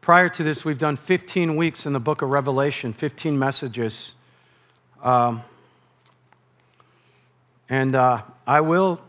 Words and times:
prior 0.00 0.28
to 0.30 0.42
this, 0.42 0.64
we've 0.64 0.78
done 0.78 0.96
15 0.96 1.56
weeks 1.56 1.86
in 1.86 1.92
the 1.92 2.00
book 2.00 2.22
of 2.22 2.30
Revelation, 2.30 2.92
15 2.92 3.38
messages. 3.38 4.14
Um, 5.02 5.42
and 7.68 7.94
uh, 7.94 8.22
I 8.46 8.60
will 8.62 9.00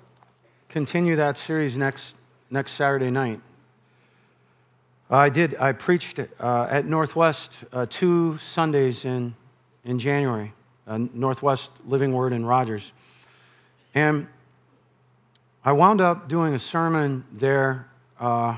continue 0.70 1.16
that 1.16 1.38
series 1.38 1.78
next, 1.78 2.16
next 2.50 2.74
Saturday 2.74 3.10
night. 3.10 3.40
I 5.10 5.30
did, 5.30 5.56
I 5.58 5.74
preached 5.74 6.20
uh, 6.20 6.68
at 6.70 6.86
Northwest 6.86 7.52
uh, 7.74 7.86
two 7.90 8.38
Sundays 8.38 9.04
in, 9.04 9.36
in 9.84 10.00
January, 10.00 10.54
uh, 10.88 11.00
Northwest 11.14 11.72
Living 11.86 12.14
Word 12.14 12.32
in 12.32 12.46
Rogers. 12.46 12.92
And 13.94 14.28
I 15.66 15.74
wound 15.74 16.00
up 16.00 16.30
doing 16.30 16.54
a 16.54 16.60
sermon 16.60 17.26
there 17.32 17.88
uh, 18.20 18.58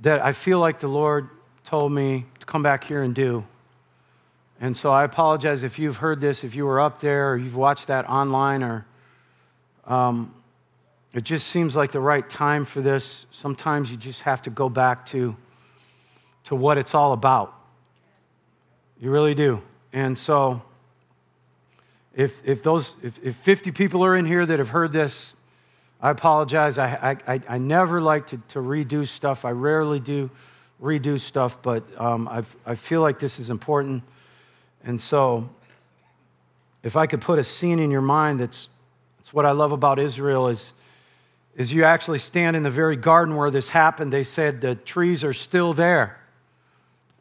that 0.00 0.24
I 0.24 0.32
feel 0.32 0.60
like 0.60 0.78
the 0.78 0.88
Lord 0.88 1.28
told 1.64 1.90
me 1.90 2.26
to 2.38 2.46
come 2.46 2.62
back 2.62 2.84
here 2.84 3.02
and 3.02 3.14
do. 3.14 3.44
And 4.60 4.76
so 4.76 4.92
I 4.92 5.04
apologize 5.04 5.62
if 5.62 5.78
you've 5.78 5.96
heard 5.96 6.20
this, 6.20 6.44
if 6.44 6.54
you 6.54 6.66
were 6.66 6.80
up 6.80 7.00
there, 7.00 7.32
or 7.32 7.36
you've 7.36 7.56
watched 7.56 7.88
that 7.88 8.08
online, 8.08 8.62
or 8.62 8.86
um, 9.86 10.32
it 11.12 11.24
just 11.24 11.48
seems 11.48 11.74
like 11.74 11.90
the 11.90 12.00
right 12.00 12.28
time 12.28 12.64
for 12.64 12.80
this. 12.80 13.26
Sometimes 13.30 13.90
you 13.90 13.96
just 13.96 14.20
have 14.22 14.42
to 14.42 14.50
go 14.50 14.68
back 14.68 15.06
to, 15.06 15.36
to 16.44 16.54
what 16.54 16.78
it's 16.78 16.94
all 16.94 17.12
about. 17.12 17.54
You 19.00 19.10
really 19.10 19.34
do. 19.34 19.62
And 19.92 20.18
so, 20.18 20.62
if, 22.14 22.40
if, 22.44 22.62
those, 22.62 22.94
if, 23.02 23.18
if 23.22 23.36
50 23.36 23.72
people 23.72 24.04
are 24.04 24.14
in 24.14 24.26
here 24.26 24.46
that 24.46 24.58
have 24.58 24.70
heard 24.70 24.92
this, 24.92 25.34
I 26.00 26.10
apologize. 26.10 26.78
I, 26.78 27.16
I, 27.26 27.40
I 27.48 27.58
never 27.58 28.00
like 28.00 28.28
to, 28.28 28.36
to 28.48 28.60
redo 28.60 29.06
stuff. 29.06 29.44
I 29.44 29.50
rarely 29.50 29.98
do 29.98 30.30
redo 30.84 31.18
stuff, 31.18 31.62
but 31.62 31.82
um, 31.98 32.28
i 32.66 32.74
feel 32.74 33.00
like 33.00 33.18
this 33.18 33.40
is 33.40 33.48
important. 33.48 34.02
And 34.84 35.00
so, 35.00 35.48
if 36.82 36.96
I 36.96 37.06
could 37.06 37.22
put 37.22 37.38
a 37.38 37.44
scene 37.44 37.78
in 37.78 37.90
your 37.90 38.02
mind 38.02 38.40
that's, 38.40 38.68
that's 39.16 39.32
what 39.32 39.46
I 39.46 39.52
love 39.52 39.72
about 39.72 39.98
Israel 39.98 40.48
is, 40.48 40.74
is 41.56 41.72
you 41.72 41.84
actually 41.84 42.18
stand 42.18 42.56
in 42.56 42.62
the 42.62 42.70
very 42.70 42.96
garden 42.96 43.36
where 43.36 43.50
this 43.50 43.70
happened. 43.70 44.12
They 44.12 44.24
said 44.24 44.60
the 44.60 44.74
trees 44.74 45.24
are 45.24 45.32
still 45.32 45.72
there 45.72 46.18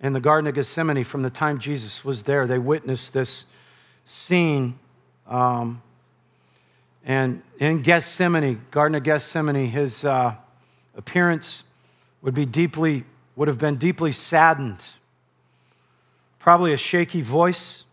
in 0.01 0.11
the 0.11 0.19
Garden 0.19 0.47
of 0.49 0.55
Gethsemane 0.55 1.05
from 1.05 1.23
the 1.23 1.29
time 1.29 1.59
Jesus 1.59 2.03
was 2.03 2.23
there. 2.23 2.45
They 2.45 2.59
witnessed 2.59 3.13
this 3.13 3.45
scene. 4.03 4.77
Um, 5.27 5.81
and 7.05 7.41
in 7.59 7.81
Gethsemane, 7.81 8.61
Garden 8.69 8.95
of 8.95 9.03
Gethsemane, 9.03 9.69
his 9.69 10.03
uh, 10.03 10.35
appearance 10.97 11.63
would 12.21 12.33
be 12.33 12.45
deeply, 12.45 13.05
would 13.35 13.47
have 13.47 13.57
been 13.57 13.75
deeply 13.75 14.11
saddened 14.11 14.83
probably 16.43 16.73
a 16.73 16.77
shaky 16.77 17.21
voice, 17.21 17.85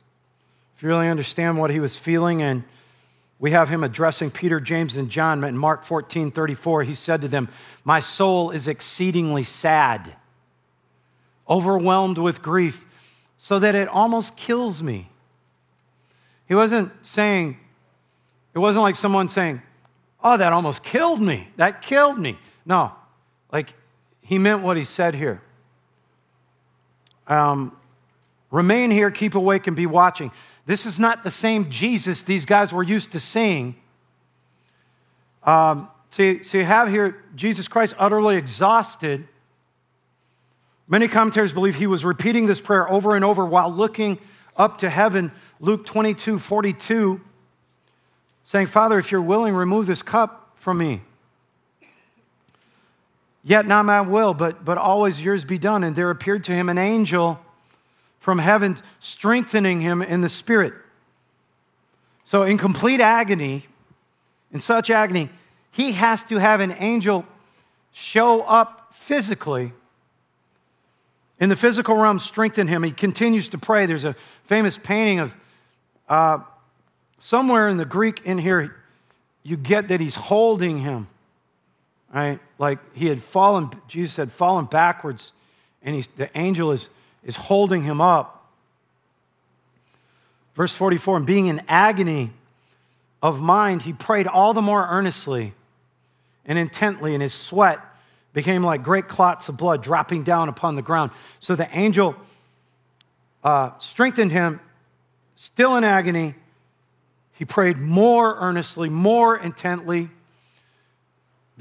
if 0.76 0.82
you 0.82 0.88
really 0.88 1.08
understand 1.08 1.56
what 1.56 1.70
he 1.70 1.78
was 1.78 1.96
feeling. 1.96 2.42
And 2.42 2.64
we 3.38 3.52
have 3.52 3.68
him 3.68 3.84
addressing 3.84 4.32
Peter, 4.32 4.58
James, 4.58 4.96
and 4.96 5.08
John. 5.08 5.44
In 5.44 5.56
Mark 5.56 5.84
14 5.84 6.32
34, 6.32 6.82
he 6.82 6.94
said 6.94 7.22
to 7.22 7.28
them, 7.28 7.48
My 7.84 8.00
soul 8.00 8.50
is 8.50 8.66
exceedingly 8.66 9.44
sad, 9.44 10.16
overwhelmed 11.48 12.18
with 12.18 12.42
grief, 12.42 12.84
so 13.36 13.60
that 13.60 13.76
it 13.76 13.86
almost 13.86 14.36
kills 14.36 14.82
me. 14.82 15.08
He 16.48 16.54
wasn't 16.56 16.90
saying, 17.06 17.56
it 18.52 18.58
wasn't 18.58 18.82
like 18.82 18.96
someone 18.96 19.28
saying, 19.28 19.62
Oh, 20.24 20.36
that 20.36 20.52
almost 20.52 20.82
killed 20.82 21.22
me. 21.22 21.48
That 21.56 21.82
killed 21.82 22.18
me. 22.18 22.36
No, 22.66 22.92
like 23.52 23.74
he 24.30 24.38
meant 24.38 24.62
what 24.62 24.78
he 24.78 24.84
said 24.84 25.14
here. 25.14 25.42
Um, 27.26 27.76
Remain 28.50 28.90
here, 28.90 29.10
keep 29.10 29.34
awake, 29.34 29.66
and 29.66 29.76
be 29.76 29.86
watching. 29.86 30.32
This 30.66 30.84
is 30.84 30.98
not 30.98 31.22
the 31.22 31.30
same 31.30 31.70
Jesus 31.70 32.22
these 32.22 32.44
guys 32.44 32.72
were 32.72 32.82
used 32.82 33.12
to 33.12 33.20
seeing. 33.20 33.76
Um, 35.44 35.88
so, 36.10 36.42
so 36.42 36.58
you 36.58 36.64
have 36.64 36.88
here 36.88 37.22
Jesus 37.36 37.68
Christ 37.68 37.94
utterly 37.98 38.36
exhausted. 38.36 39.26
Many 40.88 41.06
commentators 41.06 41.52
believe 41.52 41.76
he 41.76 41.86
was 41.86 42.04
repeating 42.04 42.46
this 42.46 42.60
prayer 42.60 42.90
over 42.90 43.14
and 43.14 43.24
over 43.24 43.44
while 43.46 43.72
looking 43.72 44.18
up 44.56 44.78
to 44.78 44.90
heaven. 44.90 45.30
Luke 45.60 45.86
22 45.86 46.38
42, 46.40 47.20
saying, 48.42 48.66
Father, 48.66 48.98
if 48.98 49.12
you're 49.12 49.22
willing, 49.22 49.54
remove 49.54 49.86
this 49.86 50.02
cup 50.02 50.50
from 50.56 50.78
me. 50.78 51.02
Yet 53.42 53.66
not 53.66 53.84
my 53.84 54.00
will, 54.00 54.34
but, 54.34 54.64
but 54.64 54.78
always 54.78 55.22
yours 55.22 55.44
be 55.44 55.58
done. 55.58 55.82
And 55.82 55.96
there 55.96 56.10
appeared 56.10 56.44
to 56.44 56.52
him 56.52 56.68
an 56.68 56.78
angel 56.78 57.38
from 58.18 58.38
heaven, 58.38 58.76
strengthening 59.00 59.80
him 59.80 60.02
in 60.02 60.20
the 60.20 60.28
spirit. 60.28 60.74
So, 62.24 62.42
in 62.42 62.58
complete 62.58 63.00
agony, 63.00 63.66
in 64.52 64.60
such 64.60 64.90
agony, 64.90 65.30
he 65.70 65.92
has 65.92 66.22
to 66.24 66.38
have 66.38 66.60
an 66.60 66.76
angel 66.78 67.24
show 67.92 68.42
up 68.42 68.90
physically 68.92 69.72
in 71.40 71.48
the 71.48 71.56
physical 71.56 71.96
realm, 71.96 72.18
strengthen 72.18 72.68
him. 72.68 72.82
He 72.82 72.92
continues 72.92 73.48
to 73.48 73.58
pray. 73.58 73.86
There's 73.86 74.04
a 74.04 74.14
famous 74.44 74.76
painting 74.76 75.20
of 75.20 75.34
uh, 76.06 76.38
somewhere 77.16 77.68
in 77.68 77.78
the 77.78 77.84
Greek 77.84 78.20
in 78.24 78.36
here, 78.36 78.76
you 79.42 79.56
get 79.56 79.88
that 79.88 80.00
he's 80.00 80.16
holding 80.16 80.78
him, 80.78 81.08
right? 82.12 82.38
Like 82.58 82.78
he 82.94 83.06
had 83.06 83.22
fallen, 83.22 83.70
Jesus 83.88 84.16
had 84.16 84.32
fallen 84.32 84.64
backwards, 84.66 85.32
and 85.82 85.94
he's, 85.94 86.08
the 86.16 86.30
angel 86.36 86.72
is 86.72 86.88
is 87.24 87.36
holding 87.36 87.82
him 87.82 88.00
up. 88.00 88.48
Verse 90.54 90.74
44 90.74 91.18
and 91.18 91.26
being 91.26 91.46
in 91.46 91.62
agony 91.68 92.30
of 93.22 93.40
mind, 93.40 93.82
he 93.82 93.92
prayed 93.92 94.26
all 94.26 94.54
the 94.54 94.62
more 94.62 94.86
earnestly 94.88 95.54
and 96.44 96.58
intently, 96.58 97.14
and 97.14 97.22
his 97.22 97.34
sweat 97.34 97.78
became 98.32 98.62
like 98.62 98.82
great 98.82 99.08
clots 99.08 99.48
of 99.48 99.56
blood 99.56 99.82
dropping 99.82 100.22
down 100.22 100.48
upon 100.48 100.76
the 100.76 100.82
ground. 100.82 101.10
So 101.40 101.54
the 101.54 101.68
angel 101.76 102.14
uh, 103.44 103.70
strengthened 103.78 104.32
him, 104.32 104.60
still 105.34 105.76
in 105.76 105.84
agony. 105.84 106.34
He 107.34 107.44
prayed 107.44 107.78
more 107.78 108.36
earnestly, 108.38 108.88
more 108.88 109.36
intently. 109.36 110.10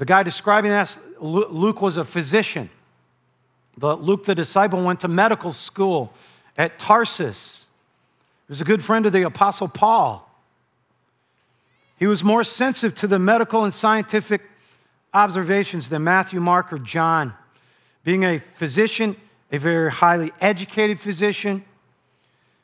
The 0.00 0.06
guy 0.06 0.22
describing 0.22 0.70
that, 0.70 0.98
Luke 1.20 1.82
was 1.82 1.98
a 1.98 2.06
physician. 2.06 2.70
But 3.76 4.02
Luke 4.02 4.24
the 4.24 4.34
disciple 4.34 4.82
went 4.82 5.00
to 5.00 5.08
medical 5.08 5.52
school 5.52 6.14
at 6.56 6.78
Tarsus. 6.78 7.66
He 8.46 8.52
was 8.52 8.62
a 8.62 8.64
good 8.64 8.82
friend 8.82 9.04
of 9.04 9.12
the 9.12 9.24
Apostle 9.24 9.68
Paul. 9.68 10.26
He 11.98 12.06
was 12.06 12.24
more 12.24 12.44
sensitive 12.44 12.94
to 12.94 13.06
the 13.06 13.18
medical 13.18 13.62
and 13.62 13.74
scientific 13.74 14.40
observations 15.12 15.90
than 15.90 16.02
Matthew, 16.02 16.40
Mark, 16.40 16.72
or 16.72 16.78
John. 16.78 17.34
Being 18.02 18.24
a 18.24 18.38
physician, 18.54 19.16
a 19.52 19.58
very 19.58 19.90
highly 19.90 20.32
educated 20.40 20.98
physician, 20.98 21.62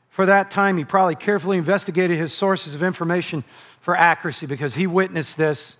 for 0.09 0.25
that 0.25 0.49
time, 0.49 0.79
he 0.79 0.85
probably 0.85 1.13
carefully 1.13 1.59
investigated 1.59 2.17
his 2.17 2.33
sources 2.33 2.73
of 2.73 2.81
information 2.81 3.43
for 3.79 3.95
accuracy 3.95 4.47
because 4.47 4.73
he 4.73 4.87
witnessed 4.87 5.37
this 5.37 5.77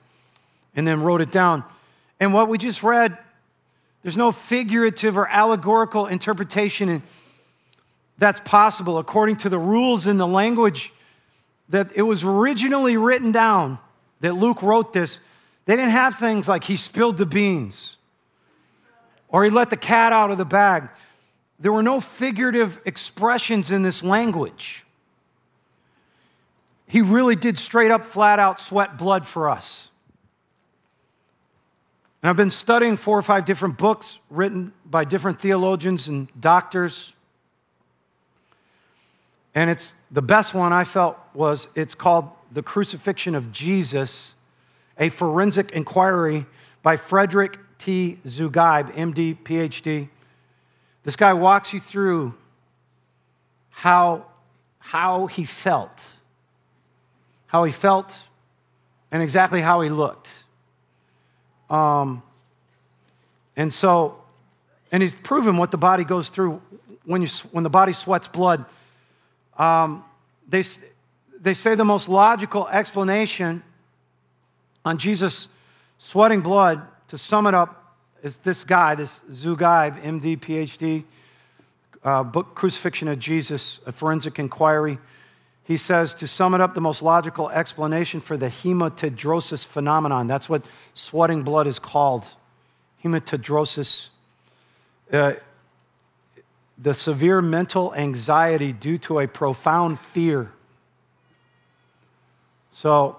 and 0.78 0.88
then 0.88 1.02
wrote 1.02 1.20
it 1.20 1.32
down. 1.32 1.66
And 2.22 2.34
what 2.34 2.48
we 2.48 2.58
just 2.58 2.84
read 2.84 3.18
there's 4.04 4.16
no 4.16 4.32
figurative 4.32 5.18
or 5.18 5.28
allegorical 5.28 6.06
interpretation 6.06 7.04
that's 8.18 8.40
possible 8.46 9.00
according 9.00 9.36
to 9.38 9.50
the 9.50 9.60
rules 9.60 10.08
in 10.08 10.18
the 10.18 10.28
language 10.28 10.94
that 11.68 11.92
it 11.94 12.04
was 12.04 12.24
originally 12.24 12.96
written 12.96 13.34
down 13.34 13.80
that 14.22 14.34
Luke 14.34 14.62
wrote 14.62 14.94
this. 14.94 15.20
They 15.66 15.76
didn't 15.76 15.92
have 15.92 16.16
things 16.16 16.48
like 16.48 16.64
he 16.64 16.78
spilled 16.78 17.18
the 17.18 17.26
beans 17.26 17.98
or 19.28 19.44
he 19.44 19.50
let 19.50 19.70
the 19.70 19.78
cat 19.78 20.14
out 20.14 20.32
of 20.32 20.38
the 20.38 20.46
bag. 20.46 20.88
There 21.60 21.74
were 21.74 21.84
no 21.84 22.00
figurative 22.00 22.80
expressions 22.86 23.72
in 23.72 23.82
this 23.82 24.04
language. 24.04 24.86
He 26.86 27.02
really 27.02 27.36
did 27.36 27.58
straight 27.58 27.92
up, 27.92 28.06
flat 28.06 28.40
out 28.40 28.62
sweat 28.62 28.98
blood 28.98 29.26
for 29.26 29.50
us. 29.50 29.90
And 32.22 32.30
I've 32.30 32.38
been 32.38 32.52
studying 32.52 32.98
four 32.98 33.18
or 33.18 33.22
five 33.22 33.46
different 33.46 33.78
books 33.78 34.18
written 34.30 34.74
by 34.86 35.06
different 35.06 35.40
theologians 35.40 36.08
and 36.08 36.28
doctors. 36.40 37.14
And 39.54 39.70
it's 39.70 39.94
the 40.12 40.22
best 40.22 40.54
one 40.54 40.74
I 40.74 40.84
felt 40.84 41.18
was 41.34 41.68
it's 41.76 41.96
called 41.96 42.30
The 42.52 42.64
Crucifixion 42.64 43.36
of 43.36 43.52
Jesus, 43.52 44.34
a 44.98 45.10
forensic 45.10 45.72
inquiry 45.72 46.46
by 46.82 46.98
Frederick 46.98 47.60
T. 47.78 48.18
Zugibe, 48.26 48.94
MD, 48.96 49.38
PhD. 49.38 50.10
This 51.04 51.16
guy 51.16 51.34
walks 51.34 51.72
you 51.72 51.80
through 51.80 52.34
how, 53.70 54.26
how 54.80 55.28
he 55.28 55.46
felt, 55.46 56.06
how 57.46 57.64
he 57.64 57.72
felt, 57.72 58.18
and 59.12 59.22
exactly 59.22 59.62
how 59.62 59.82
he 59.82 59.90
looked. 59.90 60.30
Um, 61.70 62.24
and 63.56 63.74
so 63.74 64.18
And 64.92 65.02
he's 65.04 65.14
proven 65.14 65.58
what 65.58 65.72
the 65.72 65.78
body 65.78 66.04
goes 66.04 66.30
through 66.30 66.62
when, 67.06 67.22
you, 67.22 67.28
when 67.52 67.64
the 67.64 67.70
body 67.70 67.94
sweats 67.94 68.28
blood. 68.28 68.66
Um, 69.58 70.04
they, 70.48 70.64
they 71.40 71.54
say 71.54 71.76
the 71.76 71.86
most 71.86 72.08
logical 72.08 72.68
explanation 72.68 73.64
on 74.86 74.98
Jesus 74.98 75.48
sweating 75.98 76.42
blood, 76.42 76.82
to 77.10 77.18
sum 77.18 77.48
it 77.48 77.54
up, 77.54 77.96
is 78.24 78.38
this 78.38 78.64
guy, 78.64 78.96
this 78.96 79.22
Zugibe, 79.32 80.02
MD, 80.04 80.40
PhD, 80.40 81.04
uh, 82.04 82.24
book 82.24 82.56
Crucifixion 82.56 83.08
of 83.08 83.20
Jesus, 83.20 83.80
a 83.86 83.92
forensic 83.92 84.40
inquiry. 84.40 85.00
He 85.68 85.76
says, 85.76 86.14
to 86.14 86.28
sum 86.28 86.54
it 86.54 86.62
up, 86.62 86.76
the 86.76 86.82
most 86.82 87.02
logical 87.02 87.50
explanation 87.50 88.22
for 88.22 88.38
the 88.38 88.46
hematidrosis 88.46 89.66
phenomenon. 89.66 90.26
That's 90.26 90.48
what 90.48 90.64
sweating 90.94 91.44
blood 91.44 91.68
is 91.68 91.78
called. 91.78 92.26
Hematidrosis. 93.04 94.08
Uh, 95.12 95.34
the 96.78 96.94
severe 96.94 97.42
mental 97.42 97.94
anxiety 97.96 98.72
due 98.72 98.98
to 99.00 99.20
a 99.20 99.28
profound 99.28 100.00
fear. 100.00 100.54
So, 102.72 103.18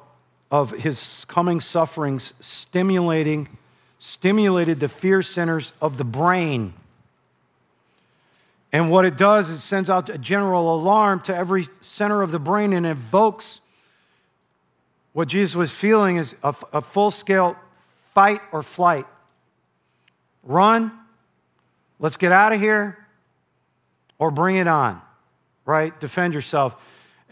of 0.51 0.71
his 0.71 1.27
coming 1.29 1.61
sufferings, 1.61 2.33
stimulating, 2.41 3.59
stimulated 3.99 4.81
the 4.81 4.89
fear 4.89 5.21
centers 5.21 5.75
of 5.83 5.99
the 5.99 6.05
brain. 6.05 6.73
And 8.73 8.91
what 8.91 9.05
it 9.05 9.17
does, 9.17 9.49
is 9.49 9.65
sends 9.65 9.89
out 9.89 10.11
a 10.11 10.19
general 10.19 10.75
alarm 10.75 11.21
to 11.21 11.35
every 11.35 11.69
center 11.81 12.23
of 12.23 12.31
the 12.31 12.39
brain 12.39 12.73
and 12.73 12.87
evokes 12.87 13.61
what 15.19 15.27
Jesus 15.27 15.57
was 15.57 15.73
feeling 15.73 16.17
is 16.17 16.37
a, 16.45 16.55
a 16.73 16.81
full 16.81 17.11
scale 17.11 17.57
fight 18.15 18.41
or 18.53 18.63
flight. 18.63 19.05
Run, 20.45 20.93
let's 21.99 22.17
get 22.17 22.31
out 22.31 22.53
of 22.53 22.61
here, 22.61 22.97
or 24.19 24.31
bring 24.31 24.55
it 24.55 24.69
on, 24.69 25.03
right? 25.67 25.99
Defend 25.99 26.35
yourself. 26.35 26.77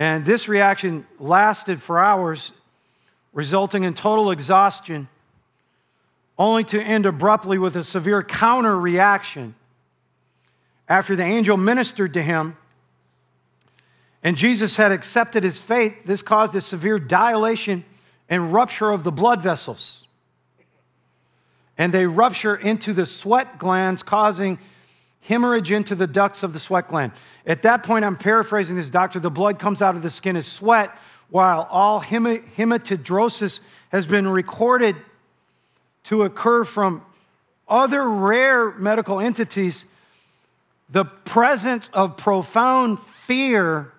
And 0.00 0.24
this 0.24 0.48
reaction 0.48 1.06
lasted 1.20 1.80
for 1.80 2.00
hours, 2.00 2.50
resulting 3.32 3.84
in 3.84 3.94
total 3.94 4.32
exhaustion, 4.32 5.06
only 6.36 6.64
to 6.64 6.82
end 6.82 7.06
abruptly 7.06 7.56
with 7.56 7.76
a 7.76 7.84
severe 7.84 8.22
counter 8.22 8.76
reaction. 8.76 9.54
After 10.88 11.16
the 11.16 11.24
angel 11.24 11.56
ministered 11.56 12.14
to 12.14 12.22
him, 12.22 12.56
and 14.22 14.36
Jesus 14.36 14.76
had 14.76 14.92
accepted 14.92 15.44
his 15.44 15.58
fate, 15.58 16.06
this 16.06 16.22
caused 16.22 16.54
a 16.54 16.60
severe 16.60 16.98
dilation 16.98 17.84
and 18.28 18.52
rupture 18.52 18.90
of 18.90 19.04
the 19.04 19.12
blood 19.12 19.42
vessels. 19.42 20.06
And 21.78 21.92
they 21.92 22.06
rupture 22.06 22.56
into 22.56 22.92
the 22.92 23.06
sweat 23.06 23.58
glands, 23.58 24.02
causing 24.02 24.58
hemorrhage 25.20 25.72
into 25.72 25.94
the 25.94 26.06
ducts 26.06 26.42
of 26.42 26.52
the 26.52 26.60
sweat 26.60 26.88
gland. 26.88 27.12
At 27.46 27.62
that 27.62 27.82
point, 27.82 28.04
I'm 28.04 28.16
paraphrasing 28.16 28.76
this 28.76 28.90
doctor, 28.90 29.20
the 29.20 29.30
blood 29.30 29.58
comes 29.58 29.82
out 29.82 29.96
of 29.96 30.02
the 30.02 30.10
skin 30.10 30.36
as 30.36 30.46
sweat, 30.46 30.96
while 31.28 31.66
all 31.70 32.00
hematidrosis 32.00 33.60
has 33.90 34.06
been 34.06 34.28
recorded 34.28 34.96
to 36.04 36.22
occur 36.22 36.64
from 36.64 37.04
other 37.68 38.08
rare 38.08 38.70
medical 38.72 39.20
entities. 39.20 39.84
The 40.90 41.04
presence 41.04 41.90
of 41.92 42.16
profound 42.16 43.00
fear 43.00 43.92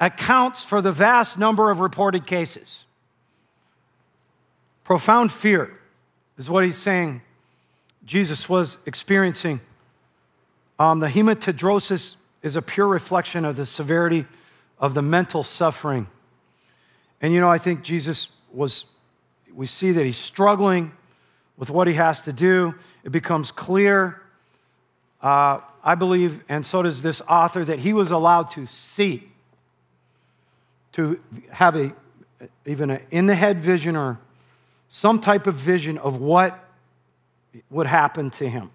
accounts 0.00 0.64
for 0.64 0.80
the 0.80 0.92
vast 0.92 1.38
number 1.38 1.70
of 1.70 1.80
reported 1.80 2.26
cases. 2.26 2.84
Profound 4.84 5.32
fear 5.32 5.78
is 6.38 6.48
what 6.48 6.64
he's 6.64 6.78
saying 6.78 7.20
Jesus 8.04 8.48
was 8.48 8.78
experiencing 8.86 9.60
um, 10.78 11.00
the 11.00 11.08
hematidrosis 11.08 12.16
is 12.42 12.54
a 12.54 12.62
pure 12.62 12.86
reflection 12.86 13.44
of 13.44 13.56
the 13.56 13.66
severity 13.66 14.26
of 14.78 14.94
the 14.94 15.02
mental 15.02 15.42
suffering. 15.42 16.06
And 17.20 17.32
you 17.32 17.40
know, 17.40 17.50
I 17.50 17.58
think 17.58 17.82
Jesus 17.82 18.28
was, 18.52 18.84
we 19.52 19.66
see 19.66 19.90
that 19.90 20.04
he's 20.04 20.16
struggling 20.16 20.92
with 21.56 21.68
what 21.68 21.88
he 21.88 21.94
has 21.94 22.20
to 22.22 22.32
do. 22.32 22.74
It 23.02 23.10
becomes 23.10 23.50
clear, 23.50 24.22
uh, 25.20 25.60
I 25.82 25.94
believe, 25.94 26.42
and 26.48 26.64
so 26.64 26.82
does 26.82 27.02
this 27.02 27.20
author, 27.28 27.64
that 27.64 27.78
he 27.78 27.92
was 27.92 28.10
allowed 28.10 28.50
to 28.52 28.66
see, 28.66 29.28
to 30.92 31.20
have 31.50 31.76
a, 31.76 31.92
even 32.66 32.90
an 32.90 33.00
in 33.10 33.26
the 33.26 33.34
head 33.34 33.60
vision 33.60 33.96
or 33.96 34.18
some 34.88 35.20
type 35.20 35.46
of 35.46 35.54
vision 35.54 35.98
of 35.98 36.20
what 36.20 36.58
would 37.70 37.86
happen 37.86 38.30
to 38.30 38.48
him. 38.48 38.70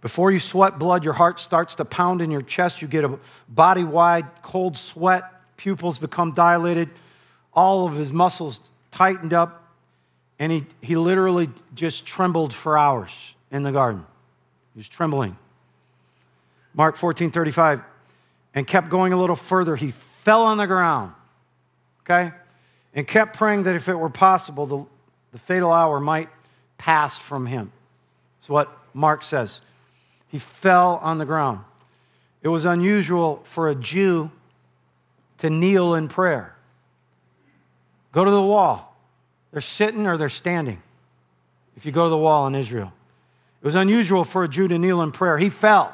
Before 0.00 0.30
you 0.30 0.38
sweat 0.38 0.78
blood, 0.78 1.04
your 1.04 1.14
heart 1.14 1.40
starts 1.40 1.74
to 1.76 1.84
pound 1.84 2.20
in 2.20 2.30
your 2.30 2.42
chest. 2.42 2.80
You 2.80 2.88
get 2.88 3.04
a 3.04 3.18
body 3.48 3.84
wide 3.84 4.26
cold 4.42 4.76
sweat, 4.76 5.24
pupils 5.56 5.98
become 5.98 6.32
dilated, 6.32 6.90
all 7.52 7.86
of 7.86 7.94
his 7.94 8.12
muscles 8.12 8.60
tightened 8.90 9.32
up, 9.32 9.64
and 10.38 10.52
he, 10.52 10.66
he 10.80 10.96
literally 10.96 11.48
just 11.74 12.04
trembled 12.04 12.52
for 12.52 12.76
hours 12.76 13.10
in 13.50 13.62
the 13.62 13.72
garden. 13.72 14.06
He 14.76 14.80
was 14.80 14.88
trembling. 14.90 15.38
Mark 16.74 16.96
14 16.96 17.30
35, 17.30 17.80
and 18.54 18.66
kept 18.66 18.90
going 18.90 19.14
a 19.14 19.18
little 19.18 19.34
further. 19.34 19.74
He 19.74 19.92
fell 19.92 20.42
on 20.42 20.58
the 20.58 20.66
ground, 20.66 21.14
okay, 22.02 22.30
and 22.94 23.08
kept 23.08 23.38
praying 23.38 23.62
that 23.62 23.74
if 23.74 23.88
it 23.88 23.94
were 23.94 24.10
possible, 24.10 24.66
the, 24.66 24.84
the 25.32 25.38
fatal 25.38 25.72
hour 25.72 25.98
might 25.98 26.28
pass 26.76 27.16
from 27.16 27.46
him. 27.46 27.72
That's 28.38 28.50
what 28.50 28.70
Mark 28.92 29.22
says. 29.22 29.62
He 30.28 30.38
fell 30.38 31.00
on 31.02 31.16
the 31.16 31.24
ground. 31.24 31.60
It 32.42 32.48
was 32.48 32.66
unusual 32.66 33.40
for 33.44 33.70
a 33.70 33.74
Jew 33.74 34.30
to 35.38 35.48
kneel 35.48 35.94
in 35.94 36.08
prayer. 36.08 36.54
Go 38.12 38.26
to 38.26 38.30
the 38.30 38.42
wall. 38.42 38.94
They're 39.52 39.62
sitting 39.62 40.06
or 40.06 40.18
they're 40.18 40.28
standing 40.28 40.82
if 41.78 41.86
you 41.86 41.92
go 41.92 42.04
to 42.04 42.10
the 42.10 42.18
wall 42.18 42.46
in 42.46 42.54
Israel. 42.54 42.92
It 43.66 43.74
was 43.74 43.74
unusual 43.74 44.22
for 44.22 44.44
a 44.44 44.48
Jew 44.48 44.68
to 44.68 44.78
kneel 44.78 45.02
in 45.02 45.10
prayer. 45.10 45.38
He 45.38 45.48
fell 45.48 45.92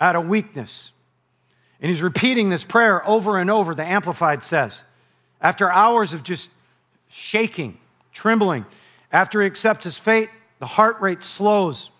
out 0.00 0.16
of 0.16 0.26
weakness. 0.26 0.90
And 1.78 1.90
he's 1.90 2.00
repeating 2.00 2.48
this 2.48 2.64
prayer 2.64 3.06
over 3.06 3.36
and 3.36 3.50
over, 3.50 3.74
the 3.74 3.84
Amplified 3.84 4.42
says. 4.42 4.84
After 5.38 5.70
hours 5.70 6.14
of 6.14 6.22
just 6.22 6.48
shaking, 7.10 7.76
trembling, 8.14 8.64
after 9.12 9.42
he 9.42 9.46
accepts 9.46 9.84
his 9.84 9.98
fate, 9.98 10.30
the 10.60 10.66
heart 10.66 10.98
rate 11.02 11.22
slows. 11.22 11.90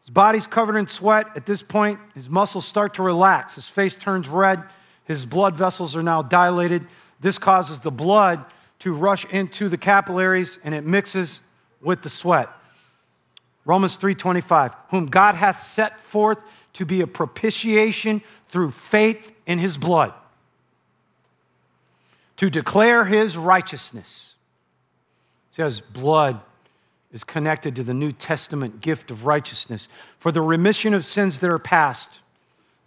His 0.00 0.10
body's 0.10 0.48
covered 0.48 0.78
in 0.78 0.88
sweat. 0.88 1.28
At 1.36 1.46
this 1.46 1.62
point, 1.62 2.00
his 2.16 2.28
muscles 2.28 2.66
start 2.66 2.94
to 2.94 3.04
relax. 3.04 3.54
His 3.54 3.68
face 3.68 3.94
turns 3.94 4.28
red. 4.28 4.64
His 5.04 5.24
blood 5.24 5.54
vessels 5.54 5.94
are 5.94 6.02
now 6.02 6.22
dilated. 6.22 6.88
This 7.20 7.38
causes 7.38 7.78
the 7.78 7.92
blood 7.92 8.44
to 8.80 8.94
rush 8.94 9.26
into 9.26 9.68
the 9.68 9.78
capillaries 9.78 10.58
and 10.64 10.74
it 10.74 10.84
mixes 10.84 11.38
with 11.80 12.02
the 12.02 12.10
sweat. 12.10 12.48
Romans 13.64 13.96
3:25, 13.96 14.74
whom 14.90 15.06
God 15.06 15.34
hath 15.34 15.62
set 15.62 15.98
forth 16.00 16.42
to 16.74 16.84
be 16.84 17.00
a 17.00 17.06
propitiation 17.06 18.22
through 18.48 18.70
faith 18.70 19.32
in 19.46 19.58
his 19.58 19.78
blood, 19.78 20.12
to 22.36 22.50
declare 22.50 23.04
his 23.04 23.36
righteousness. 23.36 24.34
See, 25.50 25.62
his 25.62 25.80
blood 25.80 26.40
is 27.12 27.24
connected 27.24 27.76
to 27.76 27.84
the 27.84 27.94
New 27.94 28.12
Testament 28.12 28.80
gift 28.80 29.10
of 29.10 29.24
righteousness 29.24 29.88
for 30.18 30.32
the 30.32 30.42
remission 30.42 30.94
of 30.94 31.04
sins 31.04 31.38
that 31.38 31.50
are 31.50 31.60
past 31.60 32.10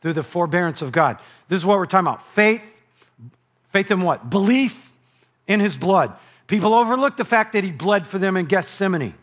through 0.02 0.14
the 0.14 0.24
forbearance 0.24 0.82
of 0.82 0.92
God. 0.92 1.18
This 1.48 1.58
is 1.58 1.66
what 1.66 1.78
we're 1.78 1.86
talking 1.86 2.08
about 2.08 2.28
faith. 2.28 2.62
Faith 3.72 3.90
in 3.90 4.02
what? 4.02 4.30
Belief 4.30 4.92
in 5.48 5.60
his 5.60 5.78
blood. 5.78 6.14
People 6.46 6.74
overlook 6.74 7.18
the 7.18 7.26
fact 7.26 7.54
that 7.54 7.64
he 7.64 7.72
bled 7.72 8.06
for 8.06 8.20
them 8.20 8.38
in 8.38 8.46
Gethsemane 8.46 9.14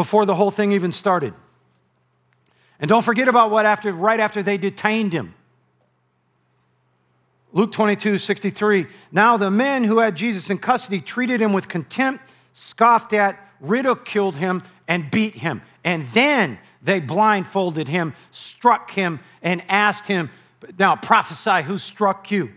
before 0.00 0.24
the 0.24 0.34
whole 0.34 0.50
thing 0.50 0.72
even 0.72 0.92
started. 0.92 1.34
And 2.78 2.88
don't 2.88 3.02
forget 3.02 3.28
about 3.28 3.50
what 3.50 3.66
after 3.66 3.92
right 3.92 4.18
after 4.18 4.42
they 4.42 4.56
detained 4.56 5.12
him. 5.12 5.34
Luke 7.52 7.70
22, 7.70 8.16
63. 8.16 8.86
Now 9.12 9.36
the 9.36 9.50
men 9.50 9.84
who 9.84 9.98
had 9.98 10.16
Jesus 10.16 10.48
in 10.48 10.56
custody 10.56 11.02
treated 11.02 11.38
him 11.42 11.52
with 11.52 11.68
contempt, 11.68 12.24
scoffed 12.54 13.12
at, 13.12 13.38
ridiculed 13.60 14.36
him, 14.36 14.62
and 14.88 15.10
beat 15.10 15.34
him. 15.34 15.60
And 15.84 16.06
then 16.14 16.58
they 16.80 16.98
blindfolded 16.98 17.86
him, 17.86 18.14
struck 18.32 18.92
him, 18.92 19.20
and 19.42 19.62
asked 19.68 20.06
him, 20.06 20.30
Now 20.78 20.96
prophesy, 20.96 21.62
who 21.62 21.76
struck 21.76 22.30
you? 22.30 22.48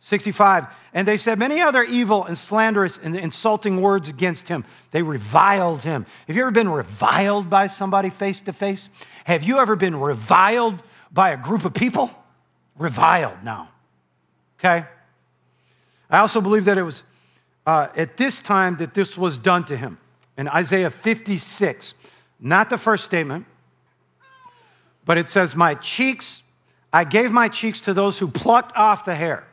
65. 0.00 0.66
And 0.94 1.06
they 1.06 1.18
said 1.18 1.38
many 1.38 1.60
other 1.60 1.84
evil 1.84 2.24
and 2.24 2.36
slanderous 2.36 2.98
and 3.02 3.14
insulting 3.14 3.80
words 3.80 4.08
against 4.08 4.48
him. 4.48 4.64
They 4.90 5.02
reviled 5.02 5.82
him. 5.82 6.06
Have 6.26 6.36
you 6.36 6.42
ever 6.42 6.50
been 6.50 6.70
reviled 6.70 7.50
by 7.50 7.66
somebody 7.66 8.10
face 8.10 8.40
to 8.42 8.52
face? 8.52 8.88
Have 9.24 9.42
you 9.42 9.58
ever 9.58 9.76
been 9.76 9.96
reviled 9.96 10.82
by 11.12 11.30
a 11.30 11.36
group 11.36 11.64
of 11.64 11.74
people? 11.74 12.10
Reviled 12.78 13.44
now. 13.44 13.68
Okay? 14.58 14.86
I 16.08 16.18
also 16.18 16.40
believe 16.40 16.64
that 16.64 16.78
it 16.78 16.82
was 16.82 17.02
uh, 17.66 17.88
at 17.94 18.16
this 18.16 18.40
time 18.40 18.78
that 18.78 18.94
this 18.94 19.18
was 19.18 19.36
done 19.36 19.64
to 19.66 19.76
him 19.76 19.98
in 20.36 20.48
Isaiah 20.48 20.90
56. 20.90 21.94
not 22.40 22.70
the 22.70 22.78
first 22.78 23.04
statement, 23.04 23.44
but 25.04 25.18
it 25.18 25.28
says, 25.28 25.54
My 25.54 25.74
cheeks, 25.74 26.42
I 26.90 27.04
gave 27.04 27.30
my 27.32 27.48
cheeks 27.48 27.82
to 27.82 27.92
those 27.92 28.18
who 28.18 28.28
plucked 28.28 28.74
off 28.76 29.04
the 29.04 29.14
hair. 29.14 29.46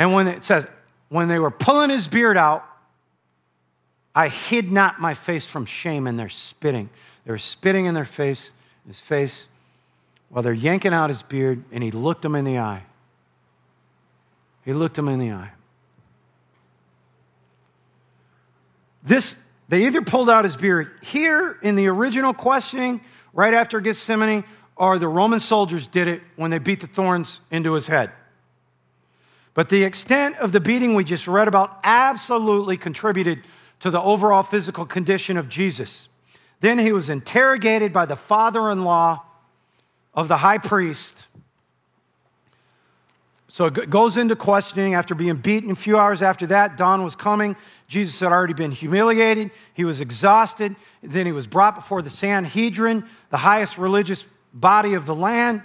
And 0.00 0.14
when 0.14 0.28
it 0.28 0.44
says, 0.44 0.66
when 1.10 1.28
they 1.28 1.38
were 1.38 1.50
pulling 1.50 1.90
his 1.90 2.08
beard 2.08 2.38
out, 2.38 2.64
I 4.14 4.28
hid 4.28 4.70
not 4.70 4.98
my 4.98 5.12
face 5.12 5.44
from 5.44 5.66
shame 5.66 6.06
and 6.06 6.18
their 6.18 6.30
spitting. 6.30 6.88
They 7.26 7.32
were 7.32 7.38
spitting 7.38 7.84
in 7.84 7.92
their 7.92 8.06
face, 8.06 8.50
his 8.88 8.98
face, 8.98 9.46
while 10.30 10.42
they're 10.42 10.54
yanking 10.54 10.94
out 10.94 11.10
his 11.10 11.22
beard, 11.22 11.62
and 11.70 11.84
he 11.84 11.90
looked 11.90 12.22
them 12.22 12.34
in 12.34 12.46
the 12.46 12.58
eye. 12.58 12.82
He 14.64 14.72
looked 14.72 14.96
them 14.96 15.06
in 15.08 15.18
the 15.18 15.32
eye. 15.32 15.50
This, 19.02 19.36
they 19.68 19.84
either 19.84 20.00
pulled 20.00 20.30
out 20.30 20.44
his 20.44 20.56
beard 20.56 20.92
here 21.02 21.58
in 21.62 21.76
the 21.76 21.88
original 21.88 22.32
questioning, 22.32 23.02
right 23.34 23.52
after 23.52 23.80
Gethsemane, 23.80 24.44
or 24.76 24.98
the 24.98 25.08
Roman 25.08 25.40
soldiers 25.40 25.86
did 25.86 26.08
it 26.08 26.22
when 26.36 26.50
they 26.50 26.58
beat 26.58 26.80
the 26.80 26.86
thorns 26.86 27.40
into 27.50 27.74
his 27.74 27.86
head. 27.86 28.12
But 29.60 29.68
the 29.68 29.84
extent 29.84 30.38
of 30.38 30.52
the 30.52 30.60
beating 30.60 30.94
we 30.94 31.04
just 31.04 31.28
read 31.28 31.46
about 31.46 31.80
absolutely 31.84 32.78
contributed 32.78 33.42
to 33.80 33.90
the 33.90 34.00
overall 34.00 34.42
physical 34.42 34.86
condition 34.86 35.36
of 35.36 35.50
Jesus. 35.50 36.08
Then 36.60 36.78
he 36.78 36.92
was 36.92 37.10
interrogated 37.10 37.92
by 37.92 38.06
the 38.06 38.16
father 38.16 38.70
in 38.70 38.84
law 38.84 39.22
of 40.14 40.28
the 40.28 40.38
high 40.38 40.56
priest. 40.56 41.26
So 43.48 43.66
it 43.66 43.90
goes 43.90 44.16
into 44.16 44.34
questioning 44.34 44.94
after 44.94 45.14
being 45.14 45.36
beaten. 45.36 45.72
A 45.72 45.76
few 45.76 45.98
hours 45.98 46.22
after 46.22 46.46
that, 46.46 46.78
dawn 46.78 47.04
was 47.04 47.14
coming. 47.14 47.54
Jesus 47.86 48.18
had 48.20 48.32
already 48.32 48.54
been 48.54 48.72
humiliated. 48.72 49.50
He 49.74 49.84
was 49.84 50.00
exhausted. 50.00 50.74
Then 51.02 51.26
he 51.26 51.32
was 51.32 51.46
brought 51.46 51.74
before 51.74 52.00
the 52.00 52.08
Sanhedrin, 52.08 53.04
the 53.28 53.36
highest 53.36 53.76
religious 53.76 54.24
body 54.54 54.94
of 54.94 55.04
the 55.04 55.14
land. 55.14 55.60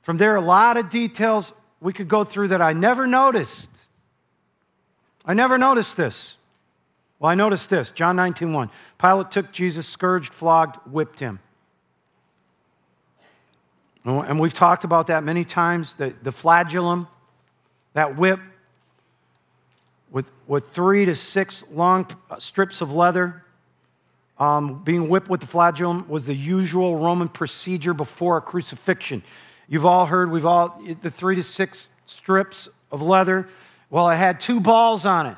From 0.00 0.16
there, 0.16 0.34
a 0.34 0.40
lot 0.40 0.78
of 0.78 0.88
details 0.88 1.52
we 1.84 1.92
could 1.92 2.08
go 2.08 2.24
through 2.24 2.48
that 2.48 2.62
I 2.62 2.72
never 2.72 3.06
noticed. 3.06 3.68
I 5.22 5.34
never 5.34 5.58
noticed 5.58 5.98
this. 5.98 6.36
Well, 7.18 7.30
I 7.30 7.34
noticed 7.34 7.68
this 7.68 7.90
John 7.90 8.16
19 8.16 8.54
1. 8.54 8.70
Pilate 8.98 9.30
took 9.30 9.52
Jesus, 9.52 9.86
scourged, 9.86 10.32
flogged, 10.32 10.76
whipped 10.90 11.20
him. 11.20 11.40
And 14.06 14.40
we've 14.40 14.54
talked 14.54 14.84
about 14.84 15.08
that 15.08 15.24
many 15.24 15.44
times 15.44 15.94
the, 15.94 16.14
the 16.22 16.32
flagellum, 16.32 17.06
that 17.92 18.16
whip 18.16 18.40
with, 20.10 20.30
with 20.46 20.70
three 20.70 21.04
to 21.04 21.14
six 21.14 21.64
long 21.70 22.06
strips 22.38 22.80
of 22.80 22.92
leather. 22.92 23.44
Um, 24.38 24.82
being 24.82 25.10
whipped 25.10 25.28
with 25.28 25.40
the 25.40 25.46
flagellum 25.46 26.08
was 26.08 26.24
the 26.24 26.34
usual 26.34 26.96
Roman 26.96 27.28
procedure 27.28 27.92
before 27.92 28.38
a 28.38 28.40
crucifixion. 28.40 29.22
You've 29.68 29.86
all 29.86 30.06
heard, 30.06 30.30
we've 30.30 30.46
all, 30.46 30.80
the 31.02 31.10
three 31.10 31.36
to 31.36 31.42
six 31.42 31.88
strips 32.06 32.68
of 32.90 33.02
leather. 33.02 33.48
Well, 33.90 34.10
it 34.10 34.16
had 34.16 34.40
two 34.40 34.60
balls 34.60 35.06
on 35.06 35.26
it. 35.26 35.36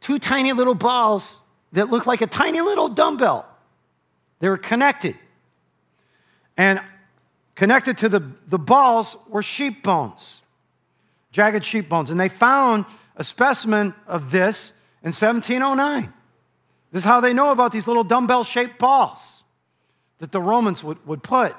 Two 0.00 0.18
tiny 0.18 0.52
little 0.52 0.74
balls 0.74 1.40
that 1.72 1.90
looked 1.90 2.06
like 2.06 2.20
a 2.20 2.26
tiny 2.26 2.60
little 2.60 2.88
dumbbell. 2.88 3.46
They 4.40 4.48
were 4.48 4.58
connected. 4.58 5.16
And 6.56 6.80
connected 7.54 7.98
to 7.98 8.08
the, 8.08 8.22
the 8.48 8.58
balls 8.58 9.16
were 9.28 9.42
sheep 9.42 9.82
bones, 9.82 10.42
jagged 11.30 11.64
sheep 11.64 11.88
bones. 11.88 12.10
And 12.10 12.18
they 12.18 12.28
found 12.28 12.84
a 13.16 13.24
specimen 13.24 13.94
of 14.06 14.30
this 14.30 14.72
in 15.02 15.08
1709. 15.08 16.12
This 16.90 17.00
is 17.00 17.04
how 17.04 17.20
they 17.20 17.32
know 17.32 17.52
about 17.52 17.72
these 17.72 17.86
little 17.86 18.04
dumbbell 18.04 18.44
shaped 18.44 18.78
balls 18.78 19.44
that 20.18 20.32
the 20.32 20.40
Romans 20.40 20.84
would, 20.84 21.04
would 21.06 21.22
put 21.22 21.54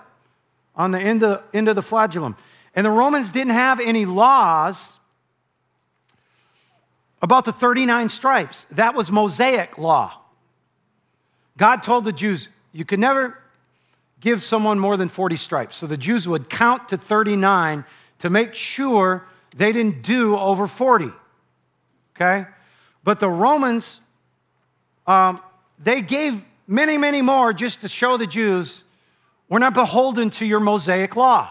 on 0.76 0.92
the 0.92 1.00
end 1.00 1.24
of, 1.24 1.44
end 1.54 1.68
of 1.68 1.76
the 1.76 1.82
flagellum. 1.82 2.36
And 2.76 2.86
the 2.86 2.92
Romans 2.92 3.30
didn't 3.30 3.54
have 3.54 3.80
any 3.80 4.06
laws 4.06 4.98
about 7.22 7.46
the 7.46 7.54
39 7.54 8.10
stripes. 8.10 8.66
That 8.72 8.96
was 8.96 9.12
Mosaic 9.12 9.78
law. 9.78 10.20
God 11.58 11.84
told 11.84 12.04
the 12.04 12.12
Jews, 12.12 12.50
you 12.72 12.84
could 12.84 13.00
never 13.00 13.38
give 14.20 14.42
someone 14.42 14.80
more 14.80 14.98
than 14.98 15.10
40 15.10 15.36
stripes. 15.36 15.78
So 15.78 15.88
the 15.88 15.98
Jews 15.98 16.28
would 16.28 16.50
count 16.50 16.90
to 16.90 16.98
39 16.98 17.86
to 18.20 18.30
make 18.30 18.56
sure 18.56 19.26
they 19.56 19.72
didn't 19.72 20.02
do 20.02 20.36
over 20.38 20.68
40. 20.68 21.12
Okay? 22.16 22.48
But 23.04 23.20
the 23.20 23.30
Romans, 23.30 24.00
um, 25.06 25.42
they 25.78 26.02
gave 26.02 26.42
many, 26.68 26.98
many 26.98 27.22
more 27.22 27.54
just 27.54 27.82
to 27.82 27.88
show 27.88 28.18
the 28.18 28.28
Jews 28.28 28.84
we're 29.54 29.60
not 29.60 29.76
beholden 29.76 30.32
to 30.32 30.48
your 30.48 30.60
Mosaic 30.60 31.16
law. 31.16 31.48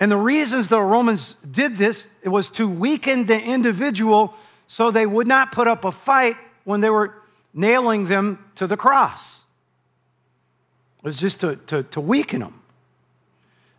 And 0.00 0.10
the 0.10 0.16
reasons 0.16 0.68
the 0.68 0.80
Romans 0.80 1.36
did 1.50 1.76
this 1.76 2.08
it 2.22 2.30
was 2.30 2.48
to 2.52 2.66
weaken 2.66 3.26
the 3.26 3.38
individual 3.38 4.32
so 4.66 4.90
they 4.90 5.04
would 5.04 5.26
not 5.26 5.52
put 5.52 5.68
up 5.68 5.84
a 5.84 5.92
fight 5.92 6.38
when 6.64 6.80
they 6.80 6.88
were 6.88 7.12
nailing 7.52 8.06
them 8.06 8.42
to 8.54 8.66
the 8.66 8.74
cross. 8.74 9.44
It 11.00 11.04
was 11.04 11.18
just 11.18 11.40
to, 11.40 11.56
to, 11.66 11.82
to 11.82 12.00
weaken 12.00 12.40
them. 12.40 12.62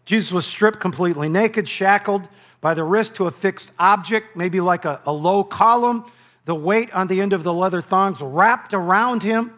Jesus 0.05 0.31
was 0.31 0.45
stripped 0.45 0.79
completely 0.79 1.29
naked, 1.29 1.67
shackled 1.67 2.29
by 2.61 2.75
the 2.75 2.83
wrist 2.83 3.15
to 3.15 3.25
a 3.25 3.31
fixed 3.31 3.71
object, 3.79 4.37
maybe 4.37 4.61
like 4.61 4.85
a, 4.85 5.01
a 5.07 5.11
low 5.11 5.43
column. 5.43 6.05
The 6.45 6.53
weight 6.53 6.93
on 6.93 7.07
the 7.07 7.21
end 7.21 7.33
of 7.33 7.43
the 7.43 7.53
leather 7.53 7.81
thongs 7.81 8.21
wrapped 8.21 8.71
around 8.71 9.23
him, 9.23 9.51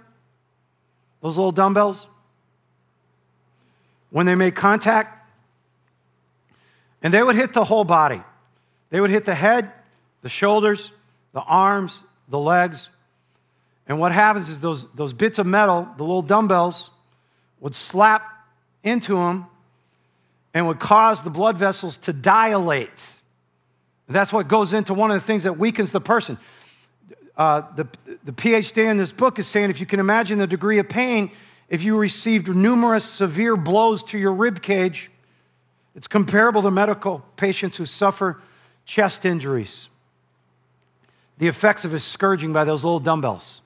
those 1.21 1.35
little 1.35 1.51
dumbbells 1.51 2.07
when 4.09 4.25
they 4.25 4.35
made 4.35 4.55
contact, 4.55 5.29
and 7.01 7.13
they 7.13 7.21
would 7.21 7.35
hit 7.35 7.53
the 7.53 7.63
whole 7.63 7.83
body. 7.83 8.21
They 8.89 8.99
would 8.99 9.09
hit 9.09 9.25
the 9.25 9.35
head, 9.35 9.71
the 10.21 10.29
shoulders, 10.29 10.91
the 11.33 11.41
arms, 11.41 11.99
the 12.29 12.39
legs. 12.39 12.89
And 13.87 13.99
what 13.99 14.11
happens 14.11 14.49
is 14.49 14.59
those, 14.59 14.87
those 14.93 15.13
bits 15.13 15.37
of 15.37 15.45
metal, 15.45 15.87
the 15.97 16.03
little 16.03 16.21
dumbbells, 16.21 16.89
would 17.59 17.75
slap 17.75 18.47
into 18.83 19.15
them 19.15 19.45
and 20.53 20.67
would 20.67 20.79
cause 20.79 21.21
the 21.23 21.29
blood 21.29 21.57
vessels 21.57 21.97
to 21.97 22.13
dilate. 22.13 23.13
That's 24.07 24.31
what 24.31 24.47
goes 24.47 24.73
into 24.73 24.93
one 24.93 25.11
of 25.11 25.19
the 25.19 25.25
things 25.25 25.43
that 25.43 25.57
weakens 25.57 25.91
the 25.91 26.01
person. 26.01 26.37
Uh, 27.37 27.63
the, 27.75 27.87
the 28.23 28.31
PhD 28.31 28.89
in 28.89 28.97
this 28.97 29.11
book 29.11 29.39
is 29.39 29.47
saying 29.47 29.69
if 29.69 29.79
you 29.79 29.85
can 29.85 29.99
imagine 29.99 30.37
the 30.37 30.47
degree 30.47 30.79
of 30.79 30.87
pain 30.87 31.31
if 31.69 31.83
you 31.83 31.97
received 31.97 32.47
numerous 32.47 33.05
severe 33.05 33.57
blows 33.57 34.03
to 34.05 34.17
your 34.17 34.33
rib 34.33 34.61
cage, 34.61 35.09
it's 35.95 36.07
comparable 36.07 36.61
to 36.61 36.71
medical 36.71 37.23
patients 37.37 37.77
who 37.77 37.85
suffer 37.85 38.41
chest 38.85 39.25
injuries. 39.25 39.89
The 41.37 41.47
effects 41.47 41.85
of 41.85 41.91
his 41.91 42.03
scourging 42.03 42.53
by 42.53 42.63
those 42.63 42.83
little 42.83 42.99
dumbbells. 42.99 43.61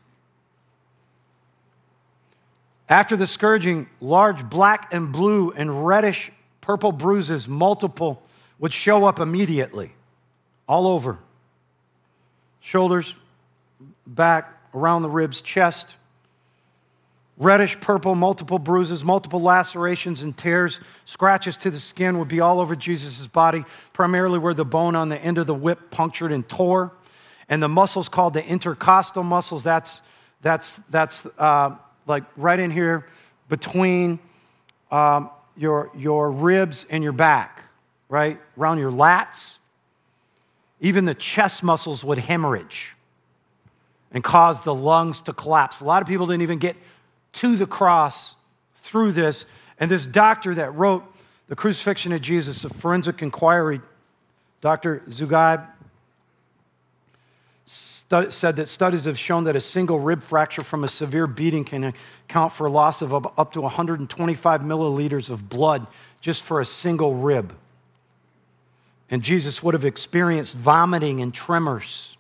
After 2.88 3.16
the 3.16 3.28
scourging, 3.28 3.88
large 4.02 4.50
black 4.50 4.92
and 4.94 5.12
blue 5.12 5.52
and 5.52 5.86
reddish 5.86 6.32
purple 6.62 6.92
bruises, 6.92 7.48
multiple, 7.48 8.24
would 8.58 8.74
show 8.74 9.06
up 9.06 9.20
immediately, 9.20 9.94
all 10.68 10.88
over 10.88 11.20
shoulders, 12.62 13.16
back, 14.06 14.54
around 14.74 15.02
the 15.02 15.10
ribs, 15.10 15.42
chest 15.42 15.96
reddish 17.40 17.80
purple, 17.80 18.14
multiple 18.16 18.60
bruises, 18.60 19.04
multiple 19.04 19.42
lacerations 19.42 20.22
and 20.22 20.38
tears, 20.38 20.80
scratches 21.06 21.56
to 21.56 21.72
the 21.72 21.80
skin 21.80 22.20
would 22.20 22.28
be 22.28 22.42
all 22.42 22.60
over 22.60 22.76
Jesus' 22.76 23.26
body, 23.28 23.64
primarily 23.94 24.38
where 24.38 24.54
the 24.54 24.66
bone 24.66 24.96
on 24.96 25.08
the 25.08 25.18
end 25.18 25.38
of 25.38 25.48
the 25.48 25.56
whip 25.56 25.90
punctured 25.90 26.34
and 26.34 26.48
tore. 26.48 26.92
And 27.48 27.64
the 27.64 27.70
muscles 27.70 28.10
called 28.10 28.34
the 28.34 28.46
intercostal 28.46 29.24
muscles, 29.24 29.64
that's, 29.64 30.02
that's, 30.42 30.74
that's 30.90 31.26
uh, 31.38 31.76
like 32.06 32.26
right 32.36 32.60
in 32.60 32.72
here 32.72 33.08
between 33.48 34.20
um, 34.92 35.30
your, 35.56 35.90
your 35.96 36.30
ribs 36.30 36.86
and 36.90 37.04
your 37.04 37.14
back, 37.14 37.64
right? 38.10 38.38
Around 38.58 38.80
your 38.80 38.92
lats. 38.92 39.58
Even 40.82 41.06
the 41.06 41.16
chest 41.16 41.64
muscles 41.64 42.04
would 42.04 42.18
hemorrhage 42.18 42.96
and 44.12 44.24
cause 44.24 44.62
the 44.62 44.74
lungs 44.74 45.22
to 45.22 45.34
collapse. 45.34 45.80
A 45.82 45.86
lot 45.86 46.02
of 46.02 46.08
people 46.08 46.26
didn't 46.26 46.42
even 46.42 46.60
get 46.60 46.76
to 47.34 47.56
the 47.56 47.68
cross 47.68 48.36
through 48.76 49.12
this. 49.12 49.46
And 49.80 49.90
this 49.90 50.06
doctor 50.06 50.56
that 50.56 50.76
wrote 50.76 51.04
The 51.48 51.56
Crucifixion 51.56 52.12
of 52.12 52.22
Jesus, 52.22 52.64
a 52.64 52.70
forensic 52.70 53.22
inquiry, 53.22 53.82
Dr. 54.62 55.04
Zugibe, 55.10 55.68
said 57.66 58.56
that 58.56 58.68
studies 58.68 59.06
have 59.06 59.20
shown 59.20 59.44
that 59.44 59.56
a 59.56 59.62
single 59.62 60.00
rib 60.00 60.24
fracture 60.24 60.64
from 60.64 60.84
a 60.84 60.88
severe 60.88 61.28
beating 61.28 61.64
can 61.64 61.94
account 62.28 62.52
for 62.52 62.68
loss 62.70 63.02
of 63.04 63.14
up 63.14 63.54
to 63.54 63.62
125 63.62 64.62
milliliters 64.62 65.30
of 65.30 65.48
blood 65.48 65.86
just 66.20 66.44
for 66.44 66.60
a 66.60 66.66
single 66.66 67.16
rib. 67.16 67.54
And 69.12 69.24
Jesus 69.24 69.64
would 69.64 69.74
have 69.74 69.86
experienced 69.86 70.56
vomiting 70.56 71.22
and 71.22 71.34
tremors 71.34 72.16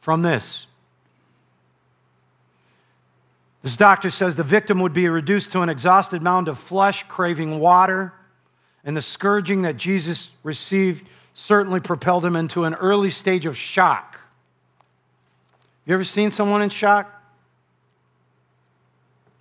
from 0.00 0.22
this. 0.22 0.67
This 3.68 3.76
doctor 3.76 4.08
says 4.08 4.34
the 4.34 4.42
victim 4.44 4.80
would 4.80 4.94
be 4.94 5.10
reduced 5.10 5.52
to 5.52 5.60
an 5.60 5.68
exhausted 5.68 6.22
mound 6.22 6.48
of 6.48 6.58
flesh, 6.58 7.04
craving 7.06 7.60
water, 7.60 8.14
and 8.82 8.96
the 8.96 9.02
scourging 9.02 9.60
that 9.60 9.76
Jesus 9.76 10.30
received 10.42 11.06
certainly 11.34 11.78
propelled 11.78 12.24
him 12.24 12.34
into 12.34 12.64
an 12.64 12.72
early 12.72 13.10
stage 13.10 13.44
of 13.44 13.58
shock. 13.58 14.18
You 15.84 15.92
ever 15.92 16.04
seen 16.04 16.30
someone 16.30 16.62
in 16.62 16.70
shock? 16.70 17.12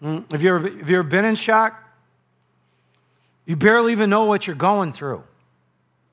Hmm? 0.01 0.19
Have, 0.29 0.43
you 0.43 0.53
ever, 0.53 0.69
have 0.71 0.89
you 0.89 0.99
ever 0.99 1.07
been 1.07 1.23
in 1.23 1.35
shock? 1.35 1.81
You 3.45 3.55
barely 3.55 3.93
even 3.93 4.09
know 4.09 4.25
what 4.25 4.45
you're 4.45 4.57
going 4.57 4.91
through. 4.91 5.23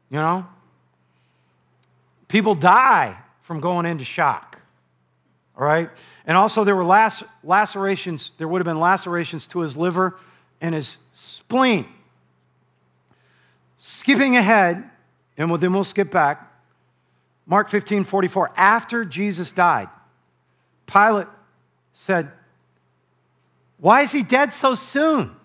You 0.09 0.19
know? 0.19 0.47
People 2.29 2.55
die 2.55 3.19
from 3.43 3.59
going 3.59 3.87
into 3.87 4.05
shock. 4.05 4.54
All 5.57 5.65
right? 5.65 5.91
And 6.27 6.37
also, 6.37 6.65
there 6.65 6.77
were 6.77 6.85
lacerations, 7.43 8.33
there 8.39 8.49
would 8.49 8.61
have 8.61 8.67
been 8.67 8.81
lacerations 8.81 9.47
to 9.49 9.61
his 9.61 9.77
liver 9.77 10.19
and 10.61 10.75
his 10.75 10.97
spleen. 11.13 11.87
Skipping 13.77 14.37
ahead, 14.37 14.83
and 15.37 15.55
then 15.61 15.73
we'll 15.73 15.85
skip 15.85 16.11
back. 16.11 16.51
Mark 17.47 17.69
15, 17.69 18.05
44. 18.05 18.53
After 18.57 19.05
Jesus 19.05 19.53
died, 19.53 19.89
Pilate 20.87 21.27
said, 21.93 22.31
Why 23.79 24.03
is 24.03 24.13
he 24.13 24.23
dead 24.23 24.53
so 24.53 24.75
soon? 24.75 25.37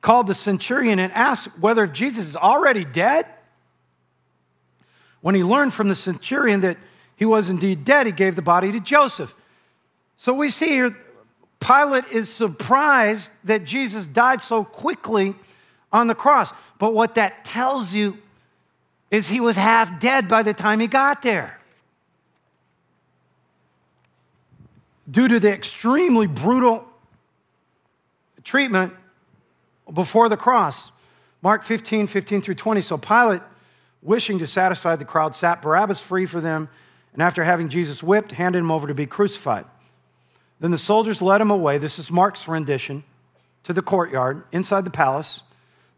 Called 0.00 0.26
the 0.26 0.34
centurion 0.34 0.98
and 0.98 1.12
asked 1.12 1.48
whether 1.58 1.86
Jesus 1.86 2.26
is 2.26 2.36
already 2.36 2.84
dead. 2.84 3.26
When 5.20 5.34
he 5.34 5.44
learned 5.44 5.74
from 5.74 5.90
the 5.90 5.94
centurion 5.94 6.62
that 6.62 6.78
he 7.20 7.26
was 7.26 7.50
indeed 7.50 7.84
dead, 7.84 8.06
he 8.06 8.12
gave 8.12 8.34
the 8.34 8.40
body 8.40 8.72
to 8.72 8.80
Joseph. 8.80 9.34
So 10.16 10.32
we 10.32 10.48
see 10.48 10.68
here, 10.68 10.96
Pilate 11.60 12.06
is 12.10 12.30
surprised 12.30 13.30
that 13.44 13.64
Jesus 13.64 14.06
died 14.06 14.42
so 14.42 14.64
quickly 14.64 15.34
on 15.92 16.06
the 16.06 16.14
cross. 16.14 16.50
But 16.78 16.94
what 16.94 17.16
that 17.16 17.44
tells 17.44 17.92
you 17.92 18.16
is 19.10 19.28
he 19.28 19.38
was 19.38 19.54
half 19.54 20.00
dead 20.00 20.28
by 20.28 20.42
the 20.42 20.54
time 20.54 20.80
he 20.80 20.86
got 20.86 21.20
there. 21.20 21.60
Due 25.10 25.28
to 25.28 25.38
the 25.38 25.52
extremely 25.52 26.26
brutal 26.26 26.86
treatment 28.44 28.94
before 29.92 30.30
the 30.30 30.38
cross. 30.38 30.90
Mark 31.42 31.64
15, 31.64 32.06
15 32.06 32.40
through 32.40 32.54
20. 32.54 32.80
So 32.80 32.96
Pilate, 32.96 33.42
wishing 34.00 34.38
to 34.38 34.46
satisfy 34.46 34.96
the 34.96 35.04
crowd, 35.04 35.34
sat 35.34 35.60
Barabbas 35.60 36.00
free 36.00 36.24
for 36.24 36.40
them 36.40 36.70
and 37.12 37.22
after 37.22 37.44
having 37.44 37.68
Jesus 37.68 38.02
whipped, 38.02 38.32
handed 38.32 38.58
him 38.58 38.70
over 38.70 38.86
to 38.86 38.94
be 38.94 39.06
crucified. 39.06 39.64
Then 40.60 40.70
the 40.70 40.78
soldiers 40.78 41.22
led 41.22 41.40
him 41.40 41.50
away. 41.50 41.78
This 41.78 41.98
is 41.98 42.10
Mark's 42.10 42.46
rendition 42.46 43.02
to 43.64 43.72
the 43.72 43.82
courtyard 43.82 44.44
inside 44.52 44.84
the 44.84 44.90
palace. 44.90 45.42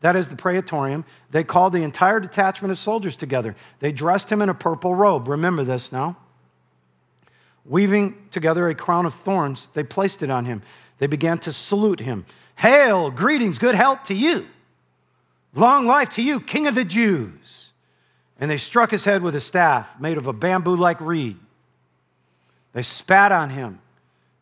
That 0.01 0.17
is 0.17 0.29
the 0.29 0.37
praetorium. 0.37 1.05
They 1.31 1.45
called 1.45 1.73
the 1.73 1.83
entire 1.83 2.21
detachment 2.21 2.73
of 2.73 2.79
soldiers 2.79 3.17
together. 3.17 3.55
They 3.81 3.93
dressed 3.93 4.31
him 4.31 4.43
in 4.43 4.49
a 4.49 4.55
purple 4.55 4.95
robe. 4.95 5.29
Remember 5.29 5.65
this 5.65 5.93
now. 5.93 6.17
Weaving 7.65 8.17
together 8.31 8.69
a 8.69 8.75
crown 8.75 9.07
of 9.07 9.15
thorns, 9.15 9.69
they 9.75 9.85
placed 9.85 10.23
it 10.23 10.31
on 10.31 10.45
him. 10.45 10.63
They 10.99 11.07
began 11.07 11.39
to 11.39 11.53
salute 11.53 12.01
him. 12.01 12.27
Hail, 12.57 13.11
greetings, 13.11 13.59
good 13.59 13.75
health 13.75 14.05
to 14.05 14.15
you. 14.15 14.47
Long 15.55 15.87
life 15.87 16.11
to 16.11 16.23
you, 16.23 16.41
King 16.41 16.67
of 16.67 16.75
the 16.75 16.85
Jews. 16.85 17.72
And 18.43 18.51
they 18.51 18.57
struck 18.57 18.91
his 18.91 19.05
head 19.05 19.23
with 19.23 19.37
a 19.37 19.41
staff 19.41 20.01
made 20.01 20.19
of 20.19 20.27
a 20.27 20.33
bamboo 20.33 20.75
like 20.75 21.01
reed. 21.01 21.37
They 22.73 22.83
spat 22.83 23.31
on 23.31 23.51
him, 23.51 23.79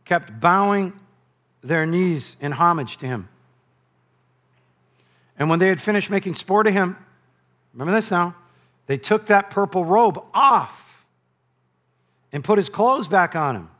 kept 0.07 0.41
bowing 0.41 0.99
their 1.63 1.85
knees 1.85 2.35
in 2.41 2.53
homage 2.53 2.97
to 2.97 3.07
him. 3.07 3.29
And 5.39 5.51
when 5.51 5.59
they 5.59 5.69
had 5.69 5.83
finished 5.83 6.09
making 6.09 6.37
sport 6.37 6.67
of 6.67 6.73
him, 6.73 6.97
remember 7.75 7.93
this 7.93 8.11
now, 8.11 8.35
they 8.87 8.97
took 8.97 9.27
that 9.27 9.51
purple 9.51 9.85
robe 9.85 10.27
off 10.33 11.05
and 12.33 12.43
put 12.43 12.57
his 12.57 12.71
clothes 12.71 13.07
back 13.07 13.37
on 13.37 13.55
him. 13.55 13.71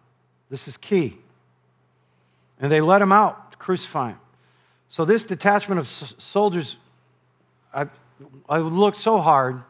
This 0.51 0.69
is 0.69 0.77
key. 0.77 1.17
And 2.61 2.71
they 2.71 2.83
let 2.83 3.01
him 3.01 3.11
out 3.11 3.53
to 3.53 3.57
crucify 3.57 4.11
him. 4.11 4.21
So, 4.91 5.07
this 5.07 5.25
detachment 5.25 5.79
of 5.79 5.89
soldiers, 5.89 6.77
I, 7.73 7.87
I 8.51 8.59
looked 8.59 8.99
so 8.99 9.19
hard 9.19 9.63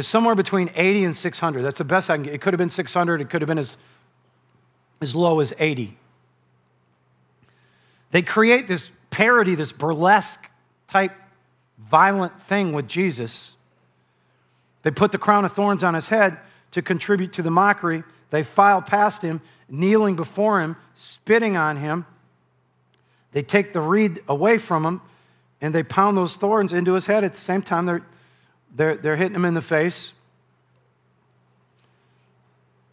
is 0.00 0.08
somewhere 0.08 0.34
between 0.34 0.70
80 0.74 1.04
and 1.04 1.16
600. 1.16 1.62
That's 1.62 1.78
the 1.78 1.84
best 1.84 2.10
I 2.10 2.16
can 2.16 2.24
get. 2.24 2.34
It 2.34 2.40
could 2.40 2.54
have 2.54 2.58
been 2.58 2.70
600, 2.70 3.20
it 3.20 3.30
could 3.30 3.42
have 3.42 3.48
been 3.48 3.58
as, 3.58 3.76
as 5.00 5.14
low 5.14 5.40
as 5.40 5.52
80. 5.58 5.96
They 8.10 8.22
create 8.22 8.66
this 8.66 8.88
parody, 9.10 9.54
this 9.54 9.72
burlesque 9.72 10.48
type 10.88 11.12
violent 11.78 12.40
thing 12.42 12.72
with 12.72 12.88
Jesus. 12.88 13.54
They 14.82 14.90
put 14.90 15.12
the 15.12 15.18
crown 15.18 15.44
of 15.44 15.52
thorns 15.52 15.84
on 15.84 15.94
his 15.94 16.08
head 16.08 16.38
to 16.70 16.80
contribute 16.82 17.34
to 17.34 17.42
the 17.42 17.50
mockery. 17.50 18.02
They 18.30 18.42
file 18.42 18.80
past 18.80 19.22
him, 19.22 19.42
kneeling 19.68 20.16
before 20.16 20.60
him, 20.60 20.76
spitting 20.94 21.56
on 21.56 21.76
him. 21.76 22.06
They 23.32 23.42
take 23.42 23.72
the 23.72 23.80
reed 23.80 24.22
away 24.28 24.56
from 24.56 24.84
him 24.84 25.02
and 25.60 25.74
they 25.74 25.82
pound 25.82 26.16
those 26.16 26.36
thorns 26.36 26.72
into 26.72 26.94
his 26.94 27.06
head. 27.06 27.22
At 27.22 27.32
the 27.32 27.40
same 27.40 27.60
time, 27.60 27.84
they're 27.84 28.02
they're, 28.74 28.96
they're 28.96 29.16
hitting 29.16 29.34
him 29.34 29.44
in 29.44 29.54
the 29.54 29.62
face 29.62 30.12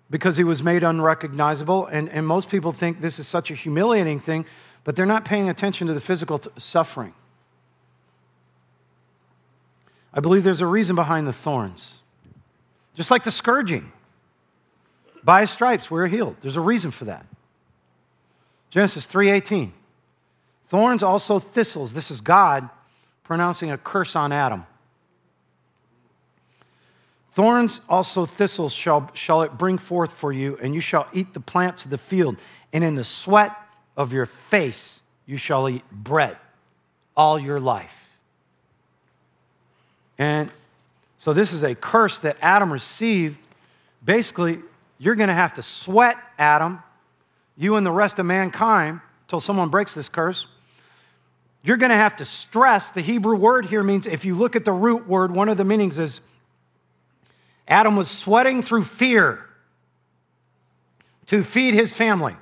because 0.09 0.37
he 0.37 0.43
was 0.43 0.63
made 0.63 0.83
unrecognizable. 0.83 1.85
And, 1.87 2.09
and 2.09 2.25
most 2.25 2.49
people 2.49 2.71
think 2.71 3.01
this 3.01 3.19
is 3.19 3.27
such 3.27 3.51
a 3.51 3.55
humiliating 3.55 4.19
thing, 4.19 4.45
but 4.83 4.95
they're 4.95 5.05
not 5.05 5.25
paying 5.25 5.49
attention 5.49 5.87
to 5.87 5.93
the 5.93 5.99
physical 5.99 6.39
t- 6.39 6.49
suffering. 6.57 7.13
I 10.13 10.19
believe 10.19 10.43
there's 10.43 10.61
a 10.61 10.67
reason 10.67 10.95
behind 10.95 11.27
the 11.27 11.33
thorns. 11.33 11.99
Just 12.95 13.11
like 13.11 13.23
the 13.23 13.31
scourging. 13.31 13.91
By 15.23 15.45
stripes 15.45 15.91
we're 15.91 16.07
healed. 16.07 16.37
There's 16.41 16.55
a 16.55 16.61
reason 16.61 16.89
for 16.89 17.05
that. 17.05 17.25
Genesis 18.69 19.05
3:18. 19.05 19.71
Thorns 20.69 21.03
also 21.03 21.39
thistles. 21.39 21.93
This 21.93 22.11
is 22.11 22.21
God 22.21 22.69
pronouncing 23.23 23.71
a 23.71 23.77
curse 23.77 24.15
on 24.15 24.31
Adam. 24.31 24.65
Thorns 27.37 27.81
also 27.87 28.25
thistles 28.25 28.73
shall, 28.73 29.11
shall 29.13 29.43
it 29.43 29.59
bring 29.59 29.77
forth 29.77 30.11
for 30.11 30.33
you, 30.33 30.57
and 30.59 30.73
you 30.73 30.81
shall 30.81 31.07
eat 31.13 31.35
the 31.35 31.39
plants 31.39 31.85
of 31.85 31.91
the 31.91 31.97
field, 31.99 32.37
and 32.73 32.83
in 32.83 32.95
the 32.95 33.03
sweat 33.03 33.51
of 33.95 34.11
your 34.11 34.25
face 34.25 35.03
you 35.27 35.37
shall 35.37 35.69
eat 35.69 35.83
bread 35.91 36.35
all 37.15 37.37
your 37.37 37.59
life. 37.59 37.93
And 40.17 40.49
so 41.19 41.31
this 41.31 41.53
is 41.53 41.61
a 41.61 41.75
curse 41.75 42.17
that 42.19 42.37
Adam 42.41 42.73
received. 42.73 43.37
Basically, 44.03 44.57
you're 44.97 45.13
going 45.13 45.29
to 45.29 45.35
have 45.35 45.53
to 45.53 45.61
sweat, 45.61 46.17
Adam, 46.39 46.81
you 47.55 47.75
and 47.75 47.85
the 47.85 47.91
rest 47.91 48.17
of 48.17 48.25
mankind, 48.25 48.99
until 49.27 49.41
someone 49.41 49.69
breaks 49.69 49.93
this 49.93 50.09
curse. 50.09 50.47
You're 51.61 51.77
going 51.77 51.91
to 51.91 51.97
have 51.97 52.15
to 52.15 52.25
stress. 52.25 52.89
The 52.89 53.01
Hebrew 53.01 53.35
word 53.35 53.65
here 53.65 53.83
means, 53.83 54.07
if 54.07 54.25
you 54.25 54.33
look 54.33 54.55
at 54.55 54.65
the 54.65 54.73
root 54.73 55.07
word, 55.07 55.31
one 55.31 55.49
of 55.49 55.57
the 55.57 55.65
meanings 55.65 55.99
is 55.99 56.19
Adam 57.67 57.95
was 57.95 58.09
sweating 58.09 58.61
through 58.61 58.83
fear 58.83 59.45
to 61.27 61.43
feed 61.43 61.73
his 61.73 61.93
family. 61.93 62.35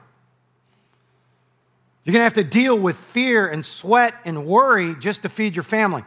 You're 2.03 2.13
going 2.13 2.19
to 2.19 2.25
have 2.25 2.33
to 2.33 2.43
deal 2.43 2.77
with 2.77 2.95
fear 2.97 3.47
and 3.47 3.65
sweat 3.65 4.13
and 4.25 4.45
worry 4.45 4.95
just 4.95 5.23
to 5.23 5.29
feed 5.29 5.55
your 5.55 5.63
family. 5.63 6.03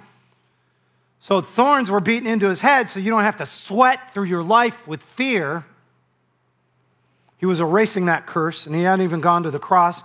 So 1.19 1.41
thorns 1.41 1.91
were 1.91 2.01
beaten 2.01 2.29
into 2.29 2.49
his 2.49 2.61
head 2.61 2.89
so 2.89 3.01
you 3.01 3.11
don't 3.11 3.23
have 3.23 3.39
to 3.39 3.47
sweat 3.47 4.15
through 4.15 4.25
your 4.25 4.45
life 4.45 4.87
with 4.87 5.03
fear. 5.03 5.65
He 7.39 7.47
was 7.47 7.61
erasing 7.61 8.07
that 8.07 8.27
curse 8.27 8.67
and 8.67 8.75
he 8.77 8.83
hadn't 8.83 9.05
even 9.05 9.21
gone 9.21 9.43
to 9.43 9.51
the 9.51 9.59
cross. 9.59 10.05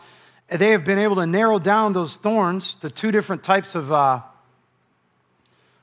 They 0.49 0.71
have 0.71 0.84
been 0.84 0.97
able 0.97 1.17
to 1.17 1.28
narrow 1.28 1.60
down 1.60 1.93
those 1.93 2.15
thorns 2.15 2.73
to 2.76 2.89
two 2.89 3.12
different 3.12 3.43
types 3.43 3.76
of 3.76 3.91
uh, 3.91 4.21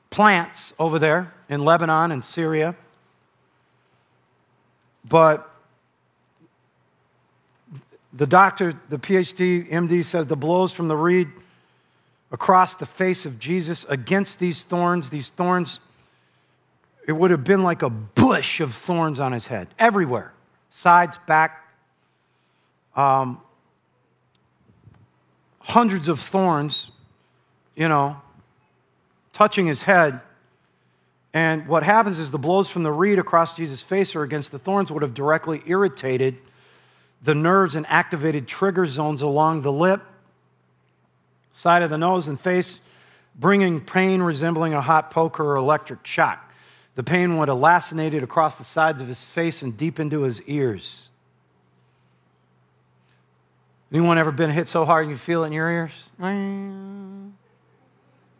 plants 0.09 0.73
over 0.77 0.99
there 0.99 1.33
in 1.47 1.63
Lebanon 1.63 2.11
and 2.11 2.23
Syria. 2.23 2.75
But 5.07 5.49
the 8.13 8.27
doctor, 8.27 8.73
the 8.89 8.97
PhD, 8.97 9.69
MD 9.69 10.03
says 10.03 10.27
the 10.27 10.35
blows 10.35 10.73
from 10.73 10.87
the 10.87 10.97
reed 10.97 11.29
across 12.31 12.75
the 12.75 12.85
face 12.85 13.25
of 13.25 13.39
Jesus 13.39 13.85
against 13.89 14.39
these 14.39 14.63
thorns, 14.63 15.09
these 15.09 15.29
thorns, 15.29 15.79
it 17.07 17.13
would 17.13 17.31
have 17.31 17.43
been 17.43 17.63
like 17.63 17.81
a 17.81 17.89
bush 17.89 18.61
of 18.61 18.73
thorns 18.73 19.19
on 19.19 19.31
his 19.31 19.47
head, 19.47 19.67
everywhere 19.79 20.33
sides, 20.71 21.19
back, 21.27 21.67
um, 22.95 23.39
hundreds 25.59 26.07
of 26.07 26.19
thorns, 26.19 26.91
you 27.75 27.87
know, 27.87 28.19
touching 29.33 29.67
his 29.67 29.83
head. 29.83 30.21
And 31.33 31.67
what 31.67 31.83
happens 31.83 32.19
is 32.19 32.31
the 32.31 32.37
blows 32.37 32.69
from 32.69 32.83
the 32.83 32.91
reed 32.91 33.17
across 33.17 33.55
Jesus' 33.55 33.81
face 33.81 34.15
or 34.15 34.23
against 34.23 34.51
the 34.51 34.59
thorns 34.59 34.91
would 34.91 35.01
have 35.01 35.13
directly 35.13 35.61
irritated 35.65 36.37
the 37.23 37.35
nerves 37.35 37.75
and 37.75 37.85
activated 37.87 38.47
trigger 38.47 38.85
zones 38.85 39.21
along 39.21 39.61
the 39.61 39.71
lip, 39.71 40.01
side 41.53 41.83
of 41.83 41.89
the 41.89 41.97
nose, 41.97 42.27
and 42.27 42.39
face, 42.39 42.79
bringing 43.39 43.79
pain 43.79 44.21
resembling 44.21 44.73
a 44.73 44.81
hot 44.81 45.11
poker 45.11 45.43
or 45.43 45.55
electric 45.55 46.05
shock. 46.05 46.51
The 46.95 47.03
pain 47.03 47.37
would 47.37 47.47
have 47.47 47.59
lancinated 47.59 48.23
across 48.23 48.57
the 48.57 48.63
sides 48.63 49.01
of 49.01 49.07
his 49.07 49.23
face 49.23 49.61
and 49.61 49.77
deep 49.77 49.99
into 49.99 50.21
his 50.21 50.41
ears. 50.43 51.09
Anyone 53.91 54.17
ever 54.17 54.31
been 54.31 54.49
hit 54.49 54.67
so 54.67 54.83
hard 54.83 55.09
you 55.09 55.15
feel 55.17 55.43
it 55.43 55.47
in 55.47 55.53
your 55.53 55.69
ears? 55.69 55.91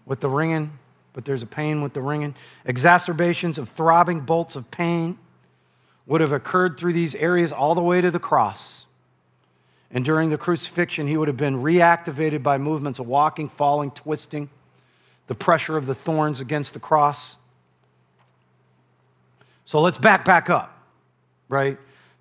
With 0.06 0.19
the 0.19 0.30
ringing, 0.30 0.77
but 1.13 1.26
there's 1.26 1.43
a 1.43 1.47
pain 1.47 1.82
with 1.82 1.93
the 1.93 2.02
ringing. 2.02 2.36
Exacerbations 2.65 3.58
of 3.58 3.69
throbbing 3.69 4.21
bolts 4.21 4.56
of 4.56 4.69
pain 4.71 5.17
would 6.06 6.21
have 6.21 6.32
occurred 6.32 6.78
through 6.78 6.93
these 6.93 7.15
areas 7.15 7.52
all 7.52 7.76
the 7.76 7.82
way 7.82 8.02
to 8.02 8.12
the 8.12 8.19
cross. 8.19 8.86
And 9.93 10.06
during 10.06 10.30
the 10.30 10.38
crucifixion, 10.38 11.08
he 11.08 11.17
would 11.17 11.28
have 11.28 11.38
been 11.38 11.62
reactivated 11.62 12.41
by 12.41 12.58
movements 12.58 13.00
of 13.00 13.08
walking, 13.08 13.50
falling, 13.50 13.91
twisting, 13.91 14.50
the 15.28 15.36
pressure 15.36 15.78
of 15.78 15.86
the 15.86 15.95
thorns 15.95 16.39
against 16.41 16.74
the 16.74 16.80
cross. 16.80 17.38
So 19.65 19.80
let's 19.80 19.97
back 19.97 20.26
back 20.26 20.50
up, 20.50 20.78
right? 21.50 21.78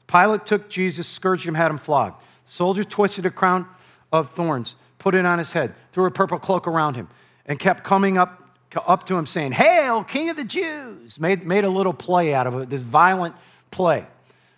Pilate 0.07 0.47
took 0.47 0.69
Jesus, 0.69 1.07
scourged 1.07 1.47
him, 1.47 1.55
had 1.55 1.71
him 1.71 1.79
flogged. 1.79 2.21
Soldiers 2.45 2.87
twisted 2.87 3.27
a 3.27 3.31
crown 3.31 3.67
of 4.13 4.33
thorns, 4.33 4.75
put 4.99 5.15
it 5.15 5.25
on 5.25 5.39
his 5.39 5.53
head, 5.53 5.75
threw 5.93 6.05
a 6.07 6.11
purple 6.11 6.39
cloak 6.39 6.67
around 6.67 6.97
him, 6.97 7.09
and 7.47 7.59
kept 7.59 7.85
coming 7.85 8.19
up, 8.19 8.50
up 8.77 9.07
to 9.07 9.17
him 9.17 9.27
saying, 9.27 9.53
Hail, 9.53 10.05
King 10.05 10.31
of 10.31 10.37
the 10.37 10.45
Jews! 10.45 11.19
Made, 11.19 11.47
made 11.47 11.65
a 11.65 11.71
little 11.71 11.93
play 11.93 12.35
out 12.35 12.47
of 12.47 12.55
it, 12.61 12.71
this 12.71 12.83
violent 12.83 13.35
play. 13.71 14.07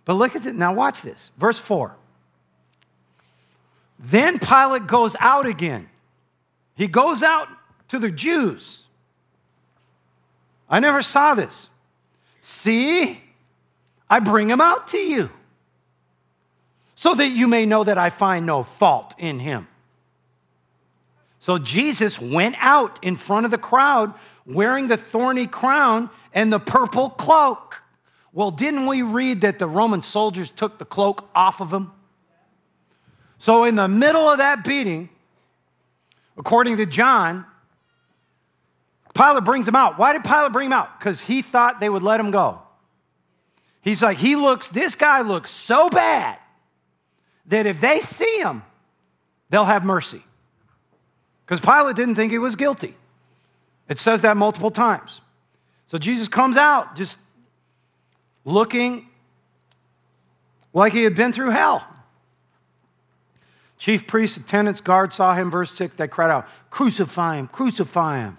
But 0.04 0.14
look 0.14 0.36
at 0.36 0.44
it. 0.44 0.54
Now, 0.54 0.74
watch 0.74 1.02
this. 1.02 1.30
Verse 1.38 1.58
4. 1.58 1.94
Then 3.98 4.38
Pilate 4.38 4.86
goes 4.86 5.14
out 5.20 5.46
again. 5.46 5.88
He 6.74 6.88
goes 6.88 7.22
out 7.22 7.48
to 7.88 7.98
the 7.98 8.10
Jews. 8.10 8.84
I 10.68 10.80
never 10.80 11.02
saw 11.02 11.34
this. 11.34 11.68
See, 12.40 13.20
I 14.10 14.18
bring 14.18 14.50
him 14.50 14.60
out 14.60 14.88
to 14.88 14.98
you 14.98 15.30
so 16.96 17.14
that 17.14 17.28
you 17.28 17.46
may 17.46 17.66
know 17.66 17.84
that 17.84 17.98
I 17.98 18.10
find 18.10 18.46
no 18.46 18.62
fault 18.62 19.14
in 19.18 19.38
him. 19.38 19.68
So 21.42 21.58
Jesus 21.58 22.20
went 22.20 22.54
out 22.60 23.00
in 23.02 23.16
front 23.16 23.46
of 23.46 23.50
the 23.50 23.58
crowd 23.58 24.14
wearing 24.46 24.86
the 24.86 24.96
thorny 24.96 25.48
crown 25.48 26.08
and 26.32 26.52
the 26.52 26.60
purple 26.60 27.10
cloak. 27.10 27.82
Well, 28.32 28.52
didn't 28.52 28.86
we 28.86 29.02
read 29.02 29.40
that 29.40 29.58
the 29.58 29.66
Roman 29.66 30.02
soldiers 30.02 30.50
took 30.50 30.78
the 30.78 30.84
cloak 30.84 31.28
off 31.34 31.60
of 31.60 31.72
him? 31.72 31.90
So, 33.40 33.64
in 33.64 33.74
the 33.74 33.88
middle 33.88 34.30
of 34.30 34.38
that 34.38 34.62
beating, 34.62 35.08
according 36.38 36.76
to 36.76 36.86
John, 36.86 37.44
Pilate 39.12 39.42
brings 39.42 39.66
him 39.66 39.74
out. 39.74 39.98
Why 39.98 40.12
did 40.12 40.22
Pilate 40.22 40.52
bring 40.52 40.66
him 40.66 40.72
out? 40.72 40.96
Because 40.96 41.20
he 41.20 41.42
thought 41.42 41.80
they 41.80 41.90
would 41.90 42.04
let 42.04 42.20
him 42.20 42.30
go. 42.30 42.62
He's 43.80 44.00
like, 44.00 44.18
he 44.18 44.36
looks, 44.36 44.68
this 44.68 44.94
guy 44.94 45.22
looks 45.22 45.50
so 45.50 45.90
bad 45.90 46.38
that 47.46 47.66
if 47.66 47.80
they 47.80 47.98
see 47.98 48.38
him, 48.38 48.62
they'll 49.50 49.64
have 49.64 49.84
mercy. 49.84 50.22
Because 51.52 51.66
Pilate 51.66 51.96
didn't 51.96 52.14
think 52.14 52.32
he 52.32 52.38
was 52.38 52.56
guilty. 52.56 52.94
It 53.86 53.98
says 53.98 54.22
that 54.22 54.38
multiple 54.38 54.70
times. 54.70 55.20
So 55.86 55.98
Jesus 55.98 56.26
comes 56.26 56.56
out 56.56 56.96
just 56.96 57.18
looking 58.46 59.06
like 60.72 60.94
he 60.94 61.02
had 61.02 61.14
been 61.14 61.30
through 61.30 61.50
hell. 61.50 61.86
Chief 63.76 64.06
priests, 64.06 64.38
attendants, 64.38 64.80
guards 64.80 65.16
saw 65.16 65.34
him, 65.34 65.50
verse 65.50 65.70
6, 65.72 65.96
they 65.96 66.08
cried 66.08 66.30
out, 66.30 66.48
Crucify 66.70 67.36
him, 67.36 67.48
crucify 67.48 68.20
him. 68.20 68.38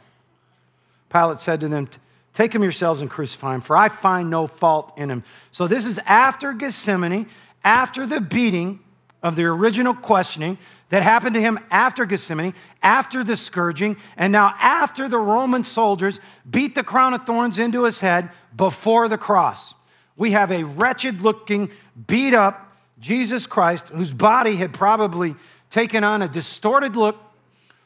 Pilate 1.11 1.39
said 1.39 1.59
to 1.59 1.67
them, 1.67 1.89
Take 2.33 2.55
him 2.55 2.63
yourselves 2.63 2.99
and 2.99 3.11
crucify 3.11 3.53
him, 3.53 3.61
for 3.61 3.77
I 3.77 3.89
find 3.89 4.31
no 4.31 4.47
fault 4.47 4.91
in 4.97 5.11
him. 5.11 5.23
So 5.51 5.67
this 5.67 5.85
is 5.85 5.99
after 6.07 6.51
Gethsemane, 6.51 7.27
after 7.63 8.07
the 8.07 8.21
beating, 8.21 8.79
of 9.23 9.37
the 9.37 9.45
original 9.45 9.93
questioning 9.93 10.57
that 10.93 11.01
happened 11.01 11.33
to 11.33 11.41
him 11.41 11.57
after 11.71 12.05
Gethsemane, 12.05 12.53
after 12.83 13.23
the 13.23 13.35
scourging, 13.35 13.97
and 14.15 14.31
now 14.31 14.53
after 14.59 15.09
the 15.09 15.17
Roman 15.17 15.63
soldiers 15.63 16.19
beat 16.47 16.75
the 16.75 16.83
crown 16.83 17.15
of 17.15 17.25
thorns 17.25 17.57
into 17.57 17.85
his 17.85 17.99
head 17.99 18.29
before 18.55 19.07
the 19.07 19.17
cross. 19.17 19.73
We 20.17 20.33
have 20.33 20.51
a 20.51 20.61
wretched 20.65 21.21
looking, 21.21 21.71
beat 22.05 22.35
up 22.35 22.77
Jesus 22.99 23.47
Christ 23.47 23.89
whose 23.89 24.11
body 24.11 24.55
had 24.55 24.71
probably 24.71 25.33
taken 25.71 26.03
on 26.03 26.21
a 26.21 26.27
distorted 26.27 26.95
look 26.95 27.17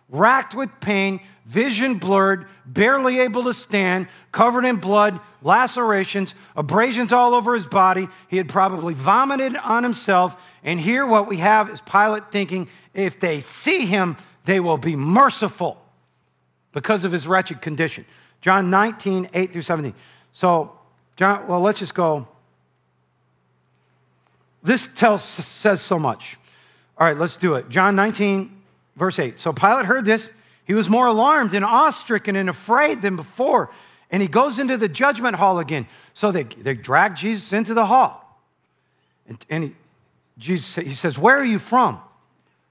racked 0.10 0.56
with 0.56 0.70
pain, 0.80 1.20
vision 1.46 1.96
blurred, 1.96 2.46
barely 2.66 3.20
able 3.20 3.44
to 3.44 3.54
stand, 3.54 4.08
covered 4.32 4.66
in 4.66 4.78
blood, 4.78 5.20
lacerations, 5.42 6.34
abrasions 6.56 7.12
all 7.12 7.34
over 7.34 7.54
his 7.54 7.66
body. 7.66 8.08
He 8.30 8.38
had 8.38 8.50
probably 8.50 8.94
vomited 8.94 9.56
on 9.56 9.84
himself. 9.84 10.42
And 10.64 10.80
here, 10.80 11.06
what 11.06 11.28
we 11.28 11.38
have 11.38 11.70
is 11.70 11.82
Pilate 11.82 12.32
thinking 12.32 12.68
if 12.94 13.20
they 13.20 13.42
see 13.42 13.86
him, 13.86 14.18
they 14.46 14.60
will 14.60 14.78
be 14.78 14.96
merciful 14.96 15.82
because 16.72 17.04
of 17.04 17.12
his 17.12 17.28
wretched 17.28 17.62
condition. 17.62 18.06
John 18.42 18.70
19, 18.70 19.30
8 19.34 19.52
through 19.52 19.62
17. 19.62 19.94
So, 20.32 20.72
John, 21.16 21.48
well, 21.48 21.60
let's 21.60 21.80
just 21.80 21.96
go. 21.96 22.28
This 24.64 24.88
tells, 24.88 25.24
says 25.24 25.82
so 25.82 25.98
much. 25.98 26.38
All 26.98 27.08
right, 27.08 27.18
let's 27.18 27.38
do 27.38 27.56
it. 27.56 27.70
John 27.70 27.96
19, 27.96 28.57
Verse 28.98 29.20
8 29.20 29.40
So 29.40 29.54
Pilate 29.54 29.86
heard 29.86 30.04
this. 30.04 30.32
He 30.66 30.74
was 30.74 30.90
more 30.90 31.08
alarmed 31.08 31.54
and 31.54 31.64
awestricken 31.64 32.36
and 32.36 32.50
afraid 32.50 33.02
than 33.02 33.16
before. 33.16 33.72
And 34.12 34.22
he 34.22 34.28
goes 34.28 34.60
into 34.60 34.76
the 34.76 34.90
judgment 34.90 35.38
hall 35.38 35.60
again. 35.60 35.88
So 36.14 36.32
they, 36.32 36.44
they 36.44 36.74
drag 36.74 37.16
Jesus 37.16 37.54
into 37.54 37.74
the 37.74 37.86
hall. 37.86 38.42
And, 39.28 39.46
and 39.50 39.64
he, 39.66 39.76
Jesus, 40.38 40.76
he 40.76 40.94
says, 40.94 41.18
Where 41.18 41.38
are 41.38 41.46
you 41.46 41.60
from? 41.60 42.02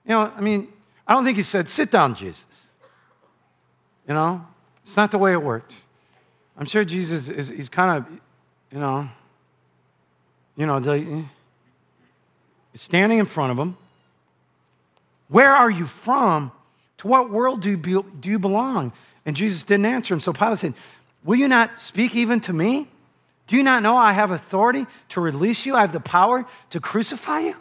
You 0.04 0.10
know, 0.10 0.32
I 0.36 0.40
mean, 0.40 0.68
I 1.06 1.14
don't 1.14 1.24
think 1.24 1.36
he 1.36 1.42
said, 1.42 1.68
Sit 1.68 1.90
down, 1.90 2.14
Jesus. 2.14 2.66
You 4.06 4.14
know, 4.14 4.46
it's 4.82 4.96
not 4.96 5.10
the 5.10 5.18
way 5.18 5.32
it 5.32 5.42
worked. 5.42 5.76
I'm 6.58 6.66
sure 6.66 6.84
Jesus 6.84 7.28
is, 7.28 7.48
he's 7.48 7.68
kind 7.68 7.98
of, 7.98 8.12
you 8.72 8.78
know, 8.78 9.08
you 10.56 10.64
know, 10.64 11.24
standing 12.74 13.18
in 13.18 13.26
front 13.26 13.52
of 13.52 13.58
him. 13.58 13.76
Where 15.28 15.54
are 15.54 15.70
you 15.70 15.86
from? 15.86 16.52
To 16.98 17.08
what 17.08 17.30
world 17.30 17.62
do 17.62 17.70
you, 17.70 17.76
be, 17.76 17.98
do 18.20 18.30
you 18.30 18.38
belong? 18.38 18.92
And 19.24 19.36
Jesus 19.36 19.62
didn't 19.62 19.86
answer 19.86 20.14
him. 20.14 20.20
So 20.20 20.32
Pilate 20.32 20.58
said, 20.58 20.74
Will 21.24 21.36
you 21.36 21.48
not 21.48 21.80
speak 21.80 22.14
even 22.14 22.40
to 22.40 22.52
me? 22.52 22.88
Do 23.48 23.56
you 23.56 23.62
not 23.62 23.82
know 23.82 23.96
I 23.96 24.12
have 24.12 24.30
authority 24.30 24.86
to 25.10 25.20
release 25.20 25.66
you? 25.66 25.74
I 25.74 25.80
have 25.80 25.92
the 25.92 26.00
power 26.00 26.46
to 26.70 26.80
crucify 26.80 27.40
you? 27.40 27.56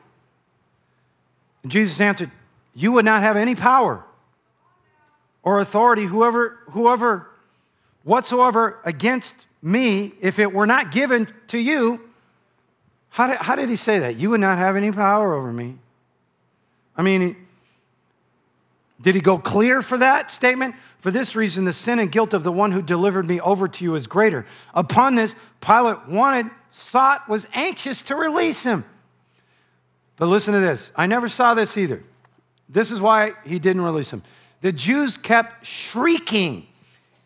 And 1.64 1.72
Jesus 1.72 2.00
answered, 2.00 2.32
You 2.74 2.92
would 2.94 3.06
not 3.06 3.22
have 3.22 3.38
any 3.38 3.56
power 3.56 4.04
or 5.44 5.60
authority, 5.60 6.06
whoever, 6.06 6.60
whoever, 6.72 7.28
whatsoever 8.04 8.80
against 8.84 9.46
me, 9.62 10.14
if 10.22 10.38
it 10.40 10.52
were 10.54 10.68
not 10.68 10.92
given 10.92 11.28
to 11.48 11.58
you. 11.58 12.02
How 13.10 13.28
did, 13.28 13.38
how 13.38 13.56
did 13.56 13.70
he 13.70 13.76
say 13.76 14.00
that? 14.00 14.18
You 14.18 14.32
would 14.32 14.42
not 14.42 14.58
have 14.58 14.76
any 14.76 14.92
power 14.92 15.34
over 15.34 15.52
me. 15.52 15.78
I 16.98 17.02
mean, 17.02 17.36
did 19.02 19.16
he 19.16 19.22
go 19.22 19.38
clear 19.38 19.82
for 19.82 19.98
that 19.98 20.32
statement? 20.32 20.76
For 21.00 21.12
this 21.12 21.36
reason, 21.36 21.66
the 21.66 21.74
sin 21.74 22.00
and 22.00 22.12
guilt 22.12 22.34
of 22.34 22.44
the 22.44 22.52
one 22.52 22.72
who 22.72 22.82
delivered 22.82 23.28
me 23.28 23.40
over 23.42 23.68
to 23.68 23.84
you 23.84 23.96
is 23.96 24.08
greater. 24.08 24.46
Upon 24.74 25.16
this, 25.16 25.36
Pilate 25.62 26.08
wanted, 26.08 26.50
sought, 26.72 27.28
was 27.28 27.46
anxious 27.54 28.02
to 28.04 28.16
release 28.16 28.64
him. 28.64 28.86
But 30.18 30.28
listen 30.28 30.54
to 30.54 30.62
this. 30.62 30.92
I 30.96 31.08
never 31.08 31.28
saw 31.28 31.54
this 31.54 31.78
either. 31.78 32.04
This 32.70 32.92
is 32.92 33.02
why 33.02 33.34
he 33.44 33.60
didn't 33.60 33.82
release 33.82 34.12
him. 34.12 34.24
The 34.62 34.72
Jews 34.72 35.18
kept 35.18 35.66
shrieking, 35.66 36.66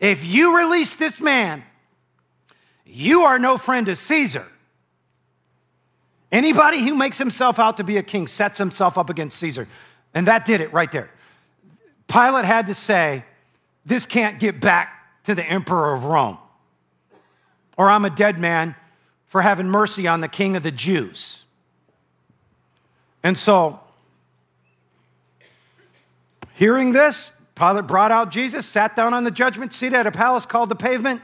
If 0.00 0.24
you 0.24 0.58
release 0.58 0.94
this 0.94 1.20
man, 1.20 1.62
you 2.84 3.22
are 3.22 3.38
no 3.38 3.56
friend 3.56 3.86
to 3.86 3.94
Caesar. 3.94 4.46
Anybody 6.32 6.82
who 6.82 6.94
makes 6.94 7.18
himself 7.18 7.58
out 7.58 7.76
to 7.78 7.84
be 7.84 7.96
a 7.96 8.02
king 8.02 8.26
sets 8.26 8.58
himself 8.58 8.98
up 8.98 9.08
against 9.08 9.38
Caesar. 9.38 9.68
And 10.12 10.26
that 10.26 10.44
did 10.44 10.60
it 10.60 10.72
right 10.72 10.90
there. 10.90 11.10
Pilate 12.10 12.44
had 12.44 12.66
to 12.66 12.74
say, 12.74 13.24
This 13.86 14.04
can't 14.04 14.40
get 14.40 14.60
back 14.60 15.22
to 15.24 15.34
the 15.34 15.44
emperor 15.44 15.92
of 15.92 16.04
Rome, 16.04 16.38
or 17.76 17.88
I'm 17.88 18.04
a 18.04 18.10
dead 18.10 18.38
man 18.38 18.74
for 19.28 19.42
having 19.42 19.68
mercy 19.68 20.08
on 20.08 20.20
the 20.20 20.28
king 20.28 20.56
of 20.56 20.64
the 20.64 20.72
Jews. 20.72 21.44
And 23.22 23.38
so, 23.38 23.78
hearing 26.54 26.92
this, 26.92 27.30
Pilate 27.54 27.86
brought 27.86 28.10
out 28.10 28.30
Jesus, 28.30 28.66
sat 28.66 28.96
down 28.96 29.14
on 29.14 29.22
the 29.22 29.30
judgment 29.30 29.72
seat 29.72 29.92
at 29.92 30.06
a 30.06 30.10
palace 30.10 30.44
called 30.44 30.68
the 30.68 30.74
pavement. 30.74 31.22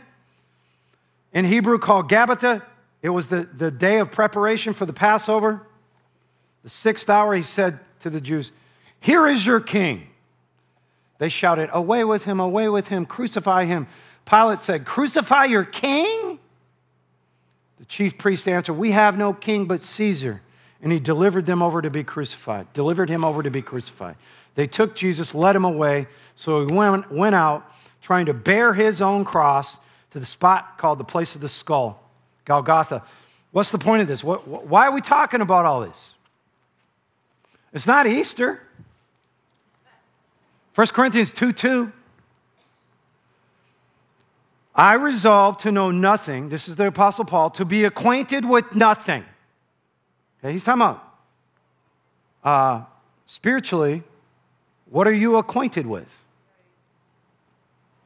in 1.33 1.45
Hebrew 1.45 1.79
called 1.79 2.09
Gabbatha. 2.09 2.63
It 3.03 3.09
was 3.09 3.27
the, 3.27 3.49
the 3.53 3.71
day 3.71 3.99
of 3.99 4.13
preparation 4.13 4.73
for 4.73 4.87
the 4.87 4.93
Passover. 4.93 5.67
The 6.63 6.71
sixth 6.71 7.11
hour, 7.11 7.35
he 7.35 7.43
said 7.43 7.81
to 8.01 8.11
the 8.11 8.21
Jews, 8.21 8.53
Here 9.01 9.27
is 9.27 9.45
your 9.45 9.61
king. 9.61 10.09
They 11.19 11.29
shouted, 11.29 11.71
Away 11.73 12.05
with 12.05 12.25
him, 12.25 12.41
away 12.41 12.69
with 12.69 12.89
him, 12.89 13.07
crucify 13.07 13.65
him. 13.65 13.87
Pilate 14.25 14.63
said, 14.63 14.85
Crucify 14.85 15.45
your 15.45 15.65
king? 15.65 16.39
The 17.79 17.85
chief 17.85 18.19
priest 18.19 18.49
answered, 18.49 18.75
We 18.75 18.93
have 18.93 19.17
no 19.17 19.33
king 19.33 19.67
but 19.67 19.83
Caesar. 19.83 20.43
And 20.83 20.93
he 20.93 21.01
delivered 21.01 21.47
them 21.47 21.63
over 21.63 21.81
to 21.81 21.91
be 21.91 22.05
crucified, 22.05 22.73
delivered 22.73 23.09
him 23.09 23.25
over 23.25 23.43
to 23.43 23.51
be 23.51 23.63
crucified. 23.63 24.17
They 24.55 24.67
took 24.67 24.95
Jesus, 24.95 25.35
led 25.35 25.57
him 25.57 25.65
away. 25.65 26.07
So 26.35 26.67
he 26.67 26.73
went, 26.73 27.11
went 27.11 27.35
out 27.35 27.71
trying 28.03 28.27
to 28.27 28.35
bear 28.35 28.73
his 28.73 29.01
own 29.03 29.25
cross 29.25 29.79
to 30.13 30.21
the 30.21 30.27
spot 30.27 30.79
called 30.79 30.99
the 30.99 31.05
place 31.05 31.35
of 31.35 31.41
the 31.41 31.49
skull, 31.49 32.03
Golgotha. 32.45 33.03
What's 33.53 33.71
the 33.71 33.79
point 33.79 34.03
of 34.03 34.09
this? 34.09 34.23
What, 34.23 34.47
why 34.47 34.87
are 34.87 34.93
we 34.93 35.01
talking 35.01 35.41
about 35.41 35.65
all 35.65 35.81
this? 35.81 36.15
It's 37.73 37.87
not 37.87 38.07
Easter. 38.07 38.63
1 40.77 40.89
Corinthians 40.89 41.33
2 41.33 41.53
2. 41.55 41.91
I 44.75 44.93
resolve 44.93 45.57
to 45.59 45.73
know 45.73 45.91
nothing, 45.91 46.51
this 46.51 46.69
is 46.69 46.77
the 46.77 46.89
Apostle 46.89 47.25
Paul, 47.25 47.49
to 47.53 47.65
be 47.65 47.85
acquainted 47.85 48.45
with 48.45 48.75
nothing. 48.75 49.25
Okay, 50.39 50.53
he's 50.53 50.65
talking 50.65 50.83
about 50.83 51.03
uh, 52.45 52.85
spiritually, 53.25 54.03
what 54.91 55.09
are 55.09 55.15
you 55.15 55.37
acquainted 55.37 55.87
with? 55.87 56.15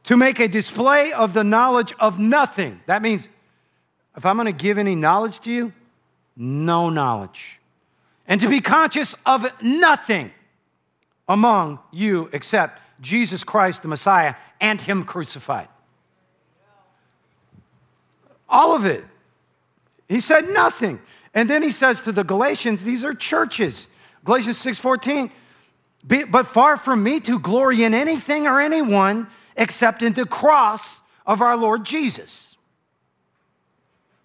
To 0.05 0.17
make 0.17 0.39
a 0.39 0.47
display 0.47 1.13
of 1.13 1.35
the 1.35 1.43
knowledge 1.43 1.93
of 1.99 2.21
nothing. 2.21 2.81
That 2.87 3.03
means 3.03 3.29
if 4.17 4.25
I'm 4.25 4.37
going 4.37 4.47
to 4.47 4.53
give 4.53 4.79
any 4.79 4.95
knowledge 4.95 5.41
to 5.41 5.51
you, 5.51 5.73
no 6.37 6.89
knowledge. 6.89 7.59
And 8.29 8.41
to 8.41 8.49
be 8.49 8.61
conscious 8.61 9.17
of 9.27 9.45
nothing 9.61 10.31
among 11.31 11.79
you 11.93 12.29
except 12.33 12.83
Jesus 13.01 13.45
Christ, 13.45 13.83
the 13.83 13.89
Messiah, 13.89 14.35
and 14.61 14.81
Him 14.81 15.05
crucified. 15.05 15.69
All 18.49 18.75
of 18.75 18.85
it. 18.85 19.05
He 20.09 20.19
said 20.19 20.49
nothing. 20.49 21.01
And 21.33 21.49
then 21.49 21.63
he 21.63 21.71
says 21.71 22.03
to 22.03 22.11
the 22.11 22.25
Galatians, 22.25 22.83
these 22.83 23.05
are 23.05 23.15
churches. 23.15 23.87
Galatians 24.25 24.59
6:14, 24.59 25.31
but 26.29 26.49
far 26.49 26.77
from 26.77 27.05
me 27.05 27.21
to 27.21 27.39
glory 27.39 27.85
in 27.85 27.95
anything 27.95 28.49
or 28.49 28.61
anyone 28.61 29.29
except 29.57 30.03
in 30.03 30.15
the 30.15 30.27
cross 30.27 31.01
of 31.25 31.41
our 31.41 31.57
Lord 31.57 31.85
Jesus, 31.85 32.57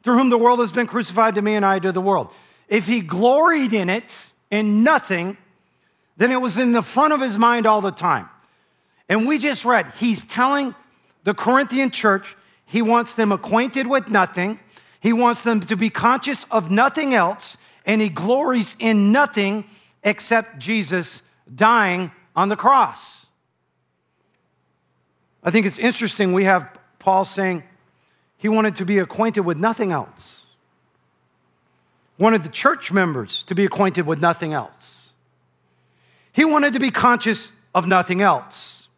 through 0.02 0.16
whom 0.16 0.30
the 0.30 0.40
world 0.40 0.60
has 0.60 0.72
been 0.72 0.88
crucified 0.88 1.36
to 1.36 1.44
me 1.44 1.54
and 1.54 1.64
I 1.64 1.78
to 1.78 1.92
the 1.92 2.02
world. 2.02 2.34
If 2.68 2.88
he 2.88 3.02
gloried 3.02 3.74
in 3.74 3.92
it, 3.92 4.32
in 4.50 4.84
nothing, 4.84 5.38
then 6.18 6.32
it 6.32 6.42
was 6.42 6.58
in 6.58 6.72
the 6.72 6.82
front 6.82 7.14
of 7.14 7.22
his 7.22 7.38
mind 7.38 7.66
all 7.66 7.82
the 7.82 7.92
time. 7.92 8.30
And 9.10 9.28
we 9.28 9.38
just 9.38 9.66
read, 9.66 9.92
he's 9.98 10.24
telling 10.24 10.74
the 11.24 11.34
Corinthian 11.34 11.92
church 11.92 12.36
he 12.66 12.82
wants 12.82 13.14
them 13.14 13.32
acquainted 13.32 13.88
with 13.88 14.10
nothing. 14.10 14.60
He 15.00 15.14
wants 15.14 15.44
them 15.44 15.60
to 15.62 15.78
be 15.78 15.90
conscious 15.90 16.46
of 16.50 16.72
nothing 16.72 17.14
else, 17.14 17.58
and 17.86 18.02
he 18.02 18.10
glories 18.10 18.76
in 18.80 19.12
nothing 19.12 19.66
except 20.04 20.58
Jesus 20.58 21.22
dying 21.54 22.12
on 22.36 22.50
the 22.50 22.56
cross. 22.56 23.28
I 25.44 25.52
think 25.52 25.68
it's 25.68 25.78
interesting 25.78 26.34
we 26.34 26.46
have 26.46 26.68
Paul 26.98 27.24
saying 27.24 27.64
he 28.38 28.50
wanted 28.50 28.78
to 28.78 28.86
be 28.86 28.98
acquainted 28.98 29.42
with 29.42 29.58
nothing 29.58 29.92
else. 29.92 30.46
Wanted 32.18 32.44
the 32.44 32.50
church 32.50 32.92
members 32.92 33.44
to 33.44 33.54
be 33.54 33.64
acquainted 33.64 34.08
with 34.08 34.22
nothing 34.22 34.54
else. 34.54 35.05
He 36.36 36.44
wanted 36.44 36.74
to 36.74 36.80
be 36.80 36.92
conscious 36.92 37.54
of 37.74 37.88
nothing 37.88 38.22
else. 38.22 38.90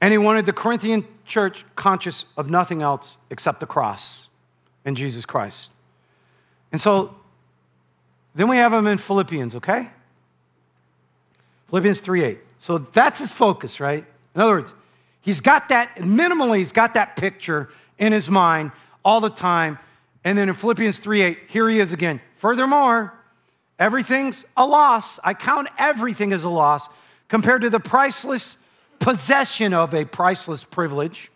And 0.00 0.12
he 0.12 0.18
wanted 0.18 0.46
the 0.46 0.52
Corinthian 0.52 1.04
church 1.26 1.64
conscious 1.74 2.26
of 2.36 2.48
nothing 2.48 2.80
else 2.80 3.18
except 3.28 3.58
the 3.58 3.66
cross 3.66 4.28
and 4.84 4.96
Jesus 4.96 5.26
Christ. 5.26 5.72
And 6.70 6.80
so 6.80 7.12
then 8.36 8.46
we 8.46 8.56
have 8.56 8.72
him 8.72 8.86
in 8.86 8.98
Philippians, 8.98 9.56
okay? 9.56 9.90
Philippians 11.70 11.98
3 12.00 12.22
8. 12.22 12.38
So 12.60 12.78
that's 12.78 13.18
his 13.18 13.32
focus, 13.32 13.80
right? 13.80 14.04
In 14.36 14.40
other 14.40 14.52
words, 14.52 14.74
he's 15.22 15.40
got 15.40 15.70
that, 15.70 15.96
minimally, 15.96 16.58
he's 16.58 16.70
got 16.70 16.94
that 16.94 17.16
picture 17.16 17.68
in 17.98 18.12
his 18.12 18.30
mind 18.30 18.70
all 19.04 19.20
the 19.20 19.28
time. 19.28 19.80
And 20.22 20.38
then 20.38 20.48
in 20.48 20.54
Philippians 20.54 20.98
3 20.98 21.22
8, 21.22 21.38
here 21.48 21.68
he 21.68 21.80
is 21.80 21.92
again. 21.92 22.20
Furthermore, 22.36 23.17
everything's 23.78 24.44
a 24.56 24.66
loss. 24.66 25.20
I 25.22 25.34
count 25.34 25.68
everything 25.78 26.32
as 26.32 26.44
a 26.44 26.48
loss 26.48 26.88
compared 27.28 27.62
to 27.62 27.70
the 27.70 27.80
priceless 27.80 28.56
possession 28.98 29.74
of 29.74 29.94
a 29.94 30.04
priceless 30.04 30.64
privilege, 30.64 31.30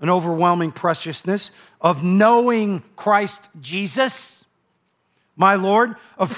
an 0.00 0.08
overwhelming 0.08 0.72
preciousness 0.72 1.50
of 1.80 2.02
knowing 2.02 2.82
Christ 2.96 3.48
Jesus, 3.60 4.44
my 5.36 5.56
Lord, 5.56 5.96
of 6.16 6.34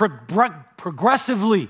progressively, 0.76 1.68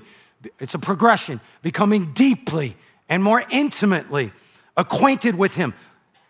it's 0.59 0.73
a 0.73 0.79
progression, 0.79 1.39
becoming 1.61 2.13
deeply 2.13 2.75
and 3.07 3.23
more 3.23 3.43
intimately 3.51 4.31
acquainted 4.75 5.35
with 5.35 5.53
Him, 5.53 5.73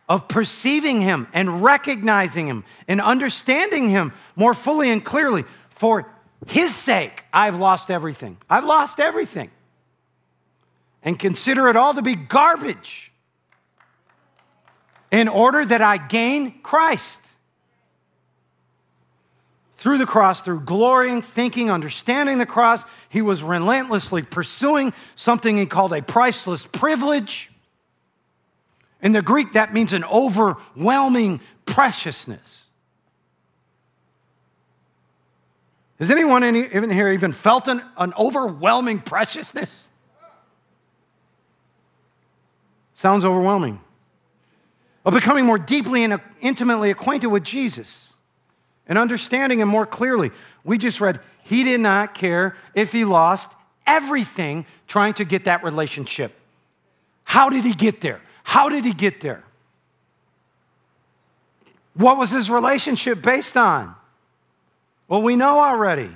of 0.09 0.27
perceiving 0.27 0.99
Him 0.99 1.27
and 1.31 1.63
recognizing 1.63 2.47
Him 2.47 2.65
and 2.87 2.99
understanding 2.99 3.89
Him 3.89 4.11
more 4.35 4.53
fully 4.53 4.89
and 4.89 5.05
clearly. 5.05 5.45
For 5.69 6.11
His 6.47 6.75
sake, 6.75 7.23
I've 7.31 7.57
lost 7.57 7.91
everything. 7.91 8.37
I've 8.49 8.65
lost 8.65 8.99
everything 8.99 9.51
and 11.03 11.17
consider 11.17 11.67
it 11.67 11.75
all 11.75 11.93
to 11.93 12.01
be 12.01 12.15
garbage 12.15 13.11
in 15.11 15.27
order 15.27 15.65
that 15.65 15.81
I 15.81 15.97
gain 15.97 16.61
Christ. 16.61 17.19
Through 19.77 19.97
the 19.97 20.05
cross, 20.05 20.41
through 20.41 20.61
glorying, 20.61 21.21
thinking, 21.21 21.71
understanding 21.71 22.37
the 22.37 22.45
cross, 22.45 22.83
he 23.09 23.21
was 23.21 23.41
relentlessly 23.41 24.21
pursuing 24.21 24.93
something 25.15 25.57
he 25.57 25.65
called 25.65 25.91
a 25.91 26.03
priceless 26.03 26.67
privilege. 26.67 27.49
In 29.01 29.11
the 29.11 29.23
Greek, 29.23 29.53
that 29.53 29.73
means 29.73 29.91
an 29.91 30.03
overwhelming 30.05 31.41
preciousness. 31.65 32.65
Has 36.01 36.09
anyone 36.09 36.41
in 36.41 36.89
here 36.89 37.09
even 37.09 37.31
felt 37.31 37.67
an, 37.67 37.79
an 37.95 38.11
overwhelming 38.17 38.97
preciousness? 38.97 39.87
Sounds 42.95 43.23
overwhelming. 43.23 43.79
Of 45.05 45.13
becoming 45.13 45.45
more 45.45 45.59
deeply 45.59 46.03
and 46.03 46.19
intimately 46.39 46.89
acquainted 46.89 47.27
with 47.27 47.43
Jesus 47.43 48.15
and 48.87 48.97
understanding 48.97 49.59
him 49.59 49.69
more 49.69 49.85
clearly. 49.85 50.31
We 50.63 50.79
just 50.79 50.99
read, 51.01 51.19
he 51.43 51.63
did 51.63 51.81
not 51.81 52.15
care 52.15 52.55
if 52.73 52.91
he 52.91 53.05
lost 53.05 53.51
everything 53.85 54.65
trying 54.87 55.13
to 55.15 55.23
get 55.23 55.45
that 55.45 55.63
relationship. 55.63 56.33
How 57.25 57.47
did 57.49 57.63
he 57.63 57.73
get 57.73 58.01
there? 58.01 58.21
How 58.43 58.69
did 58.69 58.85
he 58.85 58.93
get 58.93 59.21
there? 59.21 59.43
What 61.93 62.17
was 62.17 62.31
his 62.31 62.49
relationship 62.49 63.21
based 63.21 63.55
on? 63.55 63.95
Well, 65.11 65.21
we 65.21 65.35
know 65.35 65.59
already. 65.59 66.09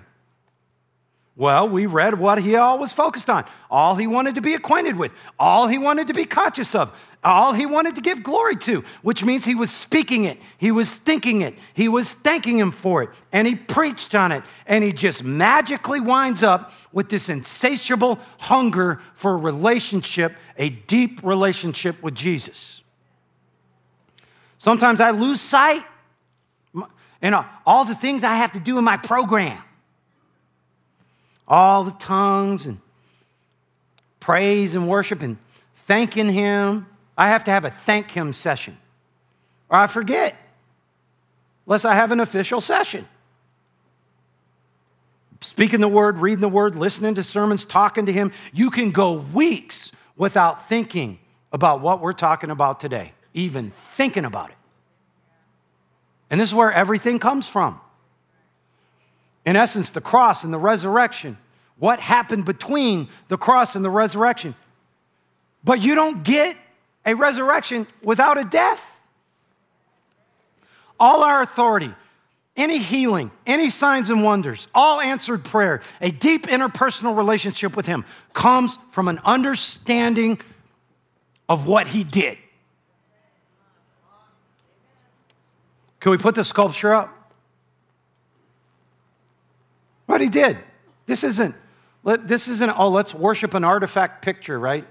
Well, 1.36 1.68
we 1.68 1.86
read 1.86 2.18
what 2.18 2.42
he 2.42 2.56
always 2.56 2.94
focused 2.94 3.30
on, 3.30 3.44
all 3.70 3.96
he 3.96 4.08
wanted 4.08 4.36
to 4.36 4.42
be 4.42 4.54
acquainted 4.54 4.96
with, 4.96 5.12
all 5.38 5.68
he 5.68 5.78
wanted 5.78 6.08
to 6.08 6.14
be 6.14 6.24
conscious 6.24 6.74
of, 6.74 6.98
all 7.22 7.52
he 7.52 7.66
wanted 7.66 7.96
to 7.96 8.02
give 8.02 8.24
glory 8.24 8.56
to, 8.56 8.86
which 9.02 9.22
means 9.22 9.44
he 9.44 9.54
was 9.54 9.70
speaking 9.70 10.24
it, 10.24 10.40
he 10.58 10.72
was 10.72 10.94
thinking 10.94 11.42
it, 11.42 11.56
he 11.74 11.90
was 11.90 12.14
thanking 12.14 12.58
him 12.58 12.72
for 12.72 13.04
it, 13.04 13.10
and 13.34 13.46
he 13.46 13.56
preached 13.56 14.16
on 14.16 14.32
it, 14.32 14.44
and 14.66 14.82
he 14.82 14.94
just 14.94 15.26
magically 15.26 16.00
winds 16.00 16.42
up 16.42 16.72
with 16.94 17.10
this 17.10 17.28
insatiable 17.28 18.18
hunger 18.38 19.02
for 19.16 19.34
a 19.34 19.38
relationship, 19.38 20.38
a 20.58 20.70
deep 20.70 21.22
relationship 21.22 22.02
with 22.02 22.16
Jesus. 22.16 22.82
Sometimes 24.58 25.02
I 25.02 25.12
lose 25.12 25.42
sight 25.42 25.84
and 27.22 27.36
uh, 27.36 27.44
all 27.66 27.86
the 27.86 27.96
things 27.96 28.24
I 28.24 28.36
have 28.36 28.54
to 28.54 28.60
do 28.60 28.78
in 28.78 28.84
my 28.84 28.98
program 28.98 29.62
all 31.48 31.84
the 31.84 31.92
tongues 31.92 32.66
and 32.66 32.80
praise 34.20 34.76
and 34.76 34.90
worship 34.90 35.22
and 35.22 35.38
thanking 35.88 36.30
Him. 36.30 36.88
I 37.18 37.30
have 37.30 37.44
to 37.46 37.52
have 37.52 37.66
a 37.66 37.72
thank 37.72 38.12
Him 38.12 38.34
session, 38.34 38.78
or 39.70 39.78
I 39.78 39.88
forget, 39.88 40.36
unless 41.66 41.86
I 41.86 41.96
have 41.96 42.12
an 42.12 42.20
official 42.20 42.60
session. 42.60 43.08
Speaking 45.42 45.80
the 45.80 45.88
word, 45.88 46.18
reading 46.18 46.42
the 46.42 46.50
word, 46.50 46.76
listening 46.76 47.16
to 47.16 47.24
sermons, 47.24 47.66
talking 47.66 48.08
to 48.08 48.14
Him, 48.14 48.32
you 48.52 48.72
can 48.72 48.92
go 48.92 49.14
weeks 49.14 49.92
without 50.18 50.68
thinking 50.68 51.20
about 51.52 51.82
what 51.82 52.02
we're 52.02 52.14
talking 52.14 52.50
about 52.50 52.80
today, 52.80 53.14
even 53.34 53.72
thinking 53.94 54.26
about 54.26 54.50
it. 54.50 54.56
And 56.30 56.40
this 56.40 56.50
is 56.50 56.56
where 56.56 56.72
everything 56.72 57.20
comes 57.20 57.48
from. 57.48 57.80
In 59.46 59.56
essence, 59.56 59.92
the 59.92 60.02
cross 60.02 60.44
and 60.44 60.52
the 60.52 60.58
resurrection. 60.58 61.38
What 61.78 62.00
happened 62.00 62.46
between 62.46 63.10
the 63.28 63.38
cross 63.38 63.76
and 63.76 63.86
the 63.86 63.90
resurrection? 63.90 64.56
But 65.64 65.82
you 65.82 65.96
don't 65.96 66.24
get 66.24 66.58
a 67.06 67.16
resurrection 67.16 67.88
without 68.02 68.38
a 68.38 68.44
death. 68.44 68.84
All 71.00 71.24
our 71.24 71.42
authority, 71.42 71.94
any 72.56 72.78
healing, 72.78 73.30
any 73.46 73.70
signs 73.70 74.10
and 74.10 74.24
wonders, 74.24 74.68
all 74.74 75.02
answered 75.02 75.44
prayer, 75.44 75.82
a 76.02 76.10
deep 76.10 76.48
interpersonal 76.48 77.16
relationship 77.16 77.76
with 77.76 77.86
Him 77.86 78.06
comes 78.34 78.78
from 78.92 79.08
an 79.08 79.20
understanding 79.26 80.40
of 81.50 81.68
what 81.68 81.88
He 81.88 82.04
did. 82.04 82.38
Can 86.06 86.12
we 86.12 86.20
put 86.20 86.36
the 86.36 86.44
sculpture 86.44 86.94
up? 86.94 87.34
What 90.06 90.22
He 90.22 90.30
did. 90.30 90.56
This 91.08 91.24
isn't, 91.24 91.56
this 92.04 92.48
isn't, 92.48 92.70
oh, 92.70 92.90
let's 92.90 93.12
worship 93.16 93.56
an 93.56 93.64
artifact 93.64 94.22
picture, 94.22 94.60
right? 94.60 94.86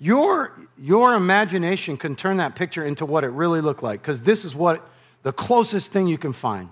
Your, 0.00 0.50
your 0.76 1.14
imagination 1.14 1.96
can 1.96 2.16
turn 2.16 2.38
that 2.38 2.56
picture 2.56 2.84
into 2.84 3.06
what 3.06 3.22
it 3.22 3.28
really 3.28 3.60
looked 3.60 3.84
like, 3.84 4.02
because 4.02 4.20
this 4.20 4.44
is 4.44 4.52
what 4.52 4.84
the 5.22 5.32
closest 5.32 5.92
thing 5.92 6.08
you 6.08 6.18
can 6.18 6.32
find. 6.32 6.70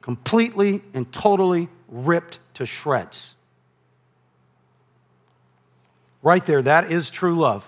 Completely 0.00 0.82
and 0.92 1.12
totally 1.12 1.68
ripped 1.86 2.40
to 2.54 2.66
shreds. 2.66 3.34
Right 6.20 6.44
there, 6.44 6.62
that 6.62 6.90
is 6.90 7.10
true 7.10 7.36
love. 7.36 7.64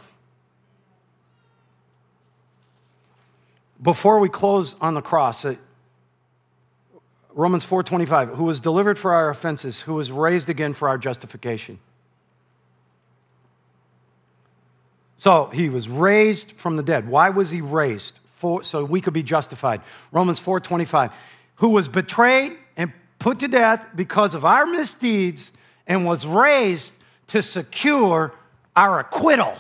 Before 3.82 4.18
we 4.18 4.28
close 4.28 4.74
on 4.80 4.94
the 4.94 5.02
cross, 5.02 5.44
uh, 5.44 5.56
Romans 7.34 7.64
4:25, 7.64 8.36
who 8.36 8.44
was 8.44 8.60
delivered 8.60 8.98
for 8.98 9.12
our 9.12 9.28
offenses, 9.28 9.80
who 9.80 9.94
was 9.94 10.10
raised 10.10 10.48
again 10.48 10.72
for 10.72 10.88
our 10.88 10.96
justification. 10.96 11.78
So 15.16 15.46
he 15.46 15.68
was 15.68 15.88
raised 15.88 16.52
from 16.52 16.76
the 16.76 16.82
dead. 16.82 17.08
Why 17.08 17.30
was 17.30 17.50
he 17.50 17.60
raised? 17.60 18.18
For, 18.36 18.62
so 18.62 18.84
we 18.84 19.00
could 19.00 19.14
be 19.14 19.22
justified. 19.22 19.80
Romans 20.12 20.38
4:25, 20.38 21.12
who 21.56 21.68
was 21.68 21.88
betrayed 21.88 22.56
and 22.76 22.92
put 23.18 23.38
to 23.40 23.48
death 23.48 23.84
because 23.94 24.34
of 24.34 24.44
our 24.44 24.66
misdeeds 24.66 25.52
and 25.86 26.04
was 26.04 26.26
raised 26.26 26.94
to 27.28 27.42
secure 27.42 28.34
our 28.74 29.00
acquittal. 29.00 29.56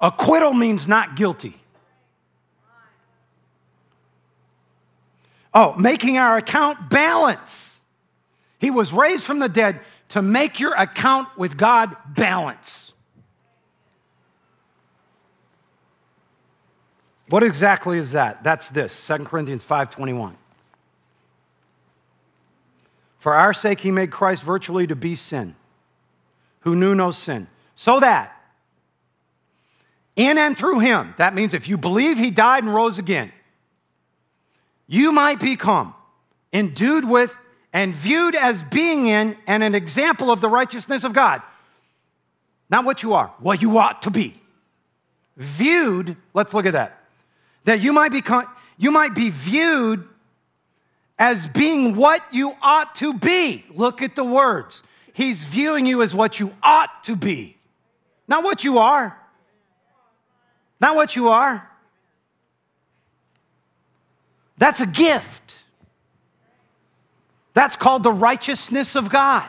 Acquittal 0.00 0.54
means 0.54 0.88
not 0.88 1.16
guilty. 1.16 1.60
Oh, 5.60 5.74
making 5.76 6.18
our 6.18 6.36
account 6.36 6.88
balance. 6.88 7.80
He 8.60 8.70
was 8.70 8.92
raised 8.92 9.24
from 9.24 9.40
the 9.40 9.48
dead 9.48 9.80
to 10.10 10.22
make 10.22 10.60
your 10.60 10.72
account 10.74 11.36
with 11.36 11.56
God 11.56 11.96
balance. 12.14 12.92
What 17.28 17.42
exactly 17.42 17.98
is 17.98 18.12
that? 18.12 18.44
That's 18.44 18.68
this, 18.68 18.92
2 18.92 19.26
Corinthians 19.26 19.64
5:21. 19.64 20.36
For 23.18 23.34
our 23.34 23.52
sake 23.52 23.80
he 23.80 23.90
made 23.90 24.12
Christ 24.12 24.44
virtually 24.44 24.86
to 24.86 24.94
be 24.94 25.16
sin, 25.16 25.56
who 26.60 26.76
knew 26.76 26.94
no 26.94 27.10
sin, 27.10 27.48
so 27.74 27.98
that 27.98 28.32
in 30.14 30.38
and 30.38 30.56
through 30.56 30.78
him, 30.78 31.14
that 31.16 31.34
means 31.34 31.52
if 31.52 31.68
you 31.68 31.76
believe 31.76 32.16
he 32.16 32.30
died 32.30 32.62
and 32.62 32.72
rose 32.72 33.00
again, 33.00 33.32
you 34.88 35.12
might 35.12 35.38
become 35.38 35.94
endued 36.52 37.04
with 37.04 37.36
and 37.72 37.94
viewed 37.94 38.34
as 38.34 38.60
being 38.64 39.06
in 39.06 39.36
and 39.46 39.62
an 39.62 39.74
example 39.74 40.32
of 40.32 40.40
the 40.40 40.48
righteousness 40.48 41.04
of 41.04 41.12
God. 41.12 41.42
Not 42.70 42.84
what 42.84 43.02
you 43.02 43.12
are, 43.12 43.32
what 43.38 43.62
you 43.62 43.78
ought 43.78 44.02
to 44.02 44.10
be. 44.10 44.40
Viewed, 45.36 46.16
let's 46.34 46.52
look 46.52 46.66
at 46.66 46.72
that 46.72 46.98
that 47.64 47.80
you 47.80 47.92
might, 47.92 48.10
become, 48.10 48.46
you 48.78 48.90
might 48.90 49.14
be 49.14 49.28
viewed 49.28 50.08
as 51.18 51.46
being 51.48 51.94
what 51.96 52.22
you 52.32 52.54
ought 52.62 52.94
to 52.94 53.12
be. 53.12 53.62
Look 53.74 54.00
at 54.00 54.16
the 54.16 54.24
words. 54.24 54.82
He's 55.12 55.44
viewing 55.44 55.84
you 55.84 56.00
as 56.00 56.14
what 56.14 56.40
you 56.40 56.54
ought 56.62 57.04
to 57.04 57.14
be, 57.14 57.58
not 58.26 58.42
what 58.42 58.64
you 58.64 58.78
are. 58.78 59.18
Not 60.80 60.94
what 60.94 61.16
you 61.16 61.28
are. 61.28 61.67
That's 64.58 64.80
a 64.80 64.86
gift. 64.86 65.54
That's 67.54 67.76
called 67.76 68.02
the 68.02 68.12
righteousness 68.12 68.94
of 68.96 69.08
God. 69.08 69.48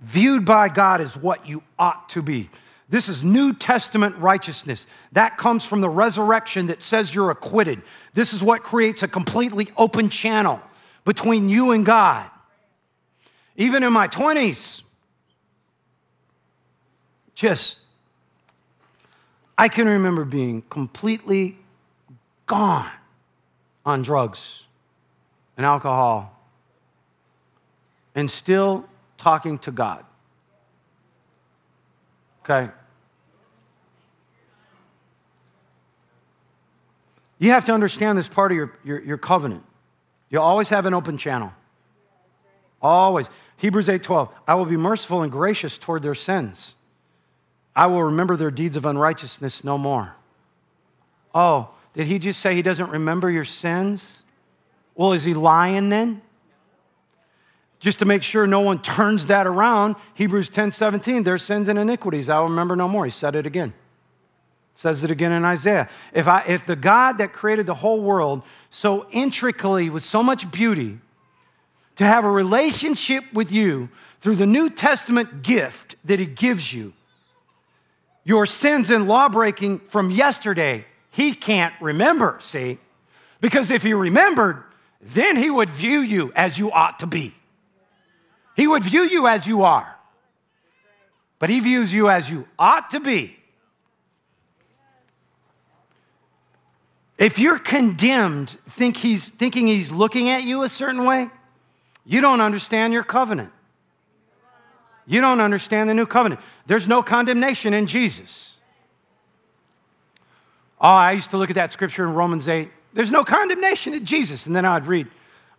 Viewed 0.00 0.44
by 0.44 0.68
God 0.68 1.00
as 1.00 1.16
what 1.16 1.46
you 1.46 1.62
ought 1.78 2.08
to 2.10 2.22
be. 2.22 2.48
This 2.88 3.08
is 3.08 3.22
New 3.22 3.52
Testament 3.54 4.16
righteousness. 4.16 4.86
That 5.12 5.36
comes 5.36 5.64
from 5.64 5.80
the 5.80 5.88
resurrection 5.88 6.66
that 6.66 6.82
says 6.82 7.14
you're 7.14 7.30
acquitted. 7.30 7.82
This 8.14 8.32
is 8.32 8.42
what 8.42 8.62
creates 8.62 9.02
a 9.02 9.08
completely 9.08 9.70
open 9.76 10.10
channel 10.10 10.60
between 11.04 11.48
you 11.48 11.70
and 11.70 11.86
God. 11.86 12.28
Even 13.56 13.82
in 13.82 13.92
my 13.92 14.08
20s, 14.08 14.82
just, 17.34 17.78
I 19.60 19.68
can 19.68 19.86
remember 19.86 20.24
being 20.24 20.62
completely 20.70 21.58
gone 22.46 22.90
on 23.84 24.00
drugs 24.00 24.62
and 25.54 25.66
alcohol 25.66 26.34
and 28.14 28.30
still 28.30 28.86
talking 29.18 29.58
to 29.58 29.70
God. 29.70 30.06
Okay? 32.42 32.72
You 37.38 37.50
have 37.50 37.66
to 37.66 37.74
understand 37.74 38.16
this 38.16 38.28
part 38.28 38.52
of 38.52 38.56
your, 38.56 38.78
your, 38.82 39.02
your 39.02 39.18
covenant. 39.18 39.62
You 40.30 40.40
always 40.40 40.70
have 40.70 40.86
an 40.86 40.94
open 40.94 41.18
channel. 41.18 41.52
Always. 42.80 43.28
Hebrews 43.58 43.88
8:12. 43.88 44.30
I 44.48 44.54
will 44.54 44.64
be 44.64 44.78
merciful 44.78 45.20
and 45.20 45.30
gracious 45.30 45.76
toward 45.76 46.02
their 46.02 46.14
sins. 46.14 46.76
I 47.74 47.86
will 47.86 48.04
remember 48.04 48.36
their 48.36 48.50
deeds 48.50 48.76
of 48.76 48.86
unrighteousness 48.86 49.64
no 49.64 49.78
more. 49.78 50.14
Oh, 51.34 51.70
did 51.94 52.06
he 52.06 52.18
just 52.18 52.40
say 52.40 52.54
he 52.54 52.62
doesn't 52.62 52.90
remember 52.90 53.30
your 53.30 53.44
sins? 53.44 54.22
Well, 54.94 55.12
is 55.12 55.24
he 55.24 55.34
lying 55.34 55.88
then? 55.88 56.22
Just 57.78 58.00
to 58.00 58.04
make 58.04 58.22
sure 58.22 58.46
no 58.46 58.60
one 58.60 58.82
turns 58.82 59.26
that 59.26 59.46
around, 59.46 59.96
Hebrews 60.14 60.48
10 60.48 60.72
17, 60.72 61.22
their 61.22 61.38
sins 61.38 61.68
and 61.68 61.78
iniquities 61.78 62.28
I 62.28 62.38
will 62.38 62.48
remember 62.48 62.76
no 62.76 62.88
more. 62.88 63.04
He 63.04 63.10
said 63.10 63.34
it 63.34 63.46
again 63.46 63.72
says 64.80 65.04
it 65.04 65.10
again 65.10 65.30
in 65.30 65.44
Isaiah. 65.44 65.90
If, 66.14 66.26
I, 66.26 66.42
if 66.46 66.64
the 66.64 66.74
God 66.74 67.18
that 67.18 67.34
created 67.34 67.66
the 67.66 67.74
whole 67.74 68.00
world 68.00 68.42
so 68.70 69.06
intricately 69.10 69.90
with 69.90 70.02
so 70.02 70.22
much 70.22 70.50
beauty, 70.50 70.98
to 71.96 72.06
have 72.06 72.24
a 72.24 72.30
relationship 72.30 73.24
with 73.34 73.52
you 73.52 73.90
through 74.22 74.36
the 74.36 74.46
New 74.46 74.70
Testament 74.70 75.42
gift 75.42 75.96
that 76.06 76.18
He 76.18 76.24
gives 76.24 76.72
you, 76.72 76.94
your 78.24 78.46
sins 78.46 78.90
and 78.90 79.08
lawbreaking 79.08 79.80
from 79.88 80.10
yesterday, 80.10 80.84
He 81.10 81.34
can't 81.34 81.74
remember, 81.80 82.38
see? 82.42 82.78
Because 83.40 83.70
if 83.70 83.82
He 83.82 83.94
remembered, 83.94 84.62
then 85.00 85.36
He 85.36 85.50
would 85.50 85.70
view 85.70 86.00
you 86.00 86.32
as 86.34 86.58
you 86.58 86.70
ought 86.70 87.00
to 87.00 87.06
be. 87.06 87.34
He 88.56 88.66
would 88.66 88.82
view 88.82 89.02
you 89.02 89.26
as 89.26 89.46
you 89.46 89.62
are. 89.62 89.96
But 91.38 91.50
He 91.50 91.60
views 91.60 91.92
you 91.92 92.10
as 92.10 92.30
you 92.30 92.46
ought 92.58 92.90
to 92.90 93.00
be. 93.00 93.36
If 97.20 97.38
you're 97.38 97.58
condemned, 97.58 98.56
think 98.70 98.96
he's, 98.96 99.28
thinking 99.28 99.66
he's 99.66 99.92
looking 99.92 100.30
at 100.30 100.42
you 100.42 100.62
a 100.62 100.70
certain 100.70 101.04
way, 101.04 101.28
you 102.06 102.22
don't 102.22 102.40
understand 102.40 102.94
your 102.94 103.04
covenant. 103.04 103.52
You 105.10 105.20
don't 105.20 105.40
understand 105.40 105.90
the 105.90 105.94
new 105.94 106.06
covenant. 106.06 106.40
There's 106.66 106.88
no 106.88 107.02
condemnation 107.02 107.74
in 107.74 107.86
Jesus. 107.86 108.56
Oh, 110.80 110.88
I 110.88 111.12
used 111.12 111.30
to 111.32 111.36
look 111.36 111.50
at 111.50 111.56
that 111.56 111.72
scripture 111.72 112.04
in 112.04 112.14
Romans 112.14 112.48
8. 112.48 112.70
There's 112.94 113.10
no 113.10 113.24
condemnation 113.24 113.92
in 113.92 114.06
Jesus. 114.06 114.46
And 114.46 114.56
then 114.56 114.64
I'd 114.64 114.86
read, 114.86 115.08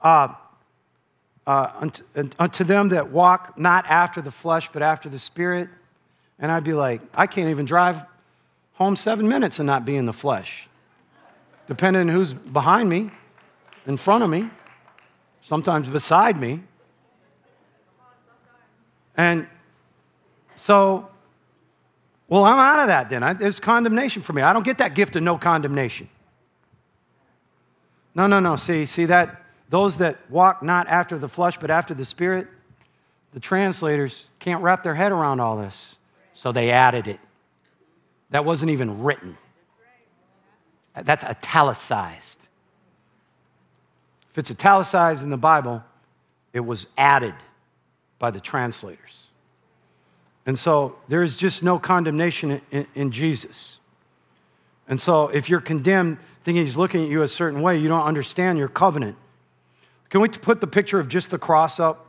uh, 0.01 0.29
uh, 1.45 1.71
unto, 1.79 2.03
unto 2.39 2.63
them 2.63 2.89
that 2.89 3.11
walk 3.11 3.59
not 3.59 3.85
after 3.87 4.21
the 4.21 4.31
flesh, 4.31 4.69
but 4.73 4.81
after 4.81 5.09
the 5.09 5.19
Spirit. 5.19 5.69
And 6.39 6.51
I'd 6.51 6.63
be 6.63 6.73
like, 6.73 7.01
I 7.13 7.27
can't 7.27 7.49
even 7.49 7.65
drive 7.65 8.03
home 8.73 8.95
seven 8.95 9.27
minutes 9.27 9.59
and 9.59 9.67
not 9.67 9.85
be 9.85 9.95
in 9.95 10.07
the 10.07 10.13
flesh 10.13 10.67
depending 11.71 12.01
on 12.01 12.07
who's 12.09 12.33
behind 12.33 12.89
me, 12.89 13.09
in 13.85 13.95
front 13.95 14.25
of 14.25 14.29
me, 14.29 14.49
sometimes 15.41 15.87
beside 15.87 16.37
me. 16.37 16.61
And 19.21 19.47
so 20.55 21.07
Well, 22.27 22.45
I'm 22.45 22.57
out 22.57 22.79
of 22.79 22.87
that 22.87 23.09
then. 23.09 23.23
I, 23.23 23.33
there's 23.33 23.59
condemnation 23.59 24.21
for 24.21 24.31
me. 24.31 24.41
I 24.41 24.53
don't 24.53 24.63
get 24.63 24.77
that 24.77 24.95
gift 24.95 25.17
of 25.17 25.21
no 25.21 25.37
condemnation. 25.37 26.07
No, 28.15 28.25
no, 28.25 28.39
no. 28.39 28.55
See, 28.55 28.85
see 28.85 29.03
that 29.05 29.43
those 29.69 29.97
that 29.97 30.17
walk 30.29 30.63
not 30.63 30.87
after 30.87 31.17
the 31.17 31.27
flesh 31.27 31.57
but 31.59 31.69
after 31.69 31.93
the 31.93 32.05
spirit, 32.05 32.47
the 33.33 33.41
translators 33.41 34.27
can't 34.39 34.63
wrap 34.63 34.81
their 34.81 34.95
head 34.95 35.11
around 35.11 35.41
all 35.41 35.57
this. 35.57 35.97
So 36.33 36.53
they 36.53 36.71
added 36.71 37.07
it. 37.07 37.19
That 38.29 38.45
wasn't 38.45 38.71
even 38.71 39.03
written. 39.03 39.35
That's 40.95 41.25
italicized. 41.25 42.39
If 44.31 44.37
it's 44.37 44.51
italicized 44.51 45.21
in 45.21 45.31
the 45.31 45.37
Bible, 45.37 45.83
it 46.53 46.61
was 46.61 46.87
added 46.97 47.35
by 48.21 48.29
the 48.29 48.39
translators. 48.39 49.29
And 50.45 50.57
so 50.57 50.95
there 51.07 51.23
is 51.23 51.35
just 51.35 51.63
no 51.63 51.79
condemnation 51.79 52.61
in, 52.69 52.85
in, 52.93 53.11
Jesus. 53.11 53.79
And 54.87 55.01
so 55.01 55.29
if 55.29 55.49
you're 55.49 55.59
condemned, 55.59 56.19
thinking 56.43 56.63
he's 56.63 56.77
looking 56.77 57.03
at 57.03 57.09
you 57.09 57.23
a 57.23 57.27
certain 57.27 57.63
way, 57.63 57.79
you 57.79 57.87
don't 57.87 58.05
understand 58.05 58.59
your 58.59 58.67
covenant. 58.67 59.15
Can 60.11 60.21
we 60.21 60.29
put 60.29 60.61
the 60.61 60.67
picture 60.67 60.99
of 60.99 61.09
just 61.09 61.31
the 61.31 61.39
cross 61.39 61.79
up? 61.79 62.05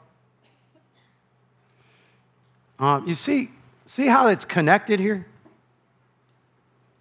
Uh, 2.79 3.01
you 3.07 3.15
see, 3.15 3.51
see 3.87 4.07
how 4.07 4.27
it's 4.27 4.45
connected 4.45 5.01
here? 5.01 5.27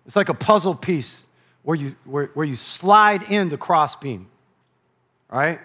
It's 0.06 0.16
like 0.16 0.30
a 0.30 0.34
puzzle 0.34 0.76
piece 0.76 1.28
where 1.64 1.76
you, 1.76 1.96
where, 2.06 2.28
where 2.34 2.46
you 2.46 2.56
slide 2.56 3.24
in 3.24 3.50
the 3.50 3.58
crossbeam, 3.58 4.28
right? 5.30 5.60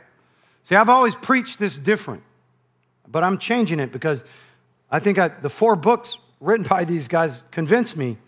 See, 0.65 0.75
I've 0.75 0.89
always 0.89 1.15
preached 1.15 1.61
this 1.61 1.79
different, 1.79 2.25
but 3.09 3.23
I'm 3.23 3.39
changing 3.39 3.81
it 3.81 3.93
because 3.93 4.23
I 4.91 5.01
think 5.01 5.19
I, 5.19 5.29
the 5.29 5.51
four 5.51 5.77
books 5.77 6.19
written 6.41 6.67
by 6.67 6.85
these 6.85 7.09
guys 7.09 7.43
convince 7.51 7.97
me 7.97 8.19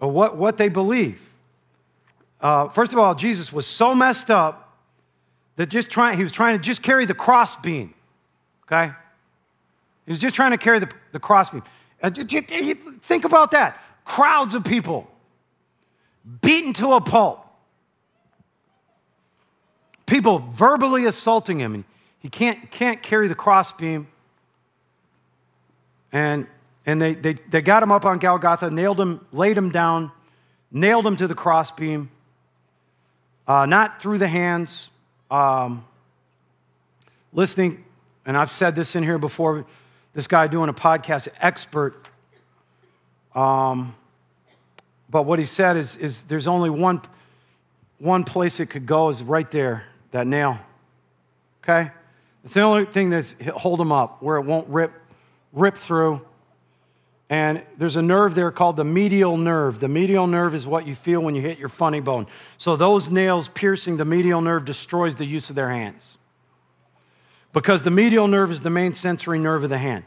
of 0.00 0.12
what, 0.12 0.36
what 0.36 0.56
they 0.56 0.68
believe. 0.68 1.20
Uh, 2.40 2.68
first 2.68 2.92
of 2.92 2.98
all, 2.98 3.14
Jesus 3.14 3.52
was 3.52 3.66
so 3.66 3.94
messed 3.94 4.30
up 4.30 4.78
that 5.56 5.68
just 5.68 5.88
trying, 5.90 6.16
he 6.16 6.22
was 6.22 6.32
trying 6.32 6.56
to 6.58 6.62
just 6.62 6.82
carry 6.82 7.06
the 7.06 7.14
cross 7.14 7.56
beam, 7.56 7.94
okay? 8.66 8.92
He 10.04 10.12
was 10.12 10.18
just 10.18 10.34
trying 10.34 10.50
to 10.50 10.58
carry 10.58 10.78
the, 10.78 10.90
the 11.12 11.18
crossbeam. 11.18 11.62
And 12.02 12.14
think 13.02 13.24
about 13.24 13.52
that. 13.52 13.80
Crowds 14.04 14.54
of 14.54 14.64
people 14.64 15.10
beaten 16.42 16.72
to 16.74 16.92
a 16.92 17.00
pulp. 17.00 17.40
People 20.06 20.40
verbally 20.40 21.06
assaulting 21.06 21.58
him. 21.58 21.84
He 22.24 22.30
can't, 22.30 22.70
can't 22.70 23.02
carry 23.02 23.28
the 23.28 23.34
crossbeam. 23.34 24.06
And, 26.10 26.46
and 26.86 27.00
they, 27.00 27.12
they, 27.14 27.34
they 27.34 27.60
got 27.60 27.82
him 27.82 27.92
up 27.92 28.06
on 28.06 28.18
Golgotha, 28.18 28.70
nailed 28.70 28.98
him, 28.98 29.26
laid 29.30 29.58
him 29.58 29.68
down, 29.68 30.10
nailed 30.72 31.06
him 31.06 31.16
to 31.18 31.26
the 31.26 31.34
crossbeam. 31.34 32.08
Uh, 33.46 33.66
not 33.66 34.00
through 34.00 34.16
the 34.16 34.26
hands. 34.26 34.88
Um, 35.30 35.84
listening, 37.34 37.84
and 38.24 38.38
I've 38.38 38.50
said 38.50 38.74
this 38.74 38.96
in 38.96 39.02
here 39.02 39.18
before, 39.18 39.66
this 40.14 40.26
guy 40.26 40.46
doing 40.46 40.70
a 40.70 40.74
podcast, 40.74 41.28
expert. 41.42 42.08
Um, 43.34 43.94
but 45.10 45.26
what 45.26 45.38
he 45.38 45.44
said 45.44 45.76
is, 45.76 45.96
is 45.96 46.22
there's 46.22 46.46
only 46.46 46.70
one, 46.70 47.02
one 47.98 48.24
place 48.24 48.60
it 48.60 48.70
could 48.70 48.86
go 48.86 49.10
is 49.10 49.22
right 49.22 49.50
there, 49.50 49.84
that 50.12 50.26
nail. 50.26 50.58
Okay? 51.62 51.90
It's 52.44 52.54
the 52.54 52.60
only 52.60 52.84
thing 52.84 53.10
that's 53.10 53.34
hold 53.54 53.80
them 53.80 53.90
up 53.90 54.22
where 54.22 54.36
it 54.36 54.42
won't 54.42 54.68
rip, 54.68 54.92
rip 55.52 55.76
through. 55.76 56.20
And 57.30 57.62
there's 57.78 57.96
a 57.96 58.02
nerve 58.02 58.34
there 58.34 58.50
called 58.50 58.76
the 58.76 58.84
medial 58.84 59.36
nerve. 59.36 59.80
The 59.80 59.88
medial 59.88 60.26
nerve 60.26 60.54
is 60.54 60.66
what 60.66 60.86
you 60.86 60.94
feel 60.94 61.20
when 61.20 61.34
you 61.34 61.40
hit 61.40 61.58
your 61.58 61.70
funny 61.70 62.00
bone. 62.00 62.26
So 62.58 62.76
those 62.76 63.10
nails 63.10 63.48
piercing 63.48 63.96
the 63.96 64.04
medial 64.04 64.42
nerve 64.42 64.66
destroys 64.66 65.14
the 65.14 65.24
use 65.24 65.48
of 65.48 65.56
their 65.56 65.70
hands. 65.70 66.18
Because 67.54 67.82
the 67.82 67.90
medial 67.90 68.28
nerve 68.28 68.50
is 68.50 68.60
the 68.60 68.70
main 68.70 68.94
sensory 68.94 69.38
nerve 69.38 69.64
of 69.64 69.70
the 69.70 69.78
hand. 69.78 70.04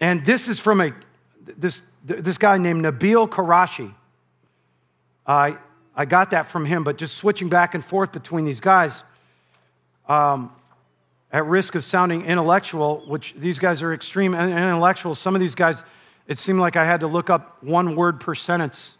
And 0.00 0.24
this 0.24 0.48
is 0.48 0.58
from 0.58 0.80
a 0.80 0.92
this, 1.56 1.82
this 2.04 2.38
guy 2.38 2.58
named 2.58 2.84
Nabeel 2.84 3.28
Qureshi. 3.28 3.94
I, 5.26 5.56
I 5.94 6.04
got 6.04 6.30
that 6.30 6.50
from 6.50 6.64
him, 6.64 6.84
but 6.84 6.98
just 6.98 7.16
switching 7.16 7.48
back 7.48 7.74
and 7.74 7.84
forth 7.84 8.12
between 8.12 8.44
these 8.44 8.60
guys, 8.60 9.04
um, 10.08 10.52
at 11.32 11.44
risk 11.46 11.74
of 11.74 11.84
sounding 11.84 12.24
intellectual, 12.24 13.02
which 13.06 13.34
these 13.36 13.58
guys 13.58 13.82
are 13.82 13.92
extreme 13.92 14.34
intellectuals. 14.34 15.18
Some 15.18 15.34
of 15.34 15.40
these 15.40 15.54
guys, 15.54 15.82
it 16.26 16.38
seemed 16.38 16.60
like 16.60 16.76
I 16.76 16.84
had 16.84 17.00
to 17.00 17.06
look 17.06 17.30
up 17.30 17.62
one 17.62 17.96
word 17.96 18.20
per 18.20 18.34
sentence 18.34 18.96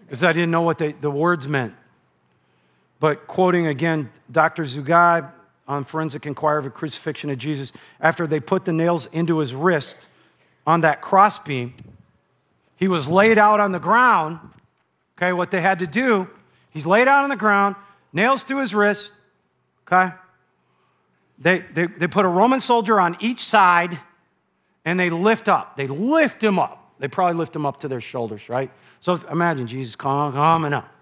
because 0.00 0.24
I 0.24 0.32
didn't 0.32 0.50
know 0.50 0.62
what 0.62 0.78
they, 0.78 0.92
the 0.92 1.10
words 1.10 1.46
meant. 1.46 1.74
But 3.00 3.26
quoting 3.26 3.66
again 3.66 4.10
Dr. 4.30 4.64
Zugibe 4.64 5.30
on 5.68 5.84
Forensic 5.84 6.26
Inquiry 6.26 6.58
of 6.58 6.66
a 6.66 6.70
Crucifixion 6.70 7.30
of 7.30 7.38
Jesus, 7.38 7.72
after 8.00 8.26
they 8.26 8.40
put 8.40 8.64
the 8.64 8.72
nails 8.72 9.06
into 9.12 9.38
his 9.38 9.54
wrist 9.54 9.96
on 10.66 10.80
that 10.80 11.02
crossbeam, 11.02 11.74
he 12.76 12.88
was 12.88 13.06
laid 13.06 13.38
out 13.38 13.60
on 13.60 13.72
the 13.72 13.78
ground 13.78 14.40
Okay, 15.18 15.32
what 15.32 15.50
they 15.50 15.60
had 15.60 15.80
to 15.80 15.86
do, 15.86 16.28
he's 16.70 16.86
laid 16.86 17.08
out 17.08 17.24
on 17.24 17.30
the 17.30 17.36
ground, 17.36 17.74
nails 18.12 18.44
through 18.44 18.60
his 18.60 18.72
wrist. 18.72 19.10
Okay? 19.86 20.14
They, 21.38 21.60
they, 21.72 21.86
they 21.86 22.06
put 22.06 22.24
a 22.24 22.28
Roman 22.28 22.60
soldier 22.60 22.98
on 22.98 23.16
each 23.20 23.44
side 23.44 23.98
and 24.84 24.98
they 24.98 25.10
lift 25.10 25.48
up. 25.48 25.76
They 25.76 25.86
lift 25.86 26.42
him 26.42 26.58
up. 26.58 26.94
They 26.98 27.08
probably 27.08 27.36
lift 27.36 27.54
him 27.54 27.64
up 27.64 27.80
to 27.80 27.88
their 27.88 28.00
shoulders, 28.00 28.48
right? 28.48 28.70
So 29.00 29.14
imagine 29.30 29.66
Jesus 29.66 29.94
coming 29.94 30.72
up. 30.72 30.92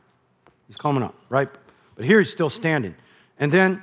He's 0.67 0.77
coming 0.77 1.03
up, 1.03 1.15
right? 1.29 1.49
But 1.95 2.05
here 2.05 2.19
he's 2.19 2.31
still 2.31 2.51
standing. 2.51 2.95
And 3.39 3.51
then 3.51 3.83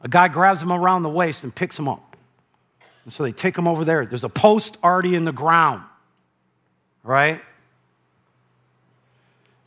a 0.00 0.08
guy 0.08 0.28
grabs 0.28 0.62
him 0.62 0.72
around 0.72 1.02
the 1.02 1.08
waist 1.08 1.44
and 1.44 1.54
picks 1.54 1.78
him 1.78 1.88
up. 1.88 2.16
And 3.04 3.12
so 3.12 3.22
they 3.22 3.32
take 3.32 3.56
him 3.56 3.66
over 3.66 3.84
there. 3.84 4.06
There's 4.06 4.24
a 4.24 4.28
post 4.28 4.78
already 4.82 5.14
in 5.14 5.24
the 5.24 5.32
ground, 5.32 5.82
right? 7.02 7.40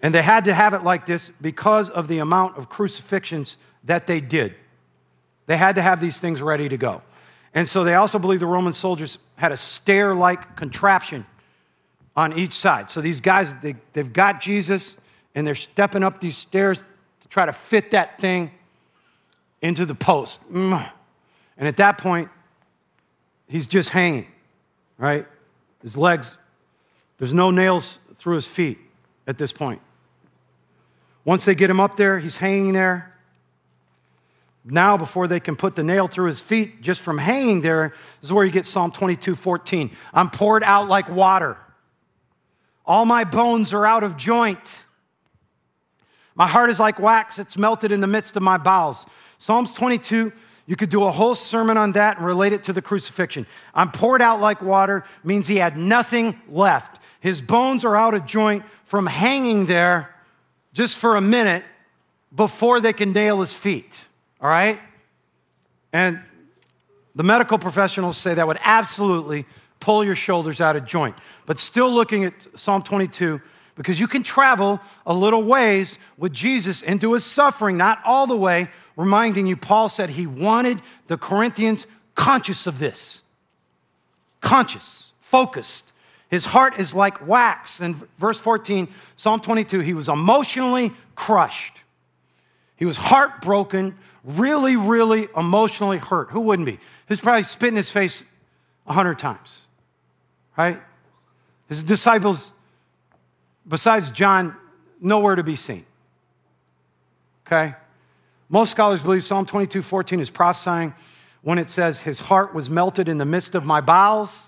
And 0.01 0.13
they 0.13 0.21
had 0.21 0.45
to 0.45 0.53
have 0.53 0.73
it 0.73 0.83
like 0.83 1.05
this 1.05 1.29
because 1.41 1.89
of 1.89 2.07
the 2.07 2.19
amount 2.19 2.57
of 2.57 2.69
crucifixions 2.69 3.57
that 3.83 4.07
they 4.07 4.21
did. 4.21 4.55
They 5.51 5.57
had 5.57 5.75
to 5.75 5.81
have 5.81 5.99
these 5.99 6.17
things 6.17 6.41
ready 6.41 6.69
to 6.69 6.77
go. 6.77 7.01
And 7.53 7.67
so 7.67 7.83
they 7.83 7.95
also 7.95 8.17
believe 8.17 8.39
the 8.39 8.45
Roman 8.45 8.71
soldiers 8.71 9.17
had 9.35 9.51
a 9.51 9.57
stair 9.57 10.15
like 10.15 10.55
contraption 10.55 11.25
on 12.15 12.39
each 12.39 12.53
side. 12.53 12.89
So 12.89 13.01
these 13.01 13.19
guys, 13.19 13.53
they, 13.61 13.75
they've 13.91 14.13
got 14.13 14.39
Jesus 14.39 14.95
and 15.35 15.45
they're 15.45 15.53
stepping 15.53 16.03
up 16.03 16.21
these 16.21 16.37
stairs 16.37 16.77
to 16.77 17.27
try 17.27 17.45
to 17.45 17.51
fit 17.51 17.91
that 17.91 18.17
thing 18.17 18.51
into 19.61 19.85
the 19.85 19.93
post. 19.93 20.39
Mm. 20.49 20.89
And 21.57 21.67
at 21.67 21.75
that 21.75 21.97
point, 21.97 22.29
he's 23.45 23.67
just 23.67 23.89
hanging, 23.89 24.27
right? 24.97 25.27
His 25.81 25.97
legs, 25.97 26.37
there's 27.17 27.33
no 27.33 27.51
nails 27.51 27.99
through 28.19 28.35
his 28.35 28.45
feet 28.45 28.79
at 29.27 29.37
this 29.37 29.51
point. 29.51 29.81
Once 31.25 31.43
they 31.43 31.55
get 31.55 31.69
him 31.69 31.81
up 31.81 31.97
there, 31.97 32.19
he's 32.19 32.37
hanging 32.37 32.71
there. 32.71 33.10
Now, 34.63 34.95
before 34.95 35.27
they 35.27 35.39
can 35.39 35.55
put 35.55 35.75
the 35.75 35.83
nail 35.83 36.07
through 36.07 36.27
his 36.27 36.39
feet, 36.39 36.81
just 36.81 37.01
from 37.01 37.17
hanging 37.17 37.61
there, 37.61 37.89
this 38.21 38.29
is 38.29 38.33
where 38.33 38.45
you 38.45 38.51
get 38.51 38.65
Psalm 38.65 38.91
22 38.91 39.35
14. 39.35 39.91
I'm 40.13 40.29
poured 40.29 40.63
out 40.63 40.87
like 40.87 41.09
water. 41.09 41.57
All 42.85 43.05
my 43.05 43.23
bones 43.23 43.73
are 43.73 43.85
out 43.85 44.03
of 44.03 44.17
joint. 44.17 44.59
My 46.35 46.47
heart 46.47 46.69
is 46.69 46.79
like 46.79 46.99
wax, 46.99 47.39
it's 47.39 47.57
melted 47.57 47.91
in 47.91 48.01
the 48.01 48.07
midst 48.07 48.37
of 48.37 48.43
my 48.43 48.57
bowels. 48.57 49.05
Psalms 49.37 49.73
22, 49.73 50.31
you 50.65 50.75
could 50.75 50.89
do 50.89 51.03
a 51.03 51.11
whole 51.11 51.35
sermon 51.35 51.77
on 51.77 51.91
that 51.93 52.17
and 52.17 52.25
relate 52.25 52.53
it 52.53 52.63
to 52.63 52.73
the 52.73 52.81
crucifixion. 52.81 53.45
I'm 53.73 53.91
poured 53.91 54.21
out 54.21 54.39
like 54.39 54.61
water 54.61 55.03
means 55.23 55.47
he 55.47 55.57
had 55.57 55.77
nothing 55.77 56.39
left. 56.47 56.99
His 57.19 57.41
bones 57.41 57.83
are 57.83 57.95
out 57.95 58.13
of 58.13 58.25
joint 58.25 58.63
from 58.85 59.05
hanging 59.05 59.65
there 59.65 60.15
just 60.73 60.97
for 60.97 61.15
a 61.15 61.21
minute 61.21 61.63
before 62.33 62.79
they 62.79 62.93
can 62.93 63.11
nail 63.11 63.41
his 63.41 63.53
feet, 63.53 64.05
all 64.41 64.49
right? 64.49 64.79
And 65.93 66.19
the 67.15 67.23
medical 67.23 67.57
professionals 67.57 68.17
say 68.17 68.33
that 68.33 68.47
would 68.47 68.59
absolutely 68.63 69.45
pull 69.79 70.03
your 70.03 70.15
shoulders 70.15 70.61
out 70.61 70.75
of 70.75 70.85
joint. 70.85 71.15
But 71.45 71.59
still 71.59 71.91
looking 71.91 72.23
at 72.23 72.33
Psalm 72.55 72.83
22, 72.83 73.41
because 73.75 73.99
you 73.99 74.07
can 74.07 74.23
travel 74.23 74.79
a 75.05 75.13
little 75.13 75.43
ways 75.43 75.97
with 76.17 76.31
Jesus 76.31 76.81
into 76.81 77.13
his 77.13 77.25
suffering, 77.25 77.77
not 77.77 77.99
all 78.05 78.27
the 78.27 78.37
way, 78.37 78.69
reminding 78.95 79.47
you, 79.47 79.57
Paul 79.57 79.89
said 79.89 80.11
he 80.11 80.27
wanted 80.27 80.81
the 81.07 81.17
Corinthians 81.17 81.87
conscious 82.15 82.67
of 82.67 82.79
this. 82.79 83.21
Conscious, 84.39 85.11
focused. 85.19 85.91
His 86.29 86.45
heart 86.45 86.79
is 86.79 86.93
like 86.93 87.27
wax. 87.27 87.81
In 87.81 88.01
verse 88.17 88.39
14, 88.39 88.87
Psalm 89.17 89.39
22, 89.39 89.79
he 89.79 89.93
was 89.93 90.09
emotionally 90.09 90.91
crushed. 91.15 91.80
He 92.81 92.85
was 92.85 92.97
heartbroken, 92.97 93.95
really, 94.23 94.75
really 94.75 95.27
emotionally 95.37 95.99
hurt. 95.99 96.31
Who 96.31 96.39
wouldn't 96.39 96.65
be? 96.65 96.79
He's 97.07 97.21
probably 97.21 97.43
spit 97.43 97.67
in 97.67 97.75
his 97.75 97.91
face 97.91 98.23
a 98.87 98.93
hundred 98.93 99.19
times, 99.19 99.67
right? 100.57 100.81
His 101.69 101.83
disciples, 101.83 102.51
besides 103.67 104.09
John, 104.09 104.55
nowhere 104.99 105.35
to 105.35 105.43
be 105.43 105.55
seen. 105.55 105.85
Okay? 107.45 107.75
Most 108.49 108.71
scholars 108.71 109.03
believe 109.03 109.23
Psalm 109.23 109.45
22 109.45 109.83
14 109.83 110.19
is 110.19 110.31
prophesying 110.31 110.95
when 111.43 111.59
it 111.59 111.69
says, 111.69 111.99
His 111.99 112.19
heart 112.19 112.51
was 112.55 112.67
melted 112.67 113.07
in 113.07 113.19
the 113.19 113.25
midst 113.25 113.53
of 113.53 113.63
my 113.63 113.81
bowels, 113.81 114.47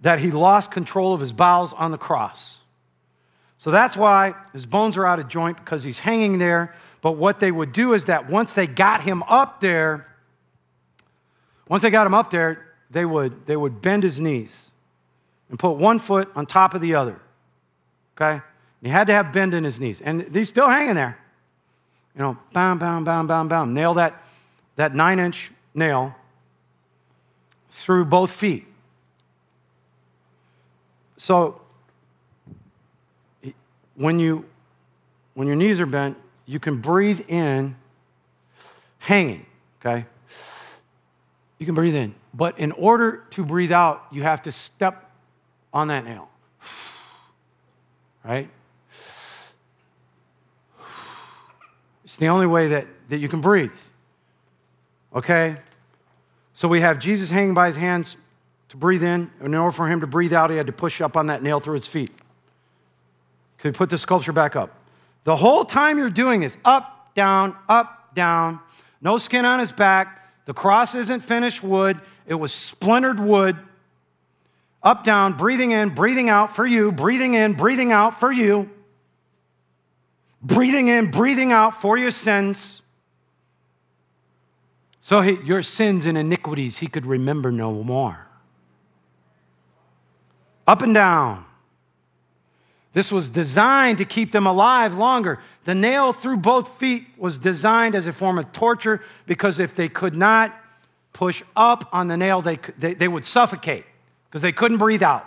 that 0.00 0.20
he 0.20 0.30
lost 0.30 0.70
control 0.70 1.12
of 1.12 1.20
his 1.20 1.32
bowels 1.32 1.72
on 1.72 1.90
the 1.90 1.98
cross. 1.98 2.60
So 3.66 3.72
that's 3.72 3.96
why 3.96 4.36
his 4.52 4.64
bones 4.64 4.96
are 4.96 5.04
out 5.04 5.18
of 5.18 5.26
joint 5.26 5.56
because 5.56 5.82
he's 5.82 5.98
hanging 5.98 6.38
there. 6.38 6.72
But 7.00 7.16
what 7.16 7.40
they 7.40 7.50
would 7.50 7.72
do 7.72 7.94
is 7.94 8.04
that 8.04 8.30
once 8.30 8.52
they 8.52 8.68
got 8.68 9.02
him 9.02 9.24
up 9.24 9.58
there, 9.58 10.06
once 11.66 11.82
they 11.82 11.90
got 11.90 12.06
him 12.06 12.14
up 12.14 12.30
there, 12.30 12.64
they 12.92 13.04
would, 13.04 13.44
they 13.44 13.56
would 13.56 13.82
bend 13.82 14.04
his 14.04 14.20
knees 14.20 14.70
and 15.50 15.58
put 15.58 15.72
one 15.72 15.98
foot 15.98 16.30
on 16.36 16.46
top 16.46 16.74
of 16.74 16.80
the 16.80 16.94
other. 16.94 17.20
Okay? 18.16 18.40
He 18.84 18.88
had 18.88 19.08
to 19.08 19.12
have 19.12 19.32
bend 19.32 19.52
in 19.52 19.64
his 19.64 19.80
knees. 19.80 20.00
And 20.00 20.32
he's 20.32 20.48
still 20.48 20.68
hanging 20.68 20.94
there. 20.94 21.18
You 22.14 22.22
know, 22.22 22.38
bam, 22.52 22.78
bam, 22.78 23.02
bam, 23.02 23.26
bam, 23.26 23.48
bam. 23.48 23.74
Nail 23.74 23.94
that, 23.94 24.22
that 24.76 24.94
nine 24.94 25.18
inch 25.18 25.50
nail 25.74 26.14
through 27.72 28.04
both 28.04 28.30
feet. 28.30 28.64
So 31.16 31.62
when 33.96 34.18
you 34.20 34.44
when 35.34 35.46
your 35.46 35.56
knees 35.56 35.80
are 35.80 35.86
bent, 35.86 36.16
you 36.46 36.58
can 36.58 36.76
breathe 36.76 37.20
in 37.28 37.76
hanging, 38.98 39.44
okay? 39.80 40.06
You 41.58 41.66
can 41.66 41.74
breathe 41.74 41.94
in. 41.94 42.14
But 42.32 42.58
in 42.58 42.72
order 42.72 43.24
to 43.30 43.44
breathe 43.44 43.72
out, 43.72 44.06
you 44.10 44.22
have 44.22 44.42
to 44.42 44.52
step 44.52 45.10
on 45.74 45.88
that 45.88 46.04
nail. 46.04 46.28
Right? 48.24 48.48
It's 52.04 52.16
the 52.16 52.28
only 52.28 52.46
way 52.46 52.68
that, 52.68 52.86
that 53.10 53.18
you 53.18 53.28
can 53.28 53.40
breathe. 53.40 53.72
Okay? 55.14 55.58
So 56.54 56.66
we 56.66 56.80
have 56.80 56.98
Jesus 56.98 57.30
hanging 57.30 57.54
by 57.54 57.66
his 57.66 57.76
hands 57.76 58.16
to 58.70 58.76
breathe 58.76 59.02
in. 59.02 59.30
In 59.42 59.54
order 59.54 59.70
for 59.70 59.86
him 59.86 60.00
to 60.00 60.06
breathe 60.06 60.32
out, 60.32 60.50
he 60.50 60.56
had 60.56 60.66
to 60.66 60.72
push 60.72 61.00
up 61.02 61.16
on 61.16 61.26
that 61.26 61.42
nail 61.42 61.60
through 61.60 61.74
his 61.74 61.86
feet. 61.86 62.10
Put 63.72 63.90
the 63.90 63.98
sculpture 63.98 64.32
back 64.32 64.56
up? 64.56 64.70
The 65.24 65.36
whole 65.36 65.64
time 65.64 65.98
you're 65.98 66.10
doing 66.10 66.40
this 66.40 66.56
up, 66.64 67.14
down, 67.14 67.56
up, 67.68 68.14
down, 68.14 68.60
no 69.00 69.18
skin 69.18 69.44
on 69.44 69.58
his 69.58 69.72
back. 69.72 70.22
The 70.46 70.54
cross 70.54 70.94
isn't 70.94 71.20
finished 71.20 71.62
wood, 71.62 72.00
it 72.26 72.34
was 72.34 72.52
splintered 72.52 73.20
wood. 73.20 73.56
Up, 74.82 75.02
down, 75.02 75.32
breathing 75.32 75.72
in, 75.72 75.88
breathing 75.88 76.28
out 76.28 76.54
for 76.54 76.64
you, 76.64 76.92
breathing 76.92 77.34
in, 77.34 77.54
breathing 77.54 77.90
out 77.90 78.20
for 78.20 78.30
you, 78.30 78.70
breathing 80.40 80.86
in, 80.86 81.10
breathing 81.10 81.50
out 81.50 81.82
for 81.82 81.98
your 81.98 82.12
sins. 82.12 82.82
So 85.00 85.22
he, 85.22 85.38
your 85.42 85.62
sins 85.64 86.06
and 86.06 86.16
iniquities 86.16 86.76
he 86.76 86.86
could 86.86 87.04
remember 87.04 87.50
no 87.50 87.82
more. 87.82 88.26
Up 90.66 90.82
and 90.82 90.94
down. 90.94 91.44
This 92.96 93.12
was 93.12 93.28
designed 93.28 93.98
to 93.98 94.06
keep 94.06 94.32
them 94.32 94.46
alive 94.46 94.94
longer. 94.94 95.38
The 95.66 95.74
nail 95.74 96.14
through 96.14 96.38
both 96.38 96.78
feet 96.78 97.06
was 97.18 97.36
designed 97.36 97.94
as 97.94 98.06
a 98.06 98.12
form 98.12 98.38
of 98.38 98.52
torture 98.52 99.02
because 99.26 99.60
if 99.60 99.74
they 99.74 99.90
could 99.90 100.16
not 100.16 100.58
push 101.12 101.42
up 101.54 101.90
on 101.92 102.08
the 102.08 102.16
nail, 102.16 102.40
they, 102.40 102.58
they, 102.78 102.94
they 102.94 103.06
would 103.06 103.26
suffocate 103.26 103.84
because 104.30 104.40
they 104.40 104.50
couldn't 104.50 104.78
breathe 104.78 105.02
out. 105.02 105.26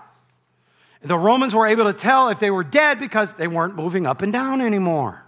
The 1.04 1.16
Romans 1.16 1.54
were 1.54 1.68
able 1.68 1.84
to 1.84 1.94
tell 1.94 2.30
if 2.30 2.40
they 2.40 2.50
were 2.50 2.64
dead 2.64 2.98
because 2.98 3.36
they 3.36 3.46
weren't 3.48 3.76
moving 3.76 4.08
up 4.08 4.24
and 4.24 4.34
down 4.34 4.62
anymore. 4.62 5.22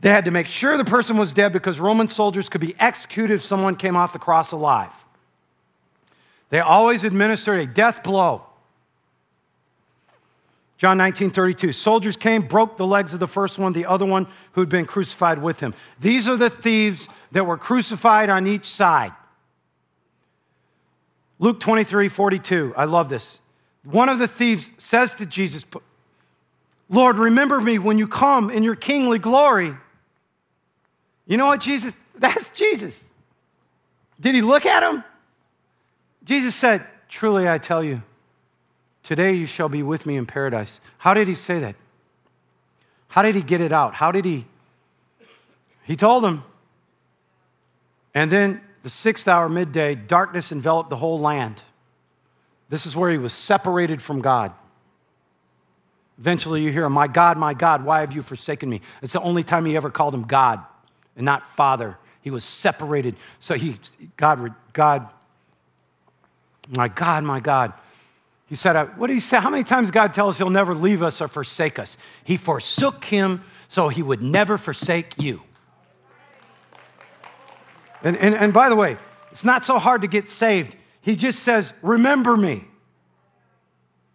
They 0.00 0.10
had 0.10 0.24
to 0.24 0.32
make 0.32 0.48
sure 0.48 0.76
the 0.76 0.84
person 0.84 1.16
was 1.18 1.32
dead 1.32 1.52
because 1.52 1.78
Roman 1.78 2.08
soldiers 2.08 2.48
could 2.48 2.60
be 2.60 2.74
executed 2.80 3.34
if 3.34 3.44
someone 3.44 3.76
came 3.76 3.94
off 3.94 4.12
the 4.12 4.18
cross 4.18 4.50
alive. 4.50 4.90
They 6.50 6.58
always 6.58 7.04
administered 7.04 7.60
a 7.60 7.66
death 7.68 8.02
blow 8.02 8.46
John 10.82 10.98
19, 10.98 11.30
32. 11.30 11.72
Soldiers 11.74 12.16
came, 12.16 12.42
broke 12.42 12.76
the 12.76 12.84
legs 12.84 13.14
of 13.14 13.20
the 13.20 13.28
first 13.28 13.56
one, 13.56 13.72
the 13.72 13.86
other 13.86 14.04
one 14.04 14.26
who 14.54 14.62
had 14.62 14.68
been 14.68 14.84
crucified 14.84 15.40
with 15.40 15.60
him. 15.60 15.74
These 16.00 16.26
are 16.26 16.36
the 16.36 16.50
thieves 16.50 17.08
that 17.30 17.46
were 17.46 17.56
crucified 17.56 18.28
on 18.28 18.48
each 18.48 18.66
side. 18.66 19.12
Luke 21.38 21.60
23, 21.60 22.08
42. 22.08 22.74
I 22.76 22.86
love 22.86 23.08
this. 23.08 23.38
One 23.84 24.08
of 24.08 24.18
the 24.18 24.26
thieves 24.26 24.72
says 24.76 25.14
to 25.14 25.24
Jesus, 25.24 25.64
Lord, 26.88 27.16
remember 27.16 27.60
me 27.60 27.78
when 27.78 27.96
you 27.96 28.08
come 28.08 28.50
in 28.50 28.64
your 28.64 28.74
kingly 28.74 29.20
glory. 29.20 29.76
You 31.28 31.36
know 31.36 31.46
what, 31.46 31.60
Jesus? 31.60 31.92
That's 32.16 32.48
Jesus. 32.48 33.08
Did 34.18 34.34
he 34.34 34.42
look 34.42 34.66
at 34.66 34.82
him? 34.82 35.04
Jesus 36.24 36.56
said, 36.56 36.84
Truly 37.08 37.48
I 37.48 37.58
tell 37.58 37.84
you, 37.84 38.02
Today 39.02 39.32
you 39.32 39.46
shall 39.46 39.68
be 39.68 39.82
with 39.82 40.06
me 40.06 40.16
in 40.16 40.26
paradise. 40.26 40.80
How 40.98 41.14
did 41.14 41.28
he 41.28 41.34
say 41.34 41.58
that? 41.60 41.74
How 43.08 43.22
did 43.22 43.34
he 43.34 43.42
get 43.42 43.60
it 43.60 43.72
out? 43.72 43.94
How 43.94 44.12
did 44.12 44.24
he? 44.24 44.46
He 45.84 45.96
told 45.96 46.24
him. 46.24 46.44
And 48.14 48.30
then 48.30 48.60
the 48.82 48.90
sixth 48.90 49.26
hour, 49.28 49.48
midday, 49.48 49.94
darkness 49.94 50.52
enveloped 50.52 50.90
the 50.90 50.96
whole 50.96 51.20
land. 51.20 51.60
This 52.68 52.86
is 52.86 52.96
where 52.96 53.10
he 53.10 53.18
was 53.18 53.32
separated 53.32 54.00
from 54.00 54.20
God. 54.20 54.52
Eventually, 56.18 56.62
you 56.62 56.70
hear 56.70 56.84
him, 56.84 56.92
My 56.92 57.06
God, 57.06 57.36
my 57.36 57.52
God, 57.54 57.84
why 57.84 58.00
have 58.00 58.12
you 58.12 58.22
forsaken 58.22 58.68
me? 58.68 58.80
It's 59.02 59.12
the 59.12 59.20
only 59.20 59.42
time 59.42 59.64
he 59.64 59.76
ever 59.76 59.90
called 59.90 60.14
him 60.14 60.22
God 60.22 60.60
and 61.16 61.24
not 61.24 61.50
Father. 61.50 61.98
He 62.22 62.30
was 62.30 62.44
separated. 62.44 63.16
So 63.40 63.54
he, 63.54 63.78
God, 64.16 64.54
God, 64.72 65.08
my 66.70 66.88
God, 66.88 67.24
my 67.24 67.40
God. 67.40 67.72
He 68.52 68.56
said, 68.56 68.76
uh, 68.76 68.84
What 68.98 69.06
did 69.06 69.14
he 69.14 69.20
say? 69.20 69.40
How 69.40 69.48
many 69.48 69.64
times 69.64 69.90
God 69.90 70.12
tells 70.12 70.34
us 70.34 70.38
he'll 70.38 70.50
never 70.50 70.74
leave 70.74 71.02
us 71.02 71.22
or 71.22 71.26
forsake 71.26 71.78
us? 71.78 71.96
He 72.22 72.36
forsook 72.36 73.02
him 73.02 73.44
so 73.66 73.88
he 73.88 74.02
would 74.02 74.20
never 74.20 74.58
forsake 74.58 75.14
you. 75.16 75.40
And, 78.02 78.14
and, 78.18 78.34
and 78.34 78.52
by 78.52 78.68
the 78.68 78.76
way, 78.76 78.98
it's 79.30 79.42
not 79.42 79.64
so 79.64 79.78
hard 79.78 80.02
to 80.02 80.06
get 80.06 80.28
saved. 80.28 80.76
He 81.00 81.16
just 81.16 81.42
says, 81.42 81.72
Remember 81.80 82.36
me. 82.36 82.66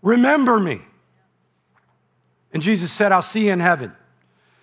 Remember 0.03 0.59
me. 0.59 0.81
And 2.53 2.61
Jesus 2.61 2.91
said, 2.91 3.11
I'll 3.11 3.23
see 3.23 3.47
you 3.47 3.53
in 3.53 3.59
heaven. 3.59 3.91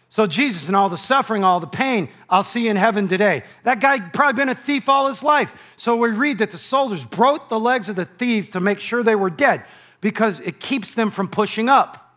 So, 0.08 0.26
Jesus 0.26 0.68
and 0.68 0.76
all 0.76 0.88
the 0.88 0.96
suffering, 0.96 1.42
all 1.42 1.58
the 1.58 1.66
pain, 1.66 2.08
I'll 2.30 2.44
see 2.44 2.64
you 2.64 2.70
in 2.70 2.76
heaven 2.76 3.08
today. 3.08 3.42
That 3.64 3.80
guy 3.80 3.98
probably 3.98 4.40
been 4.40 4.48
a 4.48 4.54
thief 4.54 4.88
all 4.88 5.08
his 5.08 5.22
life. 5.22 5.52
So, 5.76 5.96
we 5.96 6.10
read 6.10 6.38
that 6.38 6.52
the 6.52 6.58
soldiers 6.58 7.04
broke 7.04 7.48
the 7.48 7.58
legs 7.58 7.88
of 7.88 7.96
the 7.96 8.04
thieves 8.04 8.50
to 8.50 8.60
make 8.60 8.78
sure 8.80 9.02
they 9.02 9.16
were 9.16 9.30
dead 9.30 9.64
because 10.00 10.40
it 10.40 10.60
keeps 10.60 10.94
them 10.94 11.10
from 11.10 11.28
pushing 11.28 11.68
up. 11.68 12.16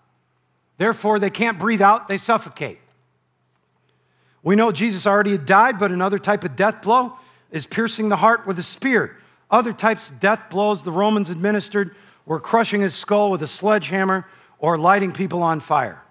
Therefore, 0.77 1.17
they 1.17 1.31
can't 1.31 1.57
breathe 1.57 1.81
out, 1.81 2.07
they 2.07 2.17
suffocate. 2.17 2.79
We 4.43 4.55
know 4.55 4.71
Jesus 4.71 5.07
already 5.07 5.31
had 5.31 5.45
died, 5.45 5.79
but 5.79 5.91
another 5.91 6.19
type 6.19 6.43
of 6.43 6.55
death 6.55 6.81
blow 6.81 7.17
is 7.51 7.65
piercing 7.65 8.09
the 8.09 8.15
heart 8.15 8.45
with 8.45 8.59
a 8.59 8.63
spear. 8.63 9.17
Other 9.49 9.73
types 9.73 10.09
of 10.09 10.19
death 10.19 10.49
blows 10.49 10.83
the 10.83 10.91
Romans 10.91 11.29
administered 11.29 11.95
were 12.25 12.39
crushing 12.39 12.81
his 12.81 12.93
skull 12.93 13.31
with 13.31 13.41
a 13.41 13.47
sledgehammer 13.47 14.27
or 14.59 14.77
lighting 14.77 15.13
people 15.13 15.41
on 15.41 15.59
fire. 15.59 16.03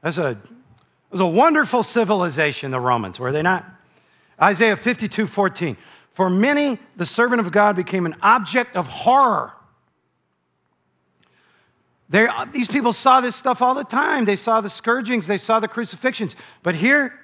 That's 0.00 0.18
a 0.18 0.38
it 1.08 1.12
was 1.12 1.20
a 1.20 1.26
wonderful 1.26 1.82
civilization, 1.82 2.70
the 2.70 2.80
Romans, 2.80 3.20
were 3.20 3.32
they 3.32 3.42
not? 3.42 3.64
Isaiah 4.40 4.76
52 4.76 5.26
14. 5.26 5.76
For 6.14 6.30
many, 6.30 6.78
the 6.96 7.06
servant 7.06 7.40
of 7.40 7.52
God 7.52 7.76
became 7.76 8.06
an 8.06 8.16
object 8.22 8.74
of 8.74 8.86
horror. 8.86 9.52
They, 12.08 12.26
these 12.52 12.68
people 12.68 12.92
saw 12.92 13.20
this 13.20 13.36
stuff 13.36 13.60
all 13.60 13.74
the 13.74 13.84
time. 13.84 14.24
They 14.24 14.36
saw 14.36 14.60
the 14.60 14.70
scourgings, 14.70 15.26
they 15.26 15.38
saw 15.38 15.60
the 15.60 15.68
crucifixions. 15.68 16.36
But 16.62 16.74
here, 16.74 17.18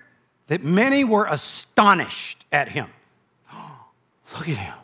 that 0.48 0.62
many 0.62 1.04
were 1.04 1.26
astonished 1.26 2.44
at 2.52 2.68
him. 2.68 2.88
Look 4.34 4.48
at 4.48 4.58
him. 4.58 4.74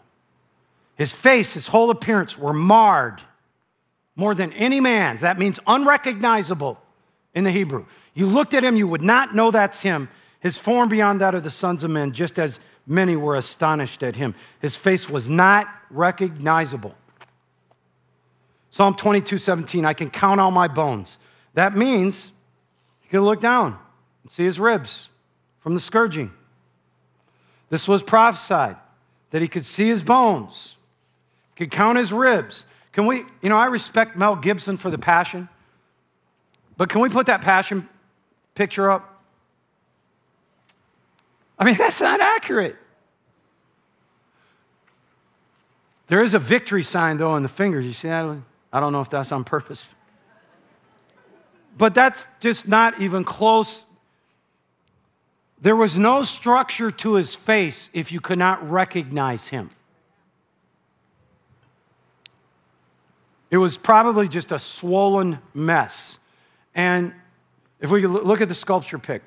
His 0.97 1.13
face, 1.13 1.53
his 1.53 1.69
whole 1.69 1.91
appearance 1.91 2.39
were 2.39 2.53
marred 2.53 3.23
more 4.17 4.35
than 4.35 4.53
any 4.55 4.81
man's. 4.81 5.21
That 5.21 5.39
means 5.39 5.61
unrecognizable 5.67 6.81
in 7.39 7.45
the 7.45 7.53
Hebrew. 7.53 7.87
You 8.15 8.27
looked 8.27 8.53
at 8.53 8.65
him, 8.65 8.75
you 8.75 8.89
would 8.89 9.01
not 9.01 9.33
know 9.33 9.53
that's 9.53 9.81
him. 9.81 10.09
His 10.41 10.59
form 10.59 10.89
beyond 10.89 11.21
that 11.21 11.37
of 11.37 11.45
the 11.45 11.51
sons 11.51 11.85
of 11.85 11.91
men, 11.91 12.13
just 12.13 12.37
as 12.37 12.59
many 12.85 13.15
were 13.15 13.37
astonished 13.37 14.03
at 14.03 14.17
him. 14.17 14.35
His 14.61 14.75
face 14.75 15.09
was 15.09 15.31
not 15.31 15.69
recognizable. 15.89 16.97
Psalm 18.71 18.95
22, 18.95 19.39
17, 19.39 19.85
I 19.85 19.95
can 19.95 20.11
count 20.11 20.41
all 20.41 20.51
my 20.51 20.67
bones. 20.67 21.21
That 21.55 21.77
means 21.77 22.33
you 23.05 23.09
can 23.09 23.21
look 23.21 23.41
down 23.41 23.79
and 24.25 24.33
see 24.33 24.45
his 24.45 24.59
ribs 24.59 25.09
from 25.61 25.75
the 25.75 25.81
scourging. 25.81 26.33
This 27.71 27.87
was 27.87 28.03
prophesied 28.03 28.77
that 29.31 29.43
he 29.43 29.47
could 29.47 29.65
see 29.65 29.89
his 29.89 30.03
bones, 30.03 30.75
could 31.55 31.71
count 31.71 31.99
his 31.99 32.13
ribs, 32.13 32.67
Can 32.91 33.07
we, 33.07 33.19
you 33.43 33.49
know, 33.49 33.57
I 33.57 33.67
respect 33.67 34.17
Mel 34.17 34.35
Gibson 34.35 34.77
for 34.77 34.91
the 34.91 34.99
passion, 34.99 35.49
but 36.79 36.89
can 36.89 37.03
we 37.03 37.11
put 37.11 37.27
that 37.27 37.43
passion 37.43 37.87
picture 38.55 38.91
up? 38.91 39.23
I 41.59 41.65
mean, 41.65 41.75
that's 41.79 42.01
not 42.01 42.21
accurate. 42.21 42.77
There 46.07 46.23
is 46.23 46.33
a 46.33 46.39
victory 46.39 46.83
sign, 46.83 47.19
though, 47.19 47.33
on 47.33 47.43
the 47.43 47.51
fingers. 47.51 47.85
You 47.85 47.93
see 47.93 48.09
that? 48.09 48.39
I 48.73 48.81
don't 48.81 48.93
know 48.93 49.03
if 49.03 49.11
that's 49.11 49.31
on 49.31 49.45
purpose. 49.45 49.87
But 51.77 51.95
that's 51.95 52.27
just 52.41 52.67
not 52.67 53.01
even 53.01 53.25
close. 53.25 53.85
There 55.61 55.77
was 55.77 55.99
no 55.99 56.23
structure 56.23 56.91
to 56.91 57.15
his 57.15 57.35
face 57.35 57.91
if 57.93 58.11
you 58.13 58.21
could 58.21 58.39
not 58.39 58.69
recognize 58.71 59.49
him. 59.49 59.71
It 63.51 63.59
was 63.59 63.77
probably 63.77 64.29
just 64.29 64.53
a 64.53 64.59
swollen 64.59 65.39
mess. 65.55 66.19
And 66.79 67.13
if 67.81 67.91
we 67.91 68.07
look 68.07 68.41
at 68.41 68.47
the 68.47 68.55
sculpture 68.55 69.01
pick, 69.01 69.23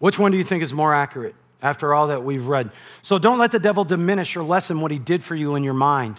which 0.00 0.18
one 0.18 0.32
do 0.32 0.38
you 0.38 0.42
think 0.42 0.64
is 0.64 0.72
more 0.72 0.92
accurate 0.92 1.36
after 1.62 1.94
all 1.94 2.08
that 2.08 2.24
we've 2.24 2.44
read? 2.44 2.72
So 3.00 3.20
don't 3.20 3.38
let 3.38 3.52
the 3.52 3.60
devil 3.60 3.84
diminish 3.84 4.36
or 4.36 4.42
lessen 4.42 4.80
what 4.80 4.90
he 4.90 4.98
did 4.98 5.22
for 5.22 5.36
you 5.36 5.54
in 5.54 5.62
your 5.62 5.72
mind. 5.72 6.16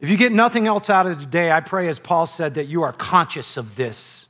If 0.00 0.08
you 0.08 0.16
get 0.16 0.32
nothing 0.32 0.66
else 0.66 0.88
out 0.88 1.06
of 1.06 1.20
today, 1.20 1.52
I 1.52 1.60
pray, 1.60 1.88
as 1.88 1.98
Paul 1.98 2.24
said, 2.24 2.54
that 2.54 2.64
you 2.64 2.82
are 2.82 2.94
conscious 2.94 3.58
of 3.58 3.76
this. 3.76 4.26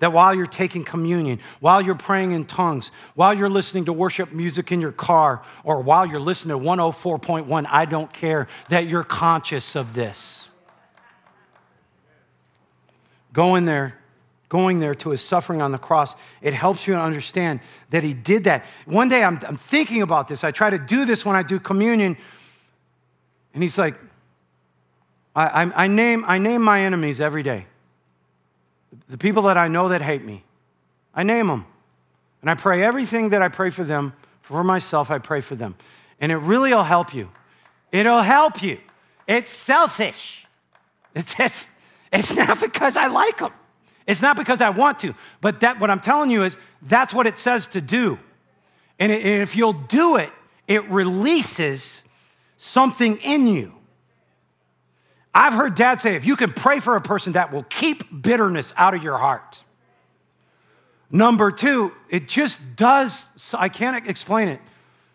That 0.00 0.12
while 0.12 0.34
you're 0.34 0.48
taking 0.48 0.82
communion, 0.82 1.38
while 1.60 1.80
you're 1.80 1.94
praying 1.94 2.32
in 2.32 2.44
tongues, 2.44 2.90
while 3.14 3.32
you're 3.32 3.48
listening 3.48 3.84
to 3.84 3.92
worship 3.92 4.32
music 4.32 4.72
in 4.72 4.80
your 4.80 4.92
car, 4.92 5.42
or 5.62 5.80
while 5.80 6.06
you're 6.06 6.18
listening 6.18 6.58
to 6.58 6.64
104.1, 6.64 7.66
I 7.70 7.84
don't 7.84 8.12
care, 8.12 8.48
that 8.68 8.88
you're 8.88 9.04
conscious 9.04 9.76
of 9.76 9.94
this. 9.94 10.49
Going 13.32 13.64
there, 13.64 13.96
going 14.48 14.80
there 14.80 14.94
to 14.96 15.10
his 15.10 15.22
suffering 15.22 15.62
on 15.62 15.72
the 15.72 15.78
cross, 15.78 16.16
it 16.42 16.52
helps 16.52 16.86
you 16.86 16.94
to 16.94 17.00
understand 17.00 17.60
that 17.90 18.02
he 18.02 18.14
did 18.14 18.44
that. 18.44 18.64
One 18.86 19.08
day 19.08 19.22
I'm, 19.22 19.40
I'm 19.46 19.56
thinking 19.56 20.02
about 20.02 20.28
this. 20.28 20.44
I 20.44 20.50
try 20.50 20.70
to 20.70 20.78
do 20.78 21.04
this 21.04 21.24
when 21.24 21.36
I 21.36 21.42
do 21.42 21.60
communion, 21.60 22.16
and 23.54 23.62
he's 23.62 23.78
like, 23.78 23.94
I, 25.34 25.64
I, 25.64 25.84
I 25.84 25.86
name, 25.86 26.24
I 26.26 26.38
name 26.38 26.62
my 26.62 26.84
enemies 26.84 27.20
every 27.20 27.42
day 27.42 27.66
the 29.08 29.18
people 29.18 29.44
that 29.44 29.56
I 29.56 29.68
know 29.68 29.88
that 29.88 30.02
hate 30.02 30.24
me. 30.24 30.44
I 31.14 31.22
name 31.22 31.48
them. 31.48 31.66
And 32.40 32.50
I 32.50 32.54
pray 32.54 32.82
everything 32.82 33.30
that 33.30 33.42
I 33.42 33.48
pray 33.48 33.70
for 33.70 33.84
them, 33.84 34.14
for 34.42 34.64
myself, 34.64 35.10
I 35.10 35.18
pray 35.18 35.40
for 35.40 35.54
them. 35.54 35.76
And 36.20 36.32
it 36.32 36.36
really 36.36 36.70
will 36.70 36.84
help 36.84 37.14
you. 37.14 37.30
It'll 37.92 38.22
help 38.22 38.62
you. 38.62 38.78
It's 39.26 39.52
selfish. 39.52 40.36
It's, 41.12 41.34
it's, 41.40 41.66
it's 42.12 42.34
not 42.36 42.60
because 42.60 42.96
I 42.96 43.06
like 43.06 43.38
them. 43.38 43.52
It's 44.06 44.22
not 44.22 44.36
because 44.36 44.60
I 44.60 44.70
want 44.70 44.98
to. 45.00 45.14
But 45.40 45.60
that, 45.60 45.78
what 45.78 45.90
I'm 45.90 46.00
telling 46.00 46.30
you 46.30 46.44
is 46.44 46.56
that's 46.82 47.14
what 47.14 47.26
it 47.26 47.38
says 47.38 47.66
to 47.68 47.80
do. 47.80 48.18
And, 48.98 49.12
and 49.12 49.42
if 49.42 49.56
you'll 49.56 49.72
do 49.72 50.16
it, 50.16 50.30
it 50.66 50.88
releases 50.90 52.02
something 52.56 53.18
in 53.18 53.46
you. 53.46 53.72
I've 55.34 55.52
heard 55.52 55.74
dad 55.74 56.00
say 56.00 56.16
if 56.16 56.24
you 56.24 56.36
can 56.36 56.52
pray 56.52 56.80
for 56.80 56.96
a 56.96 57.00
person, 57.00 57.34
that 57.34 57.52
will 57.52 57.62
keep 57.64 58.22
bitterness 58.22 58.74
out 58.76 58.94
of 58.94 59.02
your 59.02 59.16
heart. 59.16 59.62
Number 61.10 61.50
two, 61.50 61.92
it 62.08 62.28
just 62.28 62.58
does, 62.76 63.26
I 63.54 63.68
can't 63.68 64.08
explain 64.08 64.48
it, 64.48 64.60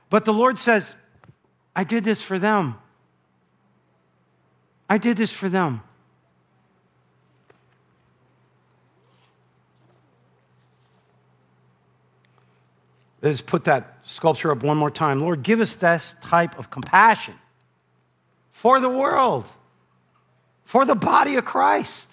but 0.10 0.26
the 0.26 0.34
Lord 0.34 0.60
says, 0.60 0.96
I 1.76 1.84
did 1.84 2.04
this 2.04 2.22
for 2.22 2.40
them. 2.40 2.76
I 4.90 4.98
did 4.98 5.18
this 5.18 5.32
for 5.32 5.50
them. 5.50 5.82
Let's 13.26 13.42
put 13.42 13.64
that 13.64 13.98
sculpture 14.04 14.52
up 14.52 14.62
one 14.62 14.78
more 14.78 14.92
time. 14.92 15.20
Lord, 15.20 15.42
give 15.42 15.60
us 15.60 15.74
this 15.74 16.16
type 16.22 16.60
of 16.60 16.70
compassion 16.70 17.34
for 18.52 18.80
the 18.80 18.88
world 18.88 19.46
for 20.64 20.86
the 20.86 20.94
body 20.94 21.36
of 21.36 21.44
Christ. 21.44 22.12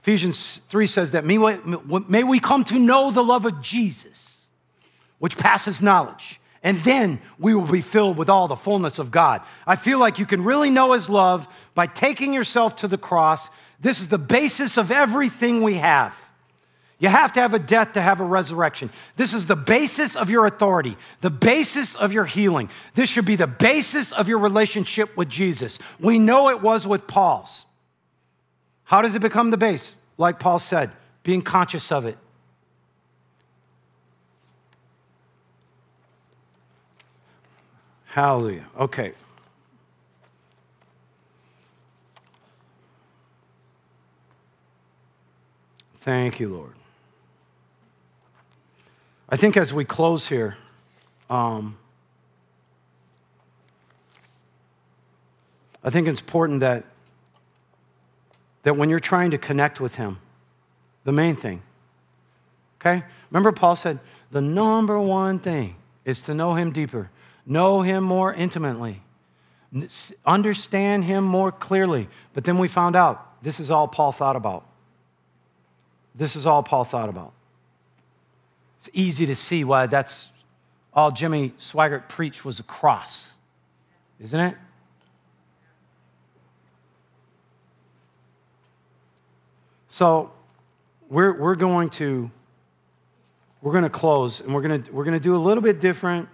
Ephesians 0.00 0.62
3 0.70 0.86
says 0.86 1.10
that 1.10 1.26
may 1.26 2.22
we 2.24 2.40
come 2.40 2.64
to 2.64 2.78
know 2.78 3.10
the 3.10 3.22
love 3.22 3.44
of 3.44 3.60
Jesus, 3.60 4.46
which 5.18 5.36
passes 5.36 5.82
knowledge, 5.82 6.40
and 6.62 6.78
then 6.78 7.20
we 7.38 7.54
will 7.54 7.70
be 7.70 7.82
filled 7.82 8.16
with 8.16 8.30
all 8.30 8.48
the 8.48 8.56
fullness 8.56 8.98
of 8.98 9.10
God. 9.10 9.42
I 9.66 9.76
feel 9.76 9.98
like 9.98 10.18
you 10.18 10.24
can 10.24 10.44
really 10.44 10.70
know 10.70 10.92
His 10.92 11.10
love 11.10 11.46
by 11.74 11.86
taking 11.86 12.32
yourself 12.32 12.76
to 12.76 12.88
the 12.88 12.96
cross. 12.96 13.50
This 13.80 14.00
is 14.00 14.08
the 14.08 14.16
basis 14.16 14.78
of 14.78 14.90
everything 14.90 15.62
we 15.62 15.74
have. 15.74 16.14
You 17.02 17.08
have 17.08 17.32
to 17.32 17.40
have 17.40 17.52
a 17.52 17.58
death 17.58 17.94
to 17.94 18.00
have 18.00 18.20
a 18.20 18.24
resurrection. 18.24 18.88
This 19.16 19.34
is 19.34 19.46
the 19.46 19.56
basis 19.56 20.14
of 20.14 20.30
your 20.30 20.46
authority, 20.46 20.96
the 21.20 21.30
basis 21.30 21.96
of 21.96 22.12
your 22.12 22.24
healing. 22.24 22.70
This 22.94 23.10
should 23.10 23.24
be 23.24 23.34
the 23.34 23.48
basis 23.48 24.12
of 24.12 24.28
your 24.28 24.38
relationship 24.38 25.16
with 25.16 25.28
Jesus. 25.28 25.80
We 25.98 26.20
know 26.20 26.48
it 26.48 26.62
was 26.62 26.86
with 26.86 27.08
Paul's. 27.08 27.66
How 28.84 29.02
does 29.02 29.16
it 29.16 29.18
become 29.18 29.50
the 29.50 29.56
base? 29.56 29.96
Like 30.16 30.38
Paul 30.38 30.60
said, 30.60 30.92
being 31.24 31.42
conscious 31.42 31.90
of 31.90 32.06
it. 32.06 32.16
Hallelujah. 38.04 38.66
Okay. 38.78 39.14
Thank 46.02 46.38
you, 46.38 46.48
Lord. 46.48 46.74
I 49.32 49.36
think 49.36 49.56
as 49.56 49.72
we 49.72 49.86
close 49.86 50.26
here, 50.26 50.58
um, 51.30 51.78
I 55.82 55.88
think 55.88 56.06
it's 56.06 56.20
important 56.20 56.60
that, 56.60 56.84
that 58.62 58.76
when 58.76 58.90
you're 58.90 59.00
trying 59.00 59.30
to 59.30 59.38
connect 59.38 59.80
with 59.80 59.94
Him, 59.94 60.18
the 61.04 61.12
main 61.12 61.34
thing, 61.34 61.62
okay? 62.78 63.04
Remember, 63.30 63.52
Paul 63.52 63.74
said, 63.74 64.00
the 64.30 64.42
number 64.42 65.00
one 65.00 65.38
thing 65.38 65.76
is 66.04 66.20
to 66.22 66.34
know 66.34 66.52
Him 66.52 66.70
deeper, 66.70 67.08
know 67.46 67.80
Him 67.80 68.04
more 68.04 68.34
intimately, 68.34 69.00
understand 70.26 71.04
Him 71.04 71.24
more 71.24 71.50
clearly. 71.50 72.10
But 72.34 72.44
then 72.44 72.58
we 72.58 72.68
found 72.68 72.96
out 72.96 73.42
this 73.42 73.60
is 73.60 73.70
all 73.70 73.88
Paul 73.88 74.12
thought 74.12 74.36
about. 74.36 74.66
This 76.14 76.36
is 76.36 76.44
all 76.44 76.62
Paul 76.62 76.84
thought 76.84 77.08
about. 77.08 77.32
It's 78.82 78.90
easy 78.94 79.26
to 79.26 79.36
see 79.36 79.62
why 79.62 79.86
that's 79.86 80.28
all 80.92 81.12
Jimmy 81.12 81.50
Swaggart 81.56 82.08
preached 82.08 82.44
was 82.44 82.58
a 82.58 82.64
cross, 82.64 83.32
isn't 84.18 84.40
it? 84.40 84.56
So 89.86 90.32
we're, 91.08 91.32
we're 91.32 91.54
going 91.54 91.90
to 91.90 92.28
we're 93.60 93.70
going 93.70 93.84
to 93.84 93.90
close 93.90 94.40
and 94.40 94.52
we're 94.52 94.62
going 94.62 94.82
to 94.82 94.90
we're 94.90 95.04
going 95.04 95.16
to 95.16 95.22
do 95.22 95.36
a 95.36 95.38
little 95.38 95.62
bit 95.62 95.78
different. 95.78 96.28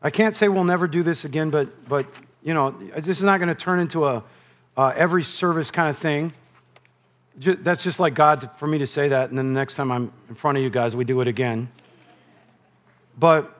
I 0.00 0.08
can't 0.08 0.34
say 0.34 0.48
we'll 0.48 0.64
never 0.64 0.86
do 0.86 1.02
this 1.02 1.26
again, 1.26 1.50
but 1.50 1.86
but 1.86 2.06
you 2.42 2.54
know 2.54 2.70
this 2.96 3.18
is 3.18 3.24
not 3.24 3.40
going 3.40 3.50
to 3.50 3.54
turn 3.54 3.78
into 3.78 4.06
a 4.06 4.24
uh, 4.78 4.94
every 4.96 5.22
service 5.22 5.70
kind 5.70 5.90
of 5.90 5.98
thing 5.98 6.32
that's 7.36 7.82
just 7.82 7.98
like 7.98 8.14
God 8.14 8.50
for 8.56 8.66
me 8.66 8.78
to 8.78 8.86
say 8.86 9.08
that, 9.08 9.30
and 9.30 9.38
then 9.38 9.52
the 9.52 9.58
next 9.58 9.74
time 9.74 9.90
I'm 9.90 10.12
in 10.28 10.34
front 10.34 10.56
of 10.56 10.64
you 10.64 10.70
guys, 10.70 10.94
we 10.94 11.04
do 11.04 11.20
it 11.20 11.28
again. 11.28 11.70
But, 13.18 13.56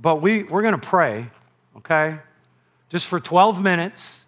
but 0.00 0.22
we, 0.22 0.44
we're 0.44 0.62
going 0.62 0.78
to 0.78 0.86
pray, 0.86 1.28
okay? 1.76 2.18
Just 2.88 3.06
for 3.06 3.20
12 3.20 3.62
minutes. 3.62 4.24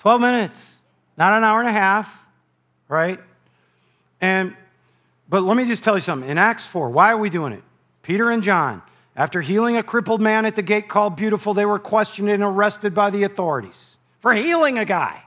12 0.00 0.20
minutes, 0.20 0.74
not 1.16 1.32
an 1.32 1.44
hour 1.44 1.60
and 1.60 1.68
a 1.68 1.72
half, 1.72 2.24
right? 2.88 3.20
And, 4.20 4.56
but 5.28 5.44
let 5.44 5.56
me 5.56 5.64
just 5.64 5.84
tell 5.84 5.94
you 5.94 6.00
something. 6.00 6.28
In 6.28 6.38
Acts 6.38 6.66
4, 6.66 6.90
why 6.90 7.12
are 7.12 7.16
we 7.16 7.30
doing 7.30 7.52
it? 7.52 7.62
Peter 8.02 8.28
and 8.28 8.42
John, 8.42 8.82
after 9.14 9.40
healing 9.40 9.76
a 9.76 9.82
crippled 9.84 10.20
man 10.20 10.44
at 10.44 10.56
the 10.56 10.62
gate 10.62 10.88
called 10.88 11.14
Beautiful, 11.14 11.54
they 11.54 11.64
were 11.64 11.78
questioned 11.78 12.28
and 12.28 12.42
arrested 12.42 12.94
by 12.94 13.10
the 13.10 13.22
authorities 13.22 13.96
for 14.18 14.34
healing 14.34 14.76
a 14.76 14.84
guy. 14.84 15.22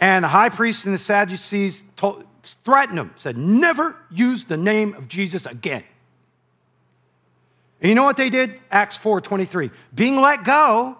And 0.00 0.24
the 0.24 0.28
high 0.28 0.50
priest 0.50 0.84
and 0.84 0.94
the 0.94 0.98
Sadducees 0.98 1.82
told, 1.96 2.24
threatened 2.64 2.98
him, 2.98 3.14
said, 3.16 3.36
Never 3.36 3.96
use 4.10 4.44
the 4.44 4.56
name 4.56 4.94
of 4.94 5.08
Jesus 5.08 5.46
again. 5.46 5.84
And 7.80 7.88
you 7.88 7.94
know 7.94 8.04
what 8.04 8.16
they 8.16 8.30
did? 8.30 8.60
Acts 8.70 8.96
4 8.96 9.20
23. 9.20 9.70
Being 9.94 10.16
let 10.20 10.44
go, 10.44 10.96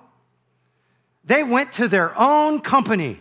they 1.25 1.43
went 1.43 1.73
to 1.73 1.89
their 1.89 2.19
own 2.19 2.61
company, 2.61 3.19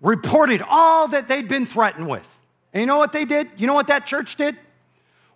reported 0.00 0.62
all 0.62 1.08
that 1.08 1.28
they'd 1.28 1.48
been 1.48 1.66
threatened 1.66 2.08
with. 2.08 2.38
And 2.72 2.80
you 2.80 2.86
know 2.86 2.98
what 2.98 3.12
they 3.12 3.24
did? 3.24 3.48
You 3.56 3.66
know 3.66 3.74
what 3.74 3.88
that 3.88 4.06
church 4.06 4.36
did? 4.36 4.56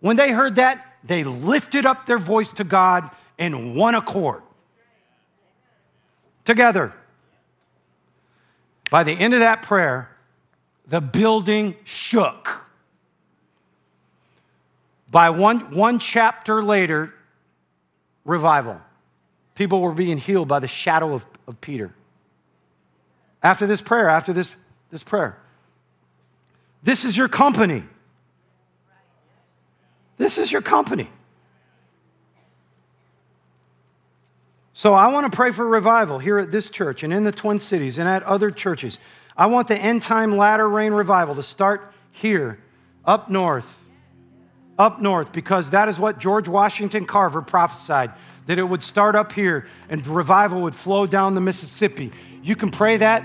When 0.01 0.16
they 0.16 0.33
heard 0.33 0.57
that, 0.57 0.97
they 1.03 1.25
lifted 1.25 1.87
up 1.87 2.07
their 2.07 2.18
voice 2.18 2.51
to 2.53 2.64
God 2.64 3.11
in 3.39 3.75
one 3.75 3.95
accord. 3.95 4.43
together. 6.45 6.93
By 8.91 9.05
the 9.05 9.12
end 9.12 9.35
of 9.35 9.41
that 9.41 9.62
prayer, 9.62 10.11
the 10.87 11.01
building 11.01 11.76
shook. 11.85 12.62
By 15.11 15.30
one, 15.30 15.72
one 15.72 15.99
chapter 15.99 16.62
later, 16.62 17.14
revival. 18.24 18.80
People 19.55 19.80
were 19.80 19.93
being 19.93 20.18
healed 20.18 20.49
by 20.49 20.59
the 20.59 20.68
shadow 20.68 21.14
of, 21.14 21.24
of 21.47 21.61
Peter. 21.61 21.95
After 23.43 23.66
this 23.66 23.80
prayer, 23.80 24.09
after 24.09 24.32
this, 24.32 24.51
this 24.91 25.03
prayer. 25.03 25.39
This 26.82 27.05
is 27.05 27.16
your 27.16 27.28
company. 27.28 27.85
This 30.16 30.39
is 30.39 30.51
your 30.51 30.62
company. 30.62 31.11
So 34.77 34.93
I 34.93 35.07
want 35.12 35.31
to 35.31 35.35
pray 35.35 35.53
for 35.53 35.64
revival 35.64 36.18
here 36.18 36.37
at 36.41 36.51
this 36.51 36.68
church 36.68 37.05
and 37.05 37.12
in 37.12 37.22
the 37.22 37.31
Twin 37.31 37.61
Cities 37.61 37.99
and 37.99 38.09
at 38.09 38.25
other 38.25 38.51
churches. 38.51 38.99
I 39.37 39.47
want 39.47 39.68
the 39.68 39.79
end 39.79 40.03
time 40.03 40.37
latter 40.37 40.68
rain 40.68 40.93
revival 40.93 41.37
to 41.37 41.45
start 41.45 41.93
here, 42.11 42.59
up 43.05 43.31
north, 43.31 43.89
up 44.77 45.01
north, 45.01 45.31
because 45.31 45.70
that 45.70 45.89
is 45.89 46.01
what 46.01 46.18
George 46.18 46.49
Washington 46.49 47.07
Carver 47.07 47.41
prophesied 47.41 48.12
that 48.47 48.59
it 48.59 48.64
would 48.64 48.83
start 48.83 49.14
up 49.14 49.31
here 49.31 49.68
and 49.89 50.05
revival 50.09 50.62
would 50.62 50.75
flow 50.75 51.07
down 51.07 51.37
the 51.37 51.41
Mississippi. 51.41 52.11
You 52.43 52.57
can 52.57 52.72
pray 52.72 52.97
that 52.97 53.25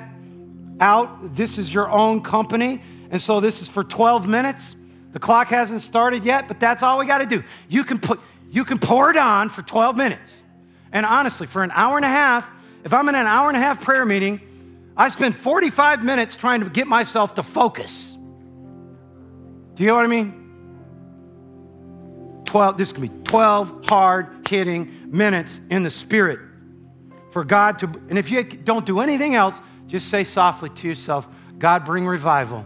out. 0.79 1.35
This 1.35 1.57
is 1.57 1.73
your 1.73 1.89
own 1.89 2.21
company. 2.21 2.83
And 3.09 3.19
so 3.19 3.39
this 3.39 3.63
is 3.63 3.67
for 3.67 3.83
12 3.83 4.27
minutes. 4.27 4.75
The 5.13 5.19
clock 5.19 5.47
hasn't 5.47 5.81
started 5.81 6.23
yet, 6.23 6.47
but 6.47 6.59
that's 6.59 6.83
all 6.83 6.99
we 6.99 7.07
got 7.07 7.17
to 7.17 7.25
do. 7.25 7.43
You 7.67 7.83
can 7.83 7.99
put 7.99 8.19
you 8.51 8.65
can 8.65 8.77
pour 8.77 9.09
it 9.09 9.17
on 9.17 9.49
for 9.49 9.63
12 9.63 9.97
minutes. 9.97 10.43
And 10.91 11.05
honestly, 11.05 11.47
for 11.47 11.63
an 11.63 11.71
hour 11.73 11.97
and 11.97 12.05
a 12.05 12.09
half, 12.09 12.49
if 12.83 12.93
I'm 12.93 13.07
in 13.09 13.15
an 13.15 13.27
hour 13.27 13.47
and 13.49 13.57
a 13.57 13.59
half 13.59 13.81
prayer 13.81 14.05
meeting, 14.05 14.41
I 14.95 15.09
spend 15.09 15.35
45 15.35 16.03
minutes 16.03 16.35
trying 16.35 16.61
to 16.61 16.69
get 16.69 16.87
myself 16.87 17.35
to 17.35 17.43
focus. 17.43 18.11
Do 19.75 19.83
you 19.83 19.87
know 19.87 19.95
what 19.95 20.05
I 20.05 20.07
mean? 20.07 20.35
12, 22.45 22.77
this 22.77 22.91
can 22.91 23.01
be 23.01 23.23
12 23.25 23.85
hard 23.85 24.47
hitting 24.47 25.11
minutes 25.11 25.61
in 25.69 25.83
the 25.83 25.91
Spirit 25.91 26.39
for 27.31 27.43
God 27.43 27.79
to, 27.79 27.85
and 28.09 28.17
if 28.17 28.31
you 28.31 28.43
don't 28.43 28.85
do 28.85 28.99
anything 28.99 29.35
else, 29.35 29.59
just 29.87 30.09
say 30.09 30.23
softly 30.23 30.69
to 30.69 30.87
yourself, 30.87 31.27
God, 31.57 31.85
bring 31.85 32.07
revival 32.07 32.65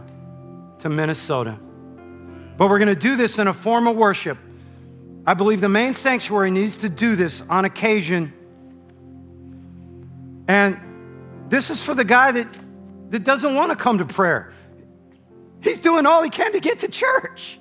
to 0.80 0.88
Minnesota. 0.88 1.58
But 2.56 2.68
we're 2.70 2.78
going 2.78 2.88
to 2.88 2.94
do 2.94 3.16
this 3.16 3.38
in 3.38 3.46
a 3.46 3.52
form 3.52 3.86
of 3.86 3.96
worship. 3.96 4.38
I 5.26 5.34
believe 5.34 5.60
the 5.60 5.68
main 5.68 5.94
sanctuary 5.94 6.50
needs 6.50 6.78
to 6.78 6.88
do 6.88 7.16
this 7.16 7.42
on 7.48 7.64
occasion. 7.64 8.32
And 10.46 10.78
this 11.48 11.70
is 11.70 11.80
for 11.80 11.94
the 11.94 12.04
guy 12.04 12.32
that, 12.32 12.48
that 13.10 13.24
doesn't 13.24 13.54
want 13.54 13.70
to 13.70 13.76
come 13.76 13.98
to 13.98 14.04
prayer. 14.04 14.52
He's 15.62 15.80
doing 15.80 16.04
all 16.04 16.22
he 16.22 16.28
can 16.28 16.52
to 16.52 16.60
get 16.60 16.80
to 16.80 16.88
church. 16.88 17.58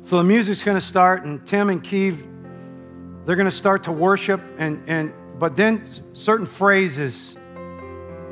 So 0.00 0.18
the 0.18 0.24
music's 0.24 0.62
going 0.62 0.76
to 0.76 0.84
start, 0.84 1.24
and 1.24 1.46
Tim 1.46 1.70
and 1.70 1.82
Keeve, 1.82 2.26
they're 3.24 3.36
going 3.36 3.48
to 3.48 3.56
start 3.56 3.84
to 3.84 3.92
worship, 3.92 4.42
and, 4.58 4.82
and 4.88 5.12
but 5.38 5.56
then 5.56 5.88
certain 6.12 6.46
phrases 6.46 7.36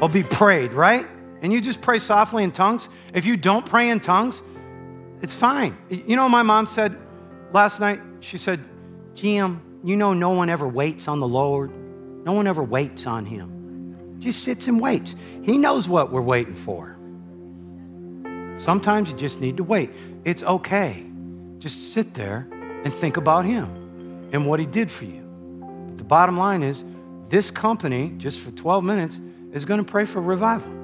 will 0.01 0.09
be 0.09 0.25
prayed, 0.25 0.73
right? 0.73 1.07
And 1.43 1.53
you 1.53 1.61
just 1.61 1.80
pray 1.80 1.99
softly 1.99 2.45
in 2.45 2.53
tongues, 2.53 2.88
if 3.14 3.24
you 3.24 3.36
don't 3.36 3.64
pray 3.64 3.91
in 3.91 4.01
tongues, 4.01 4.43
it's 5.22 5.34
fine. 5.34 5.76
You 5.88 6.16
know, 6.16 6.28
my 6.28 6.43
mom 6.43 6.66
said 6.66 6.97
last 7.53 7.80
night, 7.80 8.01
she 8.20 8.38
said, 8.38 8.64
Jim, 9.14 9.62
you 9.82 9.97
know, 9.97 10.12
no 10.12 10.30
one 10.30 10.51
ever 10.51 10.68
waits 10.68 11.09
on 11.09 11.20
the 11.20 11.28
Lord. 11.28 11.76
No 12.24 12.32
one 12.32 12.47
ever 12.47 12.62
waits 12.62 13.07
on 13.07 13.24
him. 13.24 14.18
Just 14.20 14.45
sits 14.45 14.66
and 14.66 14.80
waits. 14.80 15.14
He 15.43 15.57
knows 15.57 15.88
what 15.88 16.12
we're 16.12 16.20
waiting 16.20 16.55
for. 16.55 16.97
Sometimes 18.59 19.09
you 19.09 19.16
just 19.16 19.41
need 19.41 19.57
to 19.57 19.64
wait. 19.64 19.91
It's 20.24 20.43
okay. 20.43 21.07
Just 21.59 21.95
sit 21.95 22.12
there 22.12 22.47
and 22.84 22.93
think 22.93 23.16
about 23.16 23.47
him 23.47 24.28
and 24.32 24.47
what 24.47 24.61
he 24.61 24.66
did 24.66 24.91
for 24.91 25.07
you. 25.07 25.22
But 25.88 25.97
the 25.97 26.05
bottom 26.05 26.36
line 26.36 26.62
is 26.62 26.84
this 27.30 27.51
company, 27.51 28.12
just 28.18 28.41
for 28.41 28.51
12 28.51 28.84
minutes, 28.84 29.20
is 29.53 29.64
going 29.64 29.82
to 29.82 29.91
pray 29.91 30.05
for 30.05 30.20
revival 30.20 30.80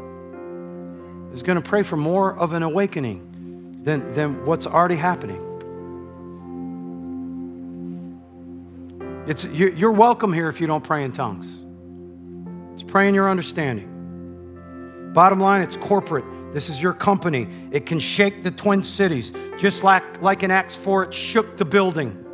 is 1.33 1.43
going 1.43 1.61
to 1.61 1.69
pray 1.69 1.83
for 1.83 1.97
more 1.97 2.37
of 2.37 2.53
an 2.53 2.63
awakening 2.63 3.81
than, 3.83 4.13
than 4.15 4.45
what's 4.45 4.67
already 4.67 4.97
happening. 4.97 5.43
It's, 9.27 9.45
you're 9.45 9.93
welcome 9.93 10.33
here 10.33 10.49
if 10.49 10.61
you 10.61 10.67
don't 10.67 10.85
pray 10.85 11.05
in 11.05 11.13
tongues. 11.13 11.65
It's 12.75 12.85
praying 12.85 13.11
in 13.11 13.15
your 13.15 13.29
understanding. 13.31 15.13
Bottom 15.13 15.41
line, 15.41 15.63
it's 15.63 15.77
corporate. 15.77 16.25
This 16.53 16.69
is 16.69 16.81
your 16.81 16.93
company. 16.93 17.49
It 17.71 17.87
can 17.87 17.99
shake 17.99 18.43
the 18.43 18.51
twin 18.51 18.85
cities. 18.85 19.33
Just 19.59 19.83
like, 19.83 20.23
like 20.23 20.43
in 20.43 20.51
Acts 20.51 20.77
4, 20.77 21.05
it 21.05 21.15
shook 21.15 21.57
the 21.57 21.65
building. 21.65 22.26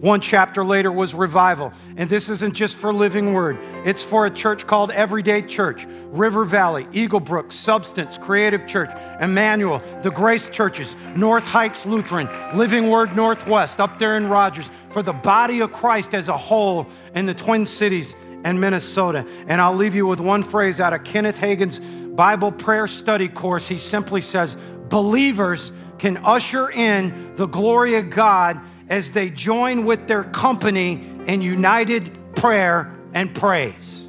One 0.00 0.22
chapter 0.22 0.64
later 0.64 0.90
was 0.90 1.12
revival. 1.12 1.74
And 1.98 2.08
this 2.08 2.30
isn't 2.30 2.54
just 2.54 2.76
for 2.76 2.90
Living 2.92 3.34
Word, 3.34 3.58
it's 3.84 4.02
for 4.02 4.24
a 4.24 4.30
church 4.30 4.66
called 4.66 4.90
Everyday 4.90 5.42
Church, 5.42 5.86
River 6.10 6.46
Valley, 6.46 6.88
Eagle 6.92 7.20
Brook, 7.20 7.52
Substance, 7.52 8.16
Creative 8.16 8.66
Church, 8.66 8.90
Emmanuel, 9.20 9.82
the 10.02 10.10
Grace 10.10 10.46
Churches, 10.46 10.96
North 11.14 11.44
Heights 11.44 11.84
Lutheran, 11.84 12.28
Living 12.56 12.88
Word 12.88 13.14
Northwest, 13.14 13.78
up 13.78 13.98
there 13.98 14.16
in 14.16 14.28
Rogers, 14.28 14.70
for 14.88 15.02
the 15.02 15.12
body 15.12 15.60
of 15.60 15.72
Christ 15.72 16.14
as 16.14 16.28
a 16.28 16.36
whole 16.36 16.86
in 17.14 17.26
the 17.26 17.34
Twin 17.34 17.66
Cities 17.66 18.14
and 18.42 18.58
Minnesota. 18.58 19.26
And 19.48 19.60
I'll 19.60 19.76
leave 19.76 19.94
you 19.94 20.06
with 20.06 20.20
one 20.20 20.42
phrase 20.42 20.80
out 20.80 20.94
of 20.94 21.04
Kenneth 21.04 21.36
Hagin's 21.36 21.78
Bible 21.78 22.52
prayer 22.52 22.86
study 22.86 23.28
course. 23.28 23.68
He 23.68 23.76
simply 23.76 24.22
says, 24.22 24.56
Believers 24.88 25.72
can 25.98 26.16
usher 26.18 26.70
in 26.70 27.36
the 27.36 27.46
glory 27.46 27.96
of 27.96 28.08
God 28.08 28.60
as 28.90 29.10
they 29.12 29.30
join 29.30 29.86
with 29.86 30.06
their 30.06 30.24
company 30.24 31.02
in 31.26 31.40
united 31.40 32.18
prayer 32.34 32.94
and 33.14 33.34
praise. 33.34 34.08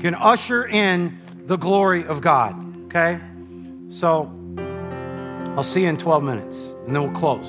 can 0.00 0.14
usher 0.14 0.66
in 0.66 1.18
the 1.46 1.56
glory 1.56 2.04
of 2.04 2.20
God, 2.20 2.84
okay? 2.86 3.20
So 3.88 4.30
I'll 5.56 5.62
see 5.62 5.82
you 5.82 5.88
in 5.88 5.96
12 5.96 6.22
minutes, 6.22 6.74
and 6.86 6.94
then 6.94 7.02
we'll 7.02 7.18
close. 7.18 7.46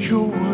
You're 0.00 0.22
worthy 0.22 0.49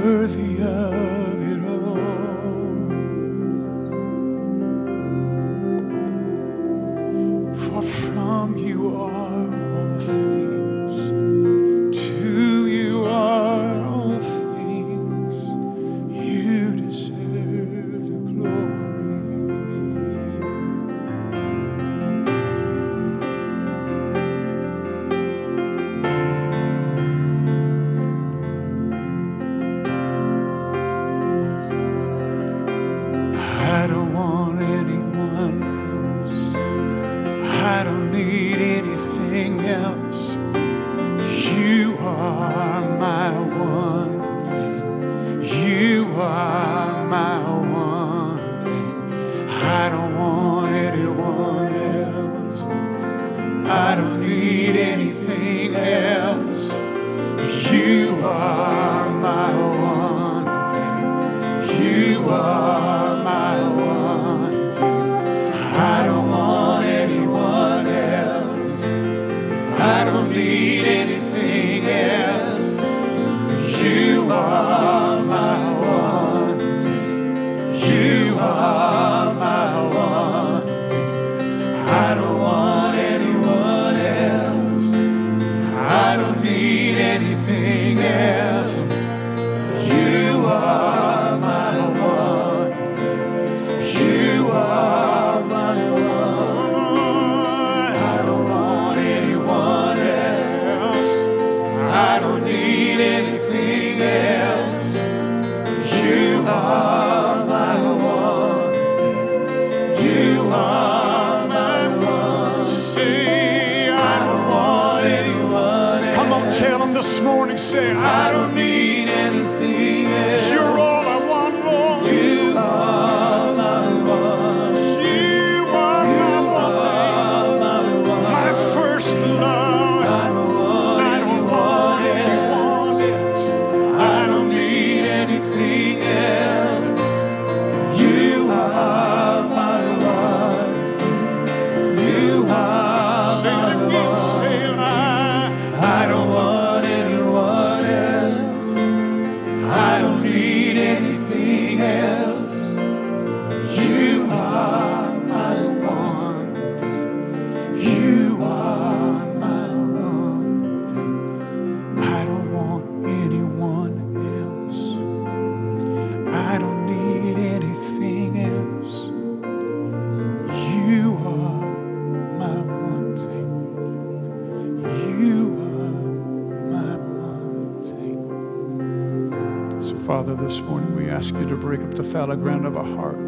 fallow 182.16 182.34
ground 182.34 182.64
of 182.64 182.78
our 182.78 182.96
heart. 182.96 183.22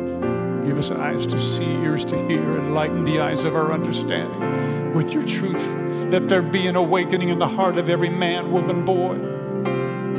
Give 0.65 0.79
us 0.79 0.91
eyes 0.91 1.27
to 1.27 1.39
see, 1.39 1.71
ears 1.85 2.07
to 2.07 2.17
hear, 2.27 2.41
enlighten 2.41 3.05
the 3.05 3.21
eyes 3.21 3.45
of 3.45 3.55
our 3.55 3.71
understanding 3.71 4.95
with 4.95 5.13
your 5.13 5.23
truth. 5.25 5.63
Let 6.11 6.27
there 6.27 6.41
be 6.41 6.67
an 6.69 6.75
awakening 6.75 7.29
in 7.29 7.39
the 7.39 7.49
heart 7.49 7.77
of 7.77 7.91
every 7.91 8.09
man, 8.09 8.51
woman, 8.51 8.87
boy, 8.87 9.17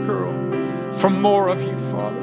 girl, 0.05 0.93
for 0.99 1.09
more 1.09 1.47
of 1.47 1.63
you, 1.63 1.79
Father, 1.79 2.21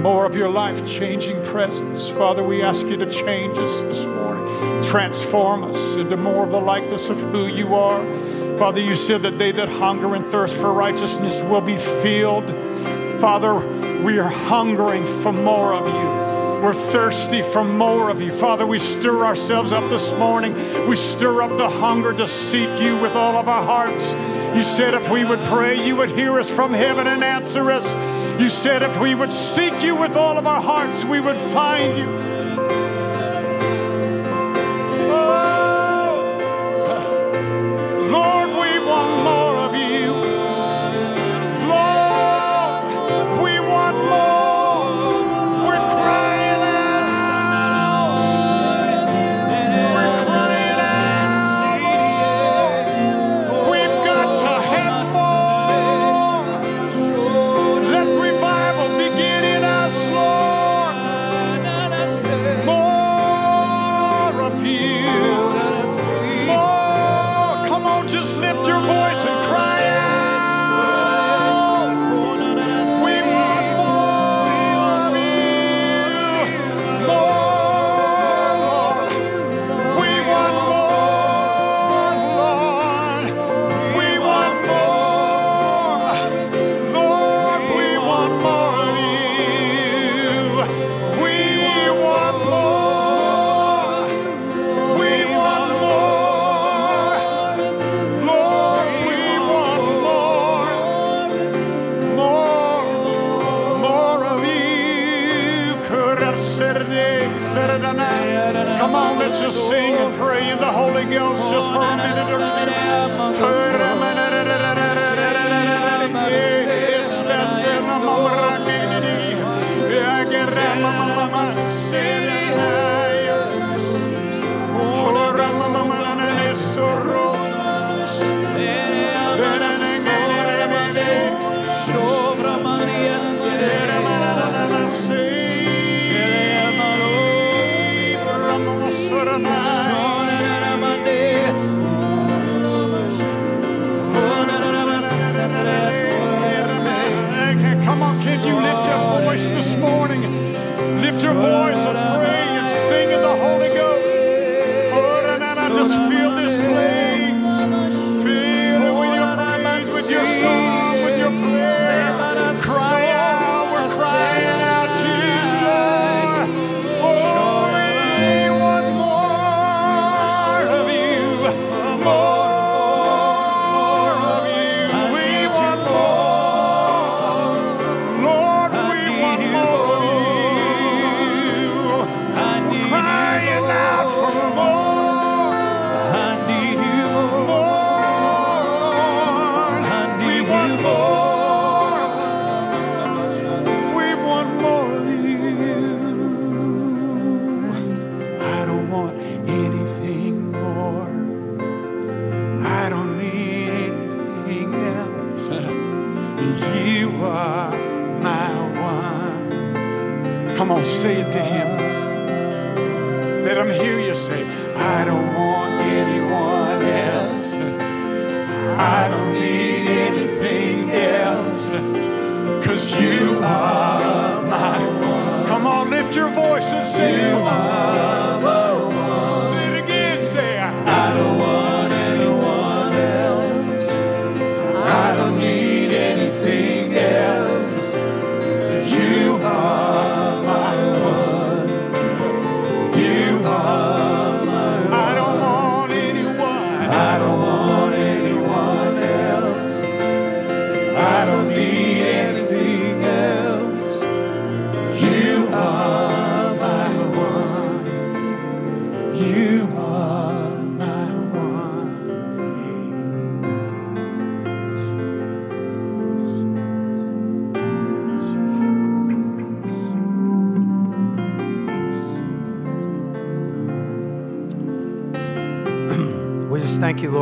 more 0.00 0.24
of 0.24 0.34
your 0.34 0.48
life 0.48 0.86
changing 0.86 1.44
presence. 1.44 2.08
Father, 2.08 2.42
we 2.42 2.62
ask 2.62 2.86
you 2.86 2.96
to 2.96 3.10
change 3.10 3.58
us 3.58 3.82
this 3.82 4.06
morning, 4.06 4.82
transform 4.82 5.62
us 5.62 5.94
into 5.96 6.16
more 6.16 6.44
of 6.44 6.52
the 6.52 6.58
likeness 6.58 7.10
of 7.10 7.20
who 7.20 7.48
you 7.48 7.74
are. 7.74 8.02
Father, 8.58 8.80
you 8.80 8.96
said 8.96 9.20
that 9.24 9.38
they 9.38 9.52
that 9.52 9.68
hunger 9.68 10.14
and 10.14 10.24
thirst 10.32 10.54
for 10.54 10.72
righteousness 10.72 11.42
will 11.50 11.60
be 11.60 11.76
filled. 11.76 12.46
Father, 13.20 13.75
we 14.04 14.18
are 14.18 14.28
hungering 14.28 15.06
for 15.22 15.32
more 15.32 15.74
of 15.74 15.86
you. 15.86 16.62
We're 16.62 16.74
thirsty 16.74 17.42
for 17.42 17.64
more 17.64 18.10
of 18.10 18.20
you. 18.20 18.32
Father, 18.32 18.66
we 18.66 18.78
stir 18.78 19.24
ourselves 19.24 19.72
up 19.72 19.88
this 19.90 20.12
morning. 20.12 20.54
We 20.88 20.96
stir 20.96 21.42
up 21.42 21.56
the 21.56 21.68
hunger 21.68 22.12
to 22.14 22.26
seek 22.26 22.80
you 22.80 22.98
with 22.98 23.14
all 23.14 23.36
of 23.36 23.48
our 23.48 23.64
hearts. 23.64 24.14
You 24.56 24.62
said 24.62 24.94
if 24.94 25.10
we 25.10 25.24
would 25.24 25.40
pray, 25.40 25.86
you 25.86 25.96
would 25.96 26.10
hear 26.10 26.38
us 26.38 26.48
from 26.48 26.72
heaven 26.72 27.06
and 27.06 27.22
answer 27.22 27.70
us. 27.70 27.86
You 28.40 28.48
said 28.48 28.82
if 28.82 28.98
we 28.98 29.14
would 29.14 29.32
seek 29.32 29.82
you 29.82 29.94
with 29.94 30.16
all 30.16 30.38
of 30.38 30.46
our 30.46 30.62
hearts, 30.62 31.04
we 31.04 31.20
would 31.20 31.36
find 31.36 31.98
you. 31.98 32.25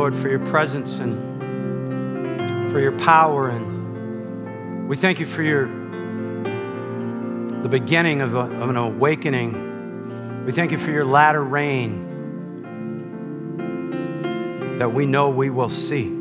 Lord, 0.05 0.15
for 0.21 0.29
your 0.29 0.45
presence 0.45 0.99
and 0.99 1.41
for 2.71 2.79
your 2.79 2.91
power. 2.91 3.49
And 3.49 4.87
we 4.87 4.95
thank 4.95 5.19
you 5.19 5.25
for 5.25 5.41
your 5.41 5.65
the 7.63 7.67
beginning 7.67 8.21
of, 8.21 8.35
a, 8.35 8.41
of 8.41 8.69
an 8.69 8.77
awakening. 8.77 10.45
We 10.45 10.51
thank 10.51 10.69
you 10.69 10.77
for 10.77 10.91
your 10.91 11.05
latter 11.05 11.43
rain 11.43 12.05
that 14.77 14.93
we 14.93 15.07
know 15.07 15.29
we 15.29 15.49
will 15.49 15.69
see. 15.69 16.14